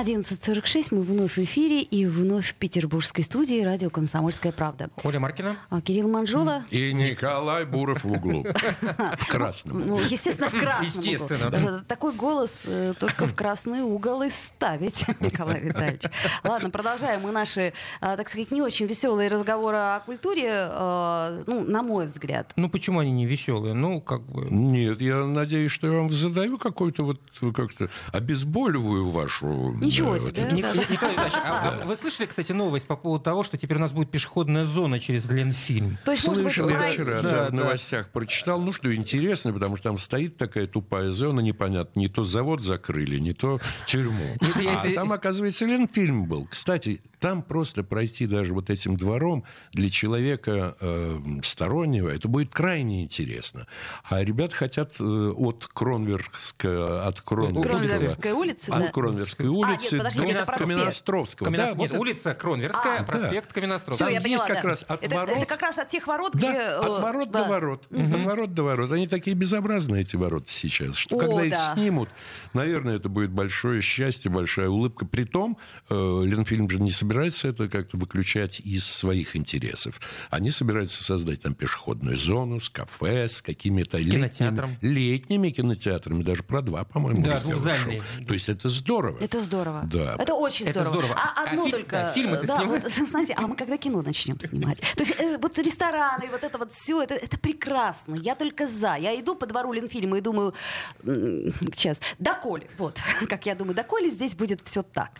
11.46, 0.00 0.88
мы 0.92 1.02
вновь 1.02 1.36
в 1.36 1.38
эфире 1.44 1.82
и 1.82 2.06
вновь 2.06 2.52
в 2.52 2.54
петербургской 2.54 3.22
студии 3.22 3.62
радио 3.62 3.90
«Комсомольская 3.90 4.50
правда». 4.50 4.88
Оля 5.04 5.20
Маркина. 5.20 5.56
А 5.68 5.82
Кирилл 5.82 6.08
Манжула, 6.08 6.64
И 6.70 6.94
Николай 6.94 7.66
Буров 7.66 8.02
в 8.02 8.10
углу. 8.10 8.46
В 9.18 9.28
красном. 9.28 9.86
ну, 9.86 10.00
естественно, 10.00 10.48
в 10.48 10.58
красном 10.58 10.88
углу. 10.88 11.12
Естественно, 11.12 11.50
да. 11.50 11.60
Даже 11.60 11.84
Такой 11.86 12.14
голос 12.14 12.62
э, 12.64 12.94
только 12.98 13.26
в 13.26 13.34
красный 13.34 13.82
угол 13.82 14.22
и 14.22 14.30
ставить, 14.30 15.06
Николай 15.20 15.60
Витальевич. 15.60 16.04
Ладно, 16.44 16.70
продолжаем 16.70 17.20
мы 17.20 17.30
наши, 17.30 17.74
а, 18.00 18.16
так 18.16 18.30
сказать, 18.30 18.50
не 18.52 18.62
очень 18.62 18.86
веселые 18.86 19.28
разговоры 19.28 19.76
о 19.76 20.00
культуре, 20.00 20.48
э, 20.50 21.44
ну, 21.46 21.62
на 21.62 21.82
мой 21.82 22.06
взгляд. 22.06 22.52
Ну 22.56 22.70
почему 22.70 23.00
они 23.00 23.12
не 23.12 23.26
веселые? 23.26 23.74
Ну, 23.74 24.00
как 24.00 24.22
бы. 24.22 24.46
Нет, 24.48 25.02
я 25.02 25.26
надеюсь, 25.26 25.72
что 25.72 25.88
я 25.88 25.92
вам 25.98 26.08
задаю 26.08 26.56
какую-то 26.56 27.04
вот 27.04 27.20
как-то 27.54 27.90
обезболиваю 28.12 29.10
вашу... 29.10 29.74
Ничего 29.90 30.12
да, 30.12 30.18
себе. 30.20 30.42
Николай 30.52 31.14
Иванович, 31.14 31.34
а- 31.34 31.80
а 31.82 31.86
вы 31.86 31.96
слышали, 31.96 32.26
кстати, 32.26 32.52
новость 32.52 32.86
по 32.86 32.96
поводу 32.96 33.24
того, 33.24 33.42
что 33.42 33.58
теперь 33.58 33.76
у 33.78 33.80
нас 33.80 33.92
будет 33.92 34.10
пешеходная 34.10 34.64
зона 34.64 35.00
через 35.00 35.28
Ленфильм? 35.30 35.98
То 36.04 36.12
есть, 36.12 36.24
Слышал 36.24 36.68
я 36.68 36.80
вчера, 36.88 37.22
Да, 37.22 37.30
да, 37.30 37.48
в 37.48 37.50
да. 37.50 37.56
новостях 37.56 38.08
прочитал. 38.10 38.60
Ну, 38.60 38.72
что 38.72 38.94
интересно, 38.94 39.52
потому 39.52 39.76
что 39.76 39.90
там 39.90 39.98
стоит 39.98 40.36
такая 40.36 40.66
тупая 40.66 41.10
зона, 41.10 41.40
непонятно. 41.40 41.98
Не 41.98 42.08
то 42.08 42.24
завод 42.24 42.62
закрыли, 42.62 43.18
не 43.18 43.32
то 43.32 43.60
тюрьму. 43.86 44.36
А 44.80 44.92
там, 44.94 45.12
оказывается, 45.12 45.66
Ленфильм 45.66 46.26
был. 46.26 46.44
Кстати, 46.44 47.02
там 47.18 47.42
просто 47.42 47.82
пройти 47.82 48.26
даже 48.26 48.54
вот 48.54 48.70
этим 48.70 48.96
двором 48.96 49.44
для 49.72 49.90
человека 49.90 50.76
э, 50.80 51.18
стороннего, 51.42 52.08
это 52.08 52.28
будет 52.28 52.52
крайне 52.52 53.02
интересно. 53.02 53.66
А 54.08 54.22
ребята 54.22 54.54
хотят 54.54 54.94
э, 55.00 55.04
от 55.04 55.68
Кронверска, 55.72 57.06
от 57.06 57.20
Кронверского... 57.20 57.78
Кронверская 57.78 58.34
улица, 58.34 58.72
От 58.74 58.80
да? 58.80 58.88
Кронверской 58.88 59.48
А, 59.76 59.80
нет, 59.80 59.92
это 60.36 60.44
проспект. 60.46 60.58
Каменноостровского. 60.58 61.46
Каменно- 61.46 61.56
Да, 61.60 61.68
Нет, 61.82 61.92
вот 61.92 62.00
улица 62.00 62.34
Кронверская, 62.34 63.00
А. 63.00 63.04
проспект 63.04 63.52
Каменноостровский. 63.52 64.06
Все, 64.06 64.14
Там 64.14 64.24
я 64.24 64.28
есть 64.30 64.44
поняла, 64.44 64.46
как 64.54 64.62
да. 64.62 64.68
раз 64.68 64.84
от 64.88 65.02
это, 65.04 65.14
ворот- 65.14 65.36
это 65.36 65.46
как 65.46 65.62
раз 65.62 65.78
от 65.78 65.88
тех 65.88 66.06
ворот, 66.06 66.32
Да, 66.34 66.38
где... 66.38 66.58
э, 66.58 66.76
от 66.78 67.02
ворот 67.02 67.30
да. 67.30 67.42
до 67.44 67.48
ворот. 67.50 67.86
От 67.90 68.24
ворот 68.24 68.54
до 68.54 68.62
ворот. 68.64 68.92
Они 68.92 69.06
такие 69.08 69.36
безобразные, 69.36 70.02
эти 70.02 70.16
ворота 70.16 70.50
сейчас, 70.50 70.96
что 70.96 71.16
О, 71.16 71.18
когда 71.20 71.44
их 71.44 71.52
да. 71.52 71.74
снимут, 71.74 72.08
наверное, 72.54 72.96
это 72.96 73.08
будет 73.08 73.30
большое 73.30 73.82
счастье, 73.82 74.30
большая 74.30 74.68
улыбка. 74.68 75.04
Притом, 75.06 75.58
э, 75.88 75.94
Ленфильм 76.24 76.68
же 76.70 76.80
не 76.80 76.90
собирается 76.90 77.48
это 77.48 77.68
как-то 77.68 77.96
выключать 77.96 78.60
из 78.60 78.84
своих 78.86 79.36
интересов. 79.36 80.00
Они 80.30 80.50
собираются 80.50 81.02
создать 81.04 81.42
там 81.42 81.54
пешеходную 81.54 82.16
зону 82.16 82.60
с 82.60 82.68
кафе, 82.70 83.28
с 83.28 83.42
какими-то 83.42 83.98
летними, 83.98 84.76
летними 84.80 85.50
кинотеатрами. 85.50 86.22
Даже 86.22 86.42
про 86.42 86.62
два, 86.62 86.84
по-моему, 86.84 87.22
Да, 87.22 87.40
двухзальные. 87.40 88.02
То 88.26 88.34
есть 88.34 88.48
это 88.48 88.68
здорово. 88.68 89.18
Это 89.20 89.40
здорово. 89.40 89.59
Да. 89.84 90.16
Это 90.18 90.34
очень 90.34 90.66
Это 90.66 90.82
здорово. 90.84 91.02
здорово. 91.02 91.20
А 91.20 91.40
А 91.40 91.44
одно 91.50 91.64
фильм- 91.64 91.72
только... 91.76 91.96
да, 91.96 92.12
фильмы-то 92.12 92.46
да, 92.46 92.64
вот, 92.64 92.82
знаете, 93.10 93.34
а 93.36 93.46
мы 93.46 93.56
когда 93.56 93.76
кино 93.76 94.02
начнем 94.02 94.38
снимать? 94.40 94.78
То 94.96 95.02
есть 95.02 95.14
э, 95.18 95.38
вот 95.38 95.58
рестораны, 95.58 96.28
вот 96.30 96.44
это 96.44 96.58
вот 96.58 96.72
все, 96.72 97.02
это, 97.02 97.14
это 97.14 97.38
прекрасно. 97.38 98.14
Я 98.14 98.34
только 98.34 98.66
за. 98.66 98.96
Я 98.96 99.18
иду 99.18 99.34
по 99.34 99.46
двору 99.46 99.72
Ленфильма 99.72 100.18
и 100.18 100.20
думаю, 100.20 100.54
сейчас, 101.02 102.00
доколе, 102.18 102.68
вот, 102.78 102.98
как 103.28 103.46
я 103.46 103.54
думаю, 103.54 103.74
доколе 103.74 104.10
здесь 104.10 104.34
будет 104.34 104.60
все 104.64 104.82
так. 104.82 105.10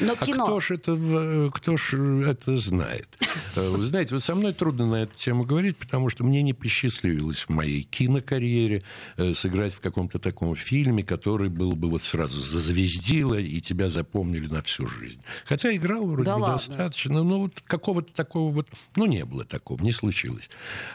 Но 0.00 0.14
А 0.18 0.24
кино... 0.24 0.44
кто 0.44 0.60
ж 0.60 0.70
это, 0.72 1.50
кто 1.54 1.76
ж 1.76 1.94
это 2.26 2.56
знает? 2.56 3.08
Э, 3.56 3.68
Вы 3.68 3.84
знаете, 3.84 4.14
вот 4.14 4.24
со 4.24 4.34
мной 4.34 4.52
трудно 4.54 4.86
на 4.86 5.02
эту 5.02 5.14
тему 5.16 5.44
говорить, 5.44 5.76
потому 5.76 6.08
что 6.08 6.24
мне 6.24 6.42
не 6.42 6.52
посчастливилось 6.54 7.40
в 7.40 7.48
моей 7.50 7.82
кинокарьере 7.82 8.82
э, 9.16 9.34
сыграть 9.34 9.74
в 9.74 9.80
каком-то 9.80 10.18
таком 10.18 10.56
фильме, 10.56 11.02
который 11.02 11.48
был 11.48 11.72
бы 11.76 11.90
вот 11.90 12.02
сразу 12.02 12.40
зазвездило, 12.40 13.34
и 13.34 13.60
тебя 13.60 13.88
запомнили 13.90 14.46
на 14.46 14.62
всю 14.62 14.86
жизнь. 14.86 15.20
Хотя 15.44 15.74
играл 15.74 16.04
вроде 16.06 16.24
Да 16.24 16.36
бы 16.36 16.40
ладно? 16.42 16.56
достаточно, 16.58 17.22
но 17.22 17.40
вот 17.40 17.60
какого-то 17.66 18.12
такого 18.12 18.52
вот, 18.52 18.68
ну, 18.96 19.06
не 19.06 19.24
было 19.24 19.44
такого, 19.44 19.82
не 19.82 19.92
случилось. 19.92 20.48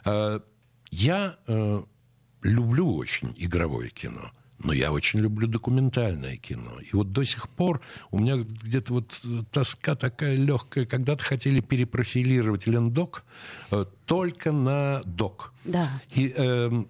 А, 0.04 0.42
Я 0.92 1.38
э, 1.48 1.84
люблю 2.44 2.96
очень 2.96 3.34
игровое 3.38 3.90
кино. 3.90 4.32
Но 4.60 4.74
я 4.74 4.92
очень 4.92 5.20
люблю 5.20 5.48
документальное 5.48 6.38
кино. 6.38 6.80
И 6.80 6.96
вот 6.96 7.12
до 7.12 7.24
сих 7.24 7.50
пор 7.50 7.82
у 8.12 8.20
меня 8.20 8.38
где-то 8.38 8.94
вот 8.94 9.20
э, 9.24 9.42
тоска 9.52 9.96
такая 9.96 10.36
легкая. 10.36 10.86
Когда-то 10.86 11.24
хотели 11.24 11.60
перепрофилировать 11.60 12.66
Лендок 12.66 13.26
э, 13.72 13.86
только 14.06 14.52
на 14.52 15.02
док. 15.04 15.54
Да. 15.66 16.02
И 16.14 16.30
эм, 16.30 16.88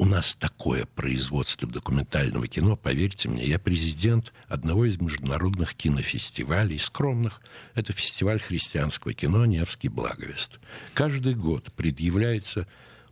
у 0.00 0.06
нас 0.06 0.34
такое 0.34 0.86
производство 0.86 1.68
документального 1.68 2.46
кино, 2.48 2.74
поверьте 2.74 3.28
мне, 3.28 3.44
я 3.44 3.58
президент 3.58 4.32
одного 4.48 4.86
из 4.86 4.98
международных 4.98 5.74
кинофестивалей, 5.74 6.78
скромных. 6.78 7.42
Это 7.74 7.92
фестиваль 7.92 8.40
христианского 8.40 9.12
кино 9.12 9.44
«Невский 9.44 9.88
благовест». 9.88 10.58
Каждый 10.94 11.34
год 11.34 11.70
предъявляется 11.74 12.66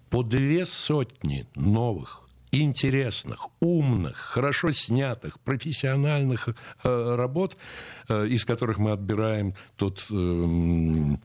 по 0.09 0.23
две 0.23 0.65
сотни 0.65 1.47
новых 1.55 2.23
интересных, 2.51 3.49
умных, 3.61 4.17
хорошо 4.17 4.73
снятых, 4.73 5.41
профессиональных 5.41 6.49
э, 6.49 7.15
работ, 7.17 7.57
э, 8.09 8.27
из 8.29 8.45
которых 8.45 8.79
мы 8.79 8.93
отбираем 8.93 9.55
тот 9.77 10.05
э, 10.11 11.17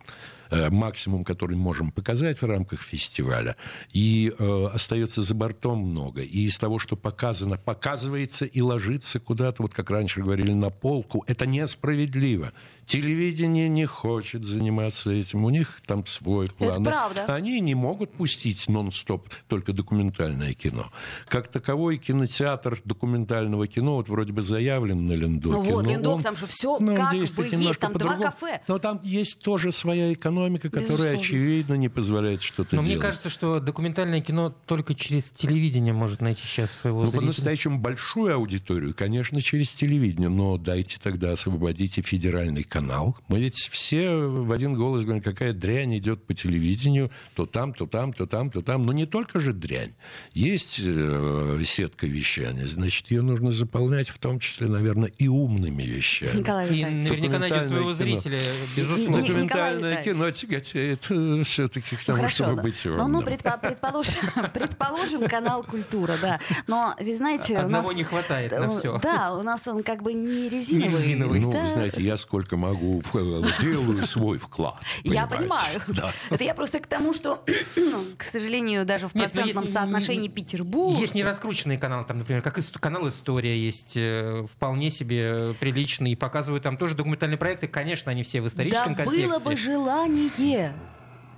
максимум, 0.70 1.24
который 1.24 1.56
можем 1.58 1.91
показать 1.91 2.41
в 2.41 2.45
рамках 2.45 2.82
фестиваля. 2.82 3.56
И 3.91 4.34
э, 4.38 4.66
остается 4.74 5.22
за 5.22 5.34
бортом 5.36 5.80
много. 5.80 6.22
И 6.22 6.45
из 6.45 6.58
того, 6.58 6.80
что 6.80 6.95
показано, 6.95 7.58
показывается 7.58 8.45
и 8.45 8.62
ложится 8.62 9.20
куда-то, 9.20 9.64
вот 9.64 9.74
как 9.74 9.89
раньше 9.89 10.22
говорили, 10.22 10.51
на 10.54 10.70
полку. 10.70 11.24
Это 11.28 11.45
несправедливо. 11.45 12.51
Телевидение 12.86 13.70
не 13.70 13.86
хочет 13.86 14.43
заниматься 14.43 15.10
этим. 15.10 15.45
У 15.45 15.49
них 15.49 15.82
там 15.86 16.06
свой 16.06 16.49
план. 16.49 16.84
правда. 16.84 17.26
Они 17.34 17.62
не 17.62 17.76
могут 17.76 18.12
пустить 18.12 18.68
нон-стоп 18.68 19.30
только 19.47 19.72
документальное 19.72 20.54
кино. 20.54 20.91
Как 21.28 21.47
таковой 21.47 21.97
кинотеатр 21.97 22.82
документального 22.84 23.68
кино 23.68 23.95
вот 23.95 24.10
вроде 24.10 24.34
бы 24.34 24.41
заявлен 24.41 25.08
на 25.08 25.14
Лендоке. 25.14 25.56
Ну 25.56 25.62
вот, 25.62 26.08
он- 26.08 26.24
там 26.24 26.36
же 26.36 26.45
всё 26.45 26.78
ну, 26.80 26.95
как 26.95 27.12
бы 27.12 27.18
есть, 27.18 27.80
там 27.80 27.93
два 27.93 28.18
кафе. 28.18 28.62
Но 28.68 28.80
там 28.80 28.99
есть 29.04 29.41
тоже 29.41 29.72
своя 29.72 30.12
экономика, 30.12 30.43
которая, 30.52 30.82
Безусловно. 31.14 31.20
очевидно, 31.20 31.74
не 31.76 31.89
позволяет 31.89 32.41
что-то 32.41 32.76
Но 32.76 32.82
делать. 32.84 32.88
мне 32.98 32.98
кажется, 33.02 33.30
что 33.30 33.60
документальное 33.60 34.22
кино 34.22 34.56
только 34.66 34.94
через 34.96 35.32
телевидение 35.32 35.94
может 35.94 36.22
найти 36.22 36.41
сейчас 36.46 36.72
своего 36.72 37.00
Ну, 37.00 37.06
зрителя. 37.06 37.20
по-настоящему 37.22 37.80
большую 37.80 38.36
аудиторию, 38.36 38.94
конечно, 38.94 39.41
через 39.41 39.74
телевидение, 39.74 40.30
но 40.30 40.58
дайте 40.58 40.98
тогда 41.02 41.32
освободите 41.34 42.02
федеральный 42.02 42.64
канал. 42.64 43.18
Мы 43.28 43.39
ведь 43.39 43.58
все 43.58 44.12
в 44.16 44.52
один 44.52 44.76
голос 44.76 45.04
говорим, 45.04 45.22
какая 45.24 45.54
дрянь 45.54 45.98
идет 45.98 46.26
по 46.26 46.34
телевидению, 46.34 47.12
то 47.36 47.46
там, 47.46 47.74
то 47.74 47.86
там, 47.86 48.14
то 48.14 48.26
там, 48.26 48.50
то 48.52 48.62
там. 48.62 48.84
Но 48.84 48.94
не 48.94 49.06
только 49.06 49.39
же 49.39 49.54
дрянь. 49.54 49.94
Есть 50.34 50.80
э, 50.84 51.62
сетка 51.66 52.08
вещания, 52.08 52.68
значит, 52.68 53.10
ее 53.12 53.22
нужно 53.22 53.52
заполнять 53.52 54.10
в 54.10 54.18
том 54.20 54.39
числе, 54.39 54.68
наверное, 54.68 55.12
и 55.18 55.28
умными 55.28 55.84
вещами. 55.84 56.39
Николай 56.39 56.70
И 56.70 56.78
Витальевич. 56.78 57.10
наверняка 57.10 57.39
найдет 57.39 57.68
своего 57.68 57.94
кино. 57.94 57.94
зрителя, 57.94 58.38
Ни- 58.39 58.80
безусловно. 58.80 59.02
Николай 59.04 59.22
Документальное 59.24 60.04
кино 60.04 60.32
тяготеет 60.34 61.04
все-таки 61.48 61.96
к 61.96 62.00
Ну, 62.00 62.06
тому, 62.06 62.18
хорошо, 62.18 62.36
чтобы 62.46 62.56
да. 62.58 62.64
быть 62.64 62.82
ну, 62.86 62.98
ну, 62.98 63.04
умным. 63.06 63.24
предпо- 63.24 63.60
предположим, 63.60 64.22
предположим, 64.54 65.28
канал 65.28 65.64
«Культура», 65.64 66.16
да. 66.22 66.40
Но, 66.68 66.96
вы 67.00 67.16
знаете, 67.16 67.56
у 67.56 67.60
Одного 67.62 67.90
нас... 67.90 67.98
не 67.98 68.04
хватает 68.04 68.52
на 68.52 68.66
э, 68.66 68.80
все. 68.80 69.00
Да, 69.02 69.34
у 69.36 69.42
нас 69.44 69.68
он 69.68 69.84
как 69.84 70.02
бы 70.04 70.14
не 70.14 70.50
резиновый. 70.50 70.92
резиновый. 70.98 71.40
Ну, 71.40 71.52
Да. 71.52 71.62
вы 71.62 71.68
знаете, 71.68 72.02
я 72.02 72.18
сколько 72.18 72.58
могу, 72.58 73.02
в- 73.12 73.62
делаю 73.62 74.06
свой 74.06 74.38
вклад. 74.38 74.76
Я 75.04 75.28
понимаю. 75.28 75.82
Да. 75.88 76.12
Это 76.30 76.44
я 76.44 76.54
просто 76.54 76.80
к 76.80 76.88
тому, 76.88 77.14
что, 77.14 77.44
ну, 77.76 78.06
к 78.18 78.24
сожалению, 78.24 78.86
даже 78.86 79.08
в 79.08 79.16
Нет, 79.16 79.32
процентном 79.32 79.64
есть- 79.64 79.74
соотношении 79.76 80.28
Петербург. 80.28 80.98
Есть 81.00 81.16
нераскрученные 81.16 81.78
каналы, 81.78 82.04
там, 82.06 82.18
например, 82.20 82.42
как 82.42 82.60
канал 82.80 83.08
«История» 83.08 83.58
есть, 83.58 83.94
э, 83.96 84.44
вполне 84.52 84.90
себе 84.90 85.54
приличный, 85.60 86.12
и 86.12 86.16
показывают 86.16 86.64
там 86.64 86.78
тоже 86.78 86.96
документальные 86.96 87.38
проекты. 87.38 87.68
Конечно, 87.68 88.12
они 88.12 88.24
все 88.24 88.40
в 88.42 88.44
Да 88.44 88.48
историческом 88.50 88.96
контексте. 88.96 89.28
было 89.28 89.40
бы 89.40 89.56
желание. 89.58 90.12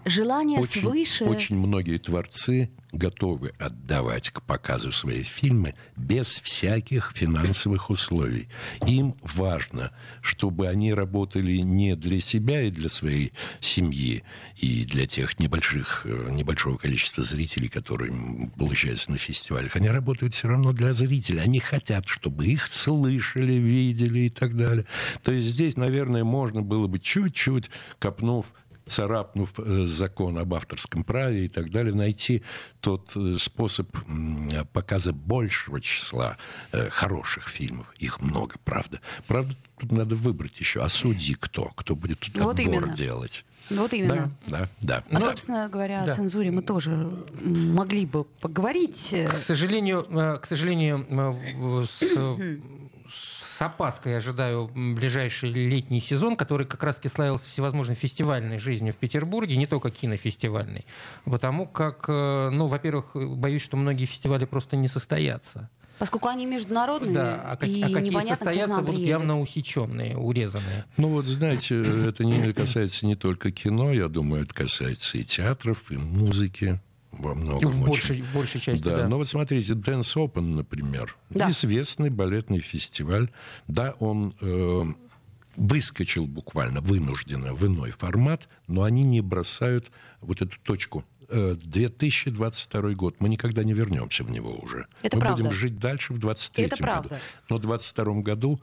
Желание 0.06 0.60
очень, 0.60 0.82
свыше. 0.82 1.26
Очень 1.26 1.58
многие 1.58 1.98
творцы 1.98 2.70
готовы 2.92 3.54
отдавать 3.58 4.30
к 4.30 4.44
показу 4.44 4.92
свои 4.92 5.24
фильмы 5.24 5.74
без 5.98 6.28
всяких 6.28 7.12
финансовых 7.16 7.90
условий. 7.90 8.48
Им 8.86 9.16
важно, 9.24 9.92
чтобы 10.22 10.68
они 10.68 10.94
работали 10.94 11.58
не 11.58 11.96
для 11.96 12.22
себя 12.22 12.62
и 12.62 12.70
для 12.70 12.88
своей 12.90 13.34
семьи, 13.60 14.24
и 14.58 14.86
для 14.86 15.08
тех 15.08 15.40
небольших, 15.40 16.04
э, 16.06 16.30
небольшого 16.32 16.78
количества 16.78 17.24
зрителей, 17.24 17.68
которые 17.68 18.14
получаются 18.58 19.12
на 19.12 19.18
фестивалях. 19.18 19.76
Они 19.76 19.90
работают 19.90 20.36
все 20.36 20.48
равно 20.48 20.72
для 20.72 20.94
зрителей. 20.94 21.42
Они 21.42 21.60
хотят, 21.60 22.08
чтобы 22.08 22.46
их 22.46 22.68
слышали, 22.68 23.54
видели 23.54 24.20
и 24.20 24.30
так 24.30 24.56
далее. 24.56 24.86
То 25.24 25.32
есть 25.32 25.48
здесь, 25.48 25.78
наверное, 25.78 26.24
можно 26.24 26.62
было 26.62 26.86
бы 26.86 27.00
чуть-чуть, 27.00 27.72
копнув 27.98 28.54
царапнув 28.88 29.54
э, 29.58 29.86
закон 29.88 30.38
об 30.38 30.54
авторском 30.54 31.04
праве 31.04 31.46
и 31.46 31.48
так 31.48 31.70
далее, 31.70 31.94
найти 31.94 32.44
тот 32.82 33.12
э, 33.16 33.38
способ 33.40 33.90
показа 34.74 35.14
большего 35.14 35.82
числа 35.82 36.38
э, 36.72 36.90
хороших 36.90 37.48
фильмов. 37.48 37.94
Их 37.98 38.22
много, 38.22 38.56
правда. 38.64 39.02
Правда, 39.28 39.56
тут 39.80 39.92
надо 39.92 40.16
выбрать 40.16 40.60
еще, 40.60 40.82
а 40.84 40.90
судьи 40.90 41.36
кто? 41.40 41.66
Кто 41.76 41.96
будет 41.96 42.20
тут 42.20 42.38
вот 42.38 42.60
отбор 42.60 42.76
именно. 42.76 42.96
делать? 42.96 43.46
Вот 43.72 43.94
именно. 43.94 44.32
Да, 44.46 44.70
да, 44.82 45.04
да. 45.10 45.18
А, 45.18 45.22
собственно 45.22 45.68
говоря, 45.68 46.06
Да. 46.06 46.12
о 46.12 46.16
цензуре 46.16 46.52
мы 46.52 46.62
тоже 46.62 46.92
могли 47.42 48.06
бы 48.06 48.24
поговорить. 48.24 49.16
К 49.28 49.36
сожалению, 49.38 50.04
к 50.40 50.46
сожалению, 50.46 51.04
с, 51.88 52.02
с 53.56 53.62
опаской 53.62 54.18
ожидаю 54.18 54.70
ближайший 54.76 55.50
летний 55.50 56.02
сезон, 56.02 56.36
который 56.36 56.66
как 56.68 56.84
раз 56.84 57.00
славился 57.14 57.48
всевозможной 57.48 57.96
фестивальной 57.96 58.58
жизнью 58.60 58.92
в 58.92 58.98
Петербурге, 58.98 59.56
не 59.56 59.66
только 59.66 59.92
кинофестивальной. 59.92 60.86
Потому 61.24 61.66
как, 61.66 62.06
э, 62.10 62.50
ну, 62.52 62.68
во-первых, 62.68 63.12
боюсь, 63.16 63.62
что 63.62 63.78
многие 63.78 64.06
фестивали 64.06 64.44
просто 64.44 64.76
не 64.76 64.90
состоятся. 64.90 65.70
Поскольку 66.00 66.28
они 66.28 66.46
международные, 66.46 67.14
Да, 67.14 67.42
а, 67.46 67.56
как- 67.56 67.70
и 67.70 67.82
а 67.82 67.90
какие 67.90 68.20
состоятся, 68.28 68.76
будут 68.82 68.96
приедет. 68.96 69.08
явно 69.08 69.40
усеченные, 69.40 70.18
урезанные. 70.18 70.84
Ну 70.98 71.08
вот, 71.08 71.26
знаете, 71.26 71.82
это 72.10 72.26
не 72.26 72.52
касается 72.52 73.06
не 73.06 73.16
только 73.16 73.52
кино, 73.54 73.94
я 73.94 74.10
думаю, 74.10 74.44
это 74.44 74.54
касается 74.54 75.18
и 75.18 75.24
театров, 75.24 75.90
и 75.92 75.96
музыки 75.96 76.82
во 77.18 77.36
многом. 77.36 77.70
В 77.70 77.76
очень. 77.82 77.86
большей, 77.88 78.22
в 78.22 78.34
большей 78.34 78.62
части, 78.62 78.84
Да, 78.84 78.98
да. 78.98 79.08
ну 79.08 79.18
вот 79.18 79.28
смотрите, 79.28 79.74
Dance 79.74 80.16
Open, 80.16 80.42
например, 80.56 81.16
Да. 81.30 81.50
известный 81.50 82.10
балетный 82.10 82.60
фестиваль, 82.60 83.30
да, 83.68 83.96
он 84.00 84.34
э, 84.42 84.84
выскочил 85.56 86.28
буквально, 86.28 86.82
вынужденно 86.82 87.54
в 87.54 87.66
иной 87.66 87.92
формат, 87.92 88.48
но 88.68 88.84
они 88.84 89.04
не 89.04 89.22
бросают 89.22 89.92
вот 90.22 90.42
эту 90.42 90.58
точку. 90.62 91.04
Э, 91.30 91.56
2022 91.60 92.92
год, 92.94 93.16
мы 93.20 93.30
никогда 93.30 93.64
не 93.64 93.74
вернемся 93.74 94.24
в 94.24 94.30
него 94.30 94.52
уже. 94.56 94.88
Это 95.02 95.18
мы 95.18 95.22
правда. 95.22 95.44
будем 95.44 95.52
жить 95.56 95.80
дальше 95.80 96.14
в 96.14 96.20
2023 96.20 96.64
Это 96.66 96.76
году. 96.76 96.84
правда. 96.84 97.20
Но 97.50 97.58
в 97.58 97.62
2022 97.62 98.22
году 98.22 98.62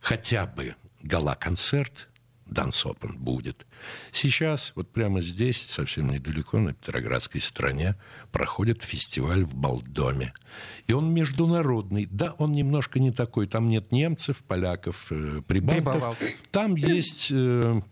хотя 0.00 0.46
бы 0.46 0.74
гала-концерт 1.02 2.08
Open 2.52 3.18
будет. 3.18 3.66
Сейчас, 4.10 4.72
вот 4.74 4.90
прямо 4.92 5.20
здесь, 5.20 5.64
совсем 5.68 6.08
недалеко, 6.10 6.58
на 6.58 6.74
Петроградской 6.74 7.40
стороне, 7.40 7.96
проходит 8.30 8.82
фестиваль 8.82 9.44
в 9.44 9.54
Балдоме. 9.54 10.32
И 10.86 10.92
он 10.92 11.12
международный. 11.12 12.06
Да, 12.10 12.34
он 12.38 12.52
немножко 12.52 12.98
не 13.00 13.10
такой. 13.10 13.46
Там 13.46 13.68
нет 13.68 13.92
немцев, 13.92 14.42
поляков, 14.44 15.06
э, 15.10 15.42
прибалтов. 15.46 15.84
Прибалтов. 15.84 16.28
Там 16.50 16.74
есть... 16.76 17.28
э, 17.30 17.82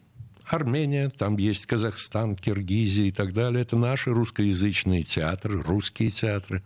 Армения, 0.53 1.11
там 1.11 1.36
есть 1.36 1.66
Казахстан, 1.66 2.36
Киргизия 2.36 3.07
и 3.07 3.12
так 3.12 3.32
далее. 3.32 3.62
Это 3.62 3.76
наши 3.76 4.11
русскоязычные 4.11 5.03
театры, 5.03 5.62
русские 5.62 6.11
театры. 6.11 6.62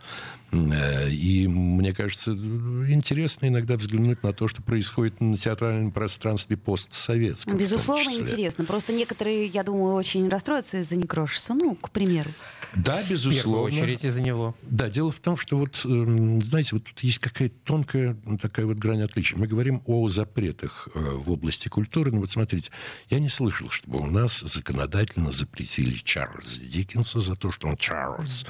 Э, 0.53 1.11
И 1.11 1.47
мне 1.47 1.93
кажется, 1.93 2.33
интересно 2.33 3.47
иногда 3.47 3.77
взглянуть 3.77 4.23
на 4.23 4.33
то, 4.33 4.49
что 4.49 4.63
происходит 4.63 5.21
на 5.21 5.37
театральном 5.37 5.93
пространстве 5.93 6.57
постсоветском. 6.57 7.57
Безусловно, 7.57 8.11
интересно. 8.11 8.65
Просто 8.65 8.93
некоторые, 8.93 9.47
я 9.47 9.63
думаю, 9.63 9.95
очень 9.95 10.29
расстроятся 10.29 10.79
из-за 10.79 10.97
Некрошиса. 10.97 11.55
Ну, 11.55 11.75
к 11.75 11.91
примеру. 11.91 12.31
Да, 12.75 12.97
В 12.97 13.09
первую 13.09 13.09
безусловно. 13.11 13.63
очередь 13.63 14.05
из-за 14.05 14.21
него. 14.21 14.55
Да, 14.63 14.89
дело 14.89 15.11
в 15.13 15.21
том, 15.21 15.37
что 15.37 15.57
вот, 15.57 15.81
эм, 15.85 16.41
знаете, 16.43 16.71
вот 16.73 16.85
тут 16.85 17.01
есть 17.01 17.19
какая-то 17.19 17.55
тонкая 17.65 18.17
такая 18.41 18.67
вот 18.67 18.79
грань 18.79 19.03
отличия. 19.03 19.39
Мы 19.39 19.47
говорим 19.47 19.83
о 19.87 20.09
запретах 20.09 20.89
э, 20.95 20.99
в 20.99 21.31
области 21.31 21.69
культуры. 21.69 22.11
Ну 22.13 22.21
вот 22.21 22.31
смотрите, 22.31 22.71
я 23.11 23.21
не 23.21 23.29
слышал, 23.29 23.71
чтобы 23.71 23.99
у 24.01 24.07
нас 24.07 24.41
законодательно 24.41 25.31
запретили 25.31 25.95
Чарльза 25.95 26.61
Диккенса 26.61 27.21
за 27.21 27.37
то, 27.37 27.51
что 27.53 27.69
он 27.69 27.77
Чарльз. 27.77 28.45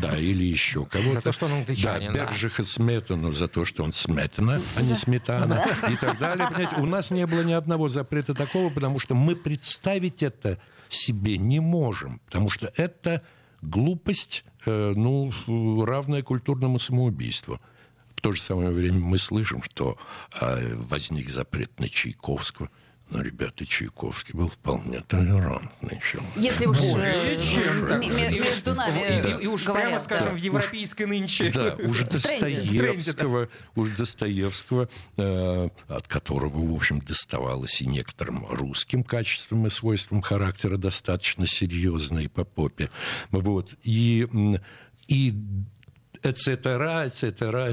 Да, 0.00 0.16
или 0.18 0.44
еще 0.44 0.84
кого-то. 0.84 1.12
За 1.12 1.20
то, 1.22 1.32
что 1.32 1.46
он 1.46 1.52
англичанин, 1.52 2.12
Да. 2.12 2.26
Бержиха 2.26 2.64
Сметану 2.64 3.32
за 3.32 3.48
то, 3.48 3.64
что 3.64 3.82
он 3.84 3.92
Сметана, 3.92 4.60
а 4.76 4.82
не 4.82 4.94
Сметана. 4.94 5.64
И 5.90 5.96
так 5.96 6.18
далее. 6.18 6.46
Понимаете, 6.48 6.76
у 6.76 6.86
нас 6.86 7.10
не 7.10 7.26
было 7.26 7.42
ни 7.42 7.52
одного 7.52 7.88
запрета 7.88 8.34
такого, 8.34 8.70
потому 8.70 8.98
что 8.98 9.14
мы 9.14 9.36
представить 9.36 10.22
это 10.22 10.58
себе 10.88 11.38
не 11.38 11.60
можем. 11.60 12.20
Потому 12.26 12.50
что 12.50 12.72
это 12.76 13.22
глупость, 13.62 14.44
э, 14.66 14.92
ну, 14.96 15.32
равная 15.84 16.22
культурному 16.22 16.78
самоубийству. 16.78 17.60
В 18.14 18.20
то 18.20 18.32
же 18.32 18.42
самое 18.42 18.70
время 18.70 18.98
мы 18.98 19.18
слышим, 19.18 19.62
что 19.62 19.96
э, 20.40 20.74
возник 20.74 21.30
запрет 21.30 21.78
на 21.80 21.88
Чайковского. 21.88 22.70
Но, 23.10 23.22
ребята, 23.22 23.66
Чайковский 23.66 24.34
был 24.34 24.48
вполне 24.48 25.00
толерантный 25.00 26.00
человек. 26.00 26.30
Если 26.36 26.66
уж 26.66 26.78
Более 26.78 27.36
э, 27.36 27.40
чем, 27.40 27.88
так 27.88 28.06
между 28.06 28.74
нами 28.74 28.98
И- 28.98 29.02
э, 29.02 29.38
и, 29.40 29.44
и 29.44 29.46
уж 29.48 29.64
говорят, 29.66 29.88
прямо 29.88 30.04
скажем, 30.04 30.26
да. 30.28 30.32
в 30.32 30.36
европейской 30.36 31.04
нынче. 31.04 31.50
Да, 31.50 31.74
уж 31.74 31.98
да. 32.04 32.10
Достоевского, 32.10 33.48
уж 33.74 33.88
Достоевского, 33.90 34.88
э, 35.16 35.68
от 35.88 36.06
которого, 36.06 36.64
в 36.64 36.74
общем, 36.74 37.00
доставалось 37.00 37.80
и 37.82 37.86
некоторым 37.86 38.46
русским 38.48 39.02
качествам 39.02 39.66
и 39.66 39.70
свойствам 39.70 40.22
характера 40.22 40.76
достаточно 40.76 41.46
серьезной 41.48 42.28
по 42.28 42.44
попе. 42.44 42.90
Вот. 43.32 43.74
И, 43.82 44.28
и 45.08 45.34
эцетера, 46.22 47.08
эцетера. 47.08 47.72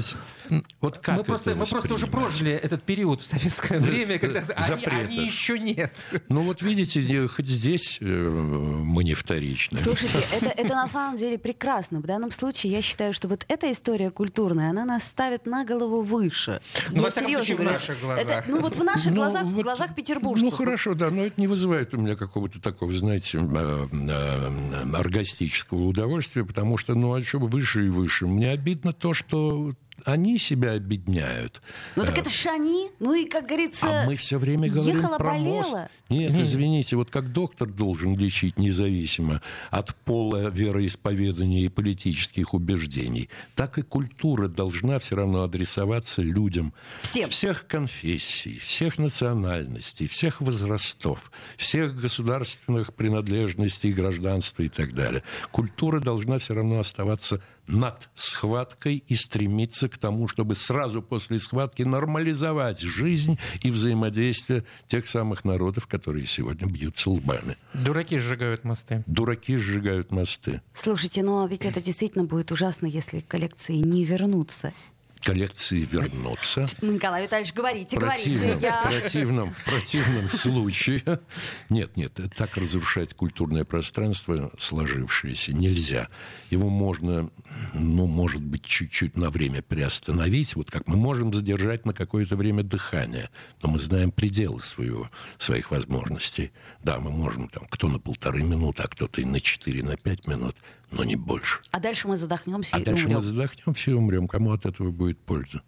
Вот 0.80 0.98
как 0.98 1.18
мы 1.18 1.24
просто, 1.24 1.54
мы 1.54 1.66
просто 1.66 1.94
уже 1.94 2.06
прожили 2.06 2.52
этот 2.52 2.82
период 2.82 3.20
в 3.20 3.26
советское 3.26 3.78
время, 3.78 4.18
когда 4.18 4.42
они, 4.56 4.84
они 4.86 5.26
еще 5.26 5.58
нет. 5.58 5.92
Ну 6.28 6.42
вот 6.42 6.62
видите, 6.62 7.28
хоть 7.28 7.46
здесь 7.46 7.98
э, 8.00 8.04
мы 8.04 9.04
не 9.04 9.14
вторичны. 9.14 9.78
Слушайте, 9.78 10.18
это, 10.32 10.46
это 10.46 10.74
на 10.74 10.88
самом 10.88 11.16
деле 11.16 11.38
прекрасно. 11.38 12.00
В 12.00 12.06
данном 12.06 12.30
случае 12.30 12.72
я 12.72 12.82
считаю, 12.82 13.12
что 13.12 13.28
вот 13.28 13.44
эта 13.48 13.70
история 13.70 14.10
культурная, 14.10 14.70
она 14.70 14.84
нас 14.84 15.04
ставит 15.04 15.46
на 15.46 15.64
голову 15.64 16.02
выше. 16.02 16.62
Ну, 16.90 16.96
Я 16.96 17.02
во 17.02 17.10
всяком 17.10 17.28
серьезно 17.28 17.44
случае, 17.44 17.56
в 17.56 17.60
говорю. 17.60 17.72
наших 17.74 18.00
глазах. 18.00 18.24
Это, 18.24 18.44
ну 18.48 18.60
вот 18.60 18.76
в 18.76 18.84
наших 18.84 19.10
Ну, 19.10 19.16
глазах, 19.16 19.42
в 19.44 19.52
вот, 19.52 19.62
глазах 19.64 19.94
петербуржцев. 19.94 20.50
Ну, 20.50 20.56
хорошо, 20.56 20.94
да, 20.94 21.10
но 21.10 21.24
это 21.24 21.40
не 21.40 21.46
вызывает 21.46 21.92
у 21.94 21.98
меня 21.98 22.16
какого-то 22.16 22.60
такого, 22.60 22.92
знаете, 22.92 23.38
э, 23.38 23.86
э, 23.92 24.96
оргастического 24.96 25.84
удовольствия, 25.84 26.44
потому 26.44 26.78
что, 26.78 26.94
ну, 26.94 27.14
а 27.14 27.22
что 27.22 27.38
выше 27.38 27.86
и 27.86 27.88
выше? 27.88 28.26
Мне 28.38 28.52
обидно 28.52 28.92
то, 28.92 29.14
что 29.14 29.74
они 30.04 30.38
себя 30.38 30.72
обедняют. 30.72 31.60
Ну 31.96 32.04
так 32.04 32.18
Э, 32.18 32.20
это 32.22 32.30
шани. 32.30 32.90
Ну 32.98 33.14
и, 33.14 33.26
как 33.26 33.46
говорится, 33.46 34.02
а 34.02 34.06
мы 34.06 34.16
все 34.16 34.38
время 34.38 34.68
говорим 34.70 34.96
ехала, 34.96 35.18
про 35.18 35.34
мост. 35.34 35.72
болела. 35.72 35.90
Нет, 36.08 36.32
извините, 36.38 36.96
вот 36.96 37.10
как 37.10 37.32
доктор 37.32 37.68
должен 37.68 38.16
лечить 38.16 38.58
независимо 38.58 39.42
от 39.70 39.94
пола, 39.94 40.48
вероисповедания 40.48 41.66
и 41.66 41.68
политических 41.68 42.54
убеждений, 42.54 43.28
так 43.54 43.78
и 43.78 43.82
культура 43.82 44.48
должна 44.48 44.98
все 44.98 45.16
равно 45.16 45.42
адресоваться 45.42 46.22
людям 46.22 46.72
Всем. 47.02 47.28
всех 47.28 47.66
конфессий, 47.66 48.58
всех 48.58 48.98
национальностей, 48.98 50.08
всех 50.08 50.40
возрастов, 50.40 51.30
всех 51.56 52.00
государственных 52.00 52.94
принадлежностей, 52.94 53.92
гражданства 53.92 54.62
и 54.62 54.68
так 54.68 54.94
далее. 54.94 55.22
Культура 55.50 56.00
должна 56.00 56.38
все 56.38 56.54
равно 56.54 56.80
оставаться 56.80 57.42
над 57.66 58.08
схваткой 58.14 59.04
и 59.06 59.14
стремиться 59.14 59.87
к 59.88 59.98
тому, 59.98 60.28
чтобы 60.28 60.54
сразу 60.54 61.02
после 61.02 61.38
схватки 61.38 61.82
нормализовать 61.82 62.80
жизнь 62.80 63.38
и 63.62 63.70
взаимодействие 63.70 64.64
тех 64.86 65.08
самых 65.08 65.44
народов, 65.44 65.86
которые 65.86 66.26
сегодня 66.26 66.66
бьются 66.66 67.10
лбами. 67.10 67.56
Дураки 67.74 68.18
сжигают 68.18 68.64
мосты. 68.64 69.02
Дураки 69.06 69.56
сжигают 69.56 70.10
мосты. 70.10 70.62
Слушайте, 70.74 71.22
ну 71.22 71.42
а 71.42 71.48
ведь 71.48 71.64
это 71.64 71.80
действительно 71.80 72.24
будет 72.24 72.52
ужасно, 72.52 72.86
если 72.86 73.20
коллекции 73.20 73.76
не 73.76 74.04
вернутся. 74.04 74.72
Коллекции 75.20 75.80
вернутся. 75.90 76.66
Николай 76.80 77.24
Витальевич, 77.24 77.52
говорите, 77.52 77.96
противном, 77.96 78.58
говорите. 78.58 78.66
Я... 78.66 78.82
В, 78.82 79.00
противном, 79.00 79.52
в 79.52 79.64
противном 79.64 80.28
случае... 80.28 81.20
Нет, 81.68 81.96
нет, 81.96 82.18
так 82.36 82.56
разрушать 82.56 83.14
культурное 83.14 83.64
пространство 83.64 84.50
сложившееся 84.58 85.52
нельзя. 85.52 86.08
Его 86.50 86.68
можно, 86.68 87.30
ну, 87.74 88.06
может 88.06 88.42
быть, 88.42 88.64
чуть-чуть 88.64 89.16
на 89.16 89.30
время 89.30 89.62
приостановить, 89.62 90.56
вот 90.56 90.70
как 90.70 90.86
мы 90.86 90.96
можем 90.96 91.32
задержать 91.32 91.84
на 91.84 91.92
какое-то 91.92 92.36
время 92.36 92.62
дыхание, 92.62 93.30
но 93.62 93.70
мы 93.70 93.78
знаем 93.78 94.10
пределы 94.10 94.62
своего, 94.62 95.10
своих 95.38 95.70
возможностей. 95.70 96.52
Да, 96.82 96.98
мы 97.00 97.10
можем 97.10 97.48
там, 97.48 97.66
кто 97.68 97.88
на 97.88 97.98
полторы 97.98 98.42
минуты, 98.42 98.82
а 98.82 98.88
кто-то 98.88 99.20
и 99.20 99.24
на 99.24 99.40
четыре, 99.40 99.82
на 99.82 99.96
пять 99.96 100.26
минут, 100.26 100.56
но 100.90 101.04
не 101.04 101.16
больше. 101.16 101.60
А 101.70 101.80
дальше 101.80 102.08
мы 102.08 102.16
задохнемся 102.16 102.76
а 102.76 102.80
и 102.80 102.84
дальше 102.84 103.04
умрем. 103.04 103.16
мы 103.18 103.22
задохнемся 103.22 103.90
и 103.90 103.94
умрем. 103.94 104.28
Кому 104.28 104.52
от 104.52 104.66
этого 104.66 104.90
будет 104.90 105.18
польза? 105.18 105.62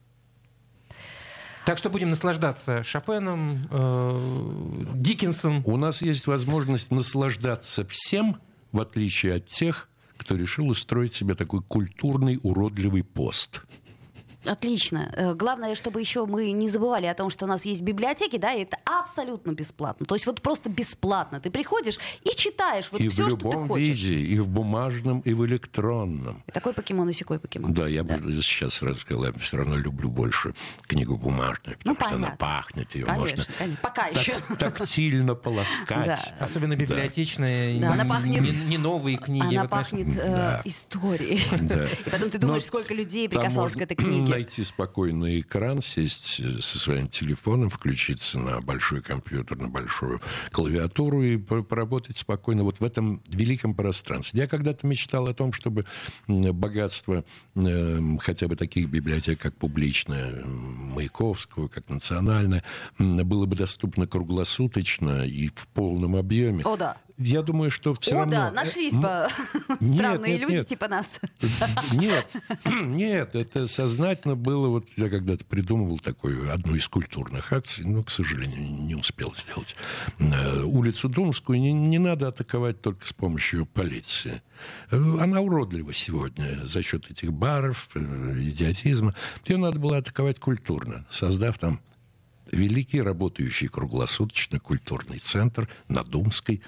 Так 1.67 1.79
что 1.79 1.91
будем 1.91 2.09
наслаждаться 2.09 2.83
Шопеном, 2.83 3.47
э, 3.71 4.85
Диккенсом. 4.95 5.63
У 5.67 5.77
нас 5.77 6.03
есть 6.03 6.27
возможность 6.27 6.91
наслаждаться 6.91 7.87
всем, 7.87 8.41
в 8.73 8.81
отличие 8.81 9.35
от 9.35 9.47
тех, 9.47 9.89
кто 10.17 10.37
решил 10.37 10.69
устроить 10.69 11.15
себе 11.15 11.35
такой 11.35 11.63
культурный 11.63 12.41
уродливый 12.43 13.05
пост. 13.05 13.63
Отлично. 14.45 15.13
Э, 15.17 15.35
Главное, 15.35 15.75
чтобы 15.75 16.01
еще 16.01 16.27
мы 16.27 16.51
не 16.53 16.69
забывали 16.69 17.07
о 17.07 17.15
том, 17.15 17.31
что 17.31 17.45
у 17.45 17.49
нас 17.49 17.65
есть 17.65 17.83
библиотеки, 17.83 18.37
да, 18.39 18.53
и 18.53 18.63
это 18.63 18.79
абсолютно 18.85 19.53
бесплатно. 19.53 20.07
То 20.07 20.15
есть 20.15 20.27
вот 20.27 20.41
просто 20.41 20.69
бесплатно. 20.71 21.41
Ты 21.41 21.51
приходишь 21.51 21.99
и 22.25 22.35
читаешь 22.35 22.89
вот 22.91 23.01
и 23.01 23.09
все, 23.09 23.25
в 23.27 23.29
что 23.31 23.37
ты 23.39 23.45
любом 23.49 23.69
хочешь. 23.69 23.87
виде, 23.89 24.15
и 24.15 24.39
в 24.39 24.49
бумажном, 24.49 25.21
и 25.21 25.35
в 25.35 25.45
электронном. 25.47 26.43
И 26.47 26.53
такой 26.53 26.73
покемон, 26.73 27.09
и 27.11 27.13
сякой 27.13 27.39
покемон. 27.39 27.73
Да, 27.75 27.87
я 27.87 28.03
бы 28.03 28.15
сейчас 28.43 28.75
сразу 28.75 29.01
сказал, 29.01 29.25
я 29.27 29.33
все 29.35 29.59
равно 29.59 29.77
люблю 29.77 30.09
больше 30.11 30.55
книгу 30.83 31.17
бумажную, 31.17 31.77
потому 31.79 31.97
Ну, 32.01 32.07
что 32.07 32.07
она 32.07 32.15
понятно. 32.27 32.37
пахнет, 32.39 32.95
ее 32.95 33.05
Конечно, 33.05 33.37
можно 33.39 33.53
конечно. 33.59 33.79
Пока 33.83 34.03
так- 34.09 34.17
еще. 34.17 34.35
тактильно 34.59 35.35
полоскать. 35.51 36.07
Да. 36.07 36.19
Особенно 36.41 36.77
библиотечные, 36.77 37.81
Да, 37.81 37.93
она 37.93 38.05
не- 38.05 38.11
пахнет- 38.11 38.41
не, 38.41 38.51
не 38.71 38.79
новые 38.79 39.17
книги. 39.19 39.55
Она 39.57 39.69
пахнет 39.69 40.09
э, 40.17 40.31
Да. 40.31 40.63
историей. 40.65 41.41
Да. 41.63 41.85
И 42.07 42.11
потом 42.11 42.31
ты 42.31 42.39
Но 42.39 42.47
думаешь, 42.47 42.65
сколько 42.65 42.95
людей 42.95 43.29
прикасалось 43.29 43.75
к 43.75 43.81
этой 43.81 43.95
книге. 43.95 44.30
Найти 44.31 44.65
спокойный 44.65 45.41
экран, 45.41 45.83
сесть 45.83 46.41
э, 46.41 46.61
со 46.61 46.79
своим 46.79 47.09
телефоном, 47.09 47.71
включиться 47.71 48.39
на 48.39 48.61
большой 48.61 49.03
компьютер, 49.03 49.59
на 49.59 49.69
большую 49.69 50.21
клавиатуру 50.51 51.23
и 51.23 51.37
пор- 51.37 51.65
поработать 51.65 52.19
спокойно 52.19 52.63
вот 52.65 52.81
в 52.81 52.85
этом 52.85 53.23
великом 53.29 53.75
пространстве. 53.75 54.41
Я 54.41 54.47
когда-то 54.47 54.87
мечтал 54.87 55.27
о 55.27 55.35
том, 55.35 55.53
чтобы 55.53 55.85
богатство 56.27 57.25
э, 57.55 58.01
хотя 58.21 58.49
бы 58.49 58.57
таких 58.57 58.89
библиотек, 58.89 59.41
как 59.41 59.57
публичная, 59.57 60.45
Маяковского, 60.45 61.69
как 61.69 61.89
национальная, 61.89 62.65
было 62.99 63.47
бы 63.47 63.57
доступно 63.57 64.07
круглосуточно 64.07 65.27
и 65.27 65.49
в 65.49 65.67
полном 65.69 66.17
объеме. 66.17 66.65
О, 66.65 66.77
да. 66.77 66.97
Я 67.23 67.43
думаю, 67.43 67.71
что 67.71 67.93
все 67.95 68.15
О, 68.15 68.19
равно... 68.21 68.31
да, 68.33 68.51
нашлись 68.51 68.95
М, 68.95 69.03
бы 69.03 69.29
нет, 69.81 69.95
странные 70.01 70.33
нет, 70.33 70.41
люди 70.41 70.53
нет. 70.55 70.67
типа 70.67 70.89
нас. 70.89 71.21
Нет, 71.93 72.27
нет, 72.65 73.35
это 73.35 73.67
сознательно 73.67 74.37
было. 74.37 74.69
Вот 74.69 74.87
я 74.97 75.11
когда-то 75.11 75.45
придумывал 75.45 75.99
такую 75.99 76.51
одну 76.53 76.75
из 76.75 76.89
культурных 76.89 77.53
акций, 77.53 77.85
но, 77.85 78.03
к 78.03 78.11
сожалению, 78.11 78.63
не 78.63 78.95
успел 78.95 79.35
сделать. 79.35 79.77
Э, 80.19 80.63
Улицу 80.63 81.09
Думскую 81.11 81.61
не, 81.61 81.73
не 81.73 81.99
надо 81.99 82.29
атаковать 82.29 82.81
только 82.81 83.07
с 83.07 83.13
помощью 83.13 83.67
полиции. 83.67 84.43
Э, 84.91 84.97
Она 85.21 85.41
уродлива 85.43 85.93
сегодня 85.93 86.59
за 86.65 86.83
счет 86.83 87.11
этих 87.11 87.33
баров, 87.35 87.89
э, 87.95 88.01
идиотизма. 88.41 89.15
Ее 89.45 89.59
надо 89.59 89.79
было 89.79 89.99
атаковать 89.99 90.41
культурно, 90.41 91.05
создав 91.11 91.59
там 91.59 91.81
великий 92.53 93.01
работающий 93.03 93.69
круглосуточно 93.69 94.59
культурный 94.59 95.19
центр 95.19 95.69
на 95.89 96.03
Думской. 96.03 96.63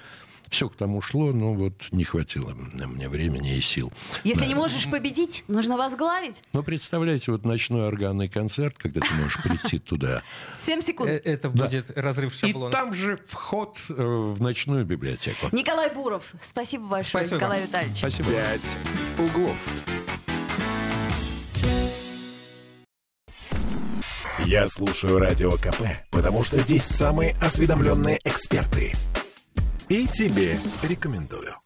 Все 0.53 0.69
к 0.69 0.75
тому 0.75 1.01
шло, 1.01 1.31
но 1.31 1.55
вот 1.55 1.87
не 1.89 2.03
хватило 2.03 2.51
мне 2.53 3.09
времени 3.09 3.57
и 3.57 3.61
сил. 3.61 3.91
Если 4.23 4.41
Да. 4.41 4.45
не 4.45 4.53
можешь 4.53 4.87
победить, 4.87 5.43
нужно 5.47 5.77
возглавить. 5.77 6.43
Ну, 6.53 6.61
представляете, 6.61 7.31
вот 7.31 7.43
ночной 7.43 7.87
органный 7.87 8.29
концерт, 8.29 8.75
когда 8.77 9.01
ты 9.01 9.11
можешь 9.15 9.41
прийти 9.41 9.79
туда. 9.79 10.21
7 10.55 10.81
секунд. 10.81 11.09
Э, 11.09 11.15
Это 11.25 11.49
будет 11.49 11.89
разрыв 11.97 12.35
И 12.43 12.47
шаблона. 12.49 12.71
там 12.71 12.93
же 12.93 13.19
вход 13.27 13.79
э, 13.89 13.93
в 13.95 14.39
ночную 14.43 14.85
библиотеку. 14.85 15.47
Николай 15.51 15.91
Буров, 15.91 16.23
спасибо 16.43 16.85
большое. 16.85 17.25
Николай 17.27 17.63
Витальевич. 17.63 17.97
Спасибо. 17.97 18.29
«Пять 18.29 18.77
углов». 19.17 19.71
Я 24.45 24.67
слушаю 24.67 25.17
Радио 25.17 25.53
КП, 25.53 25.81
потому 26.11 26.43
что 26.43 26.59
здесь 26.59 26.83
самые 26.83 27.35
осведомленные 27.41 28.19
эксперты. 28.23 28.93
И 29.93 30.07
тебе 30.07 30.57
рекомендую. 30.81 31.62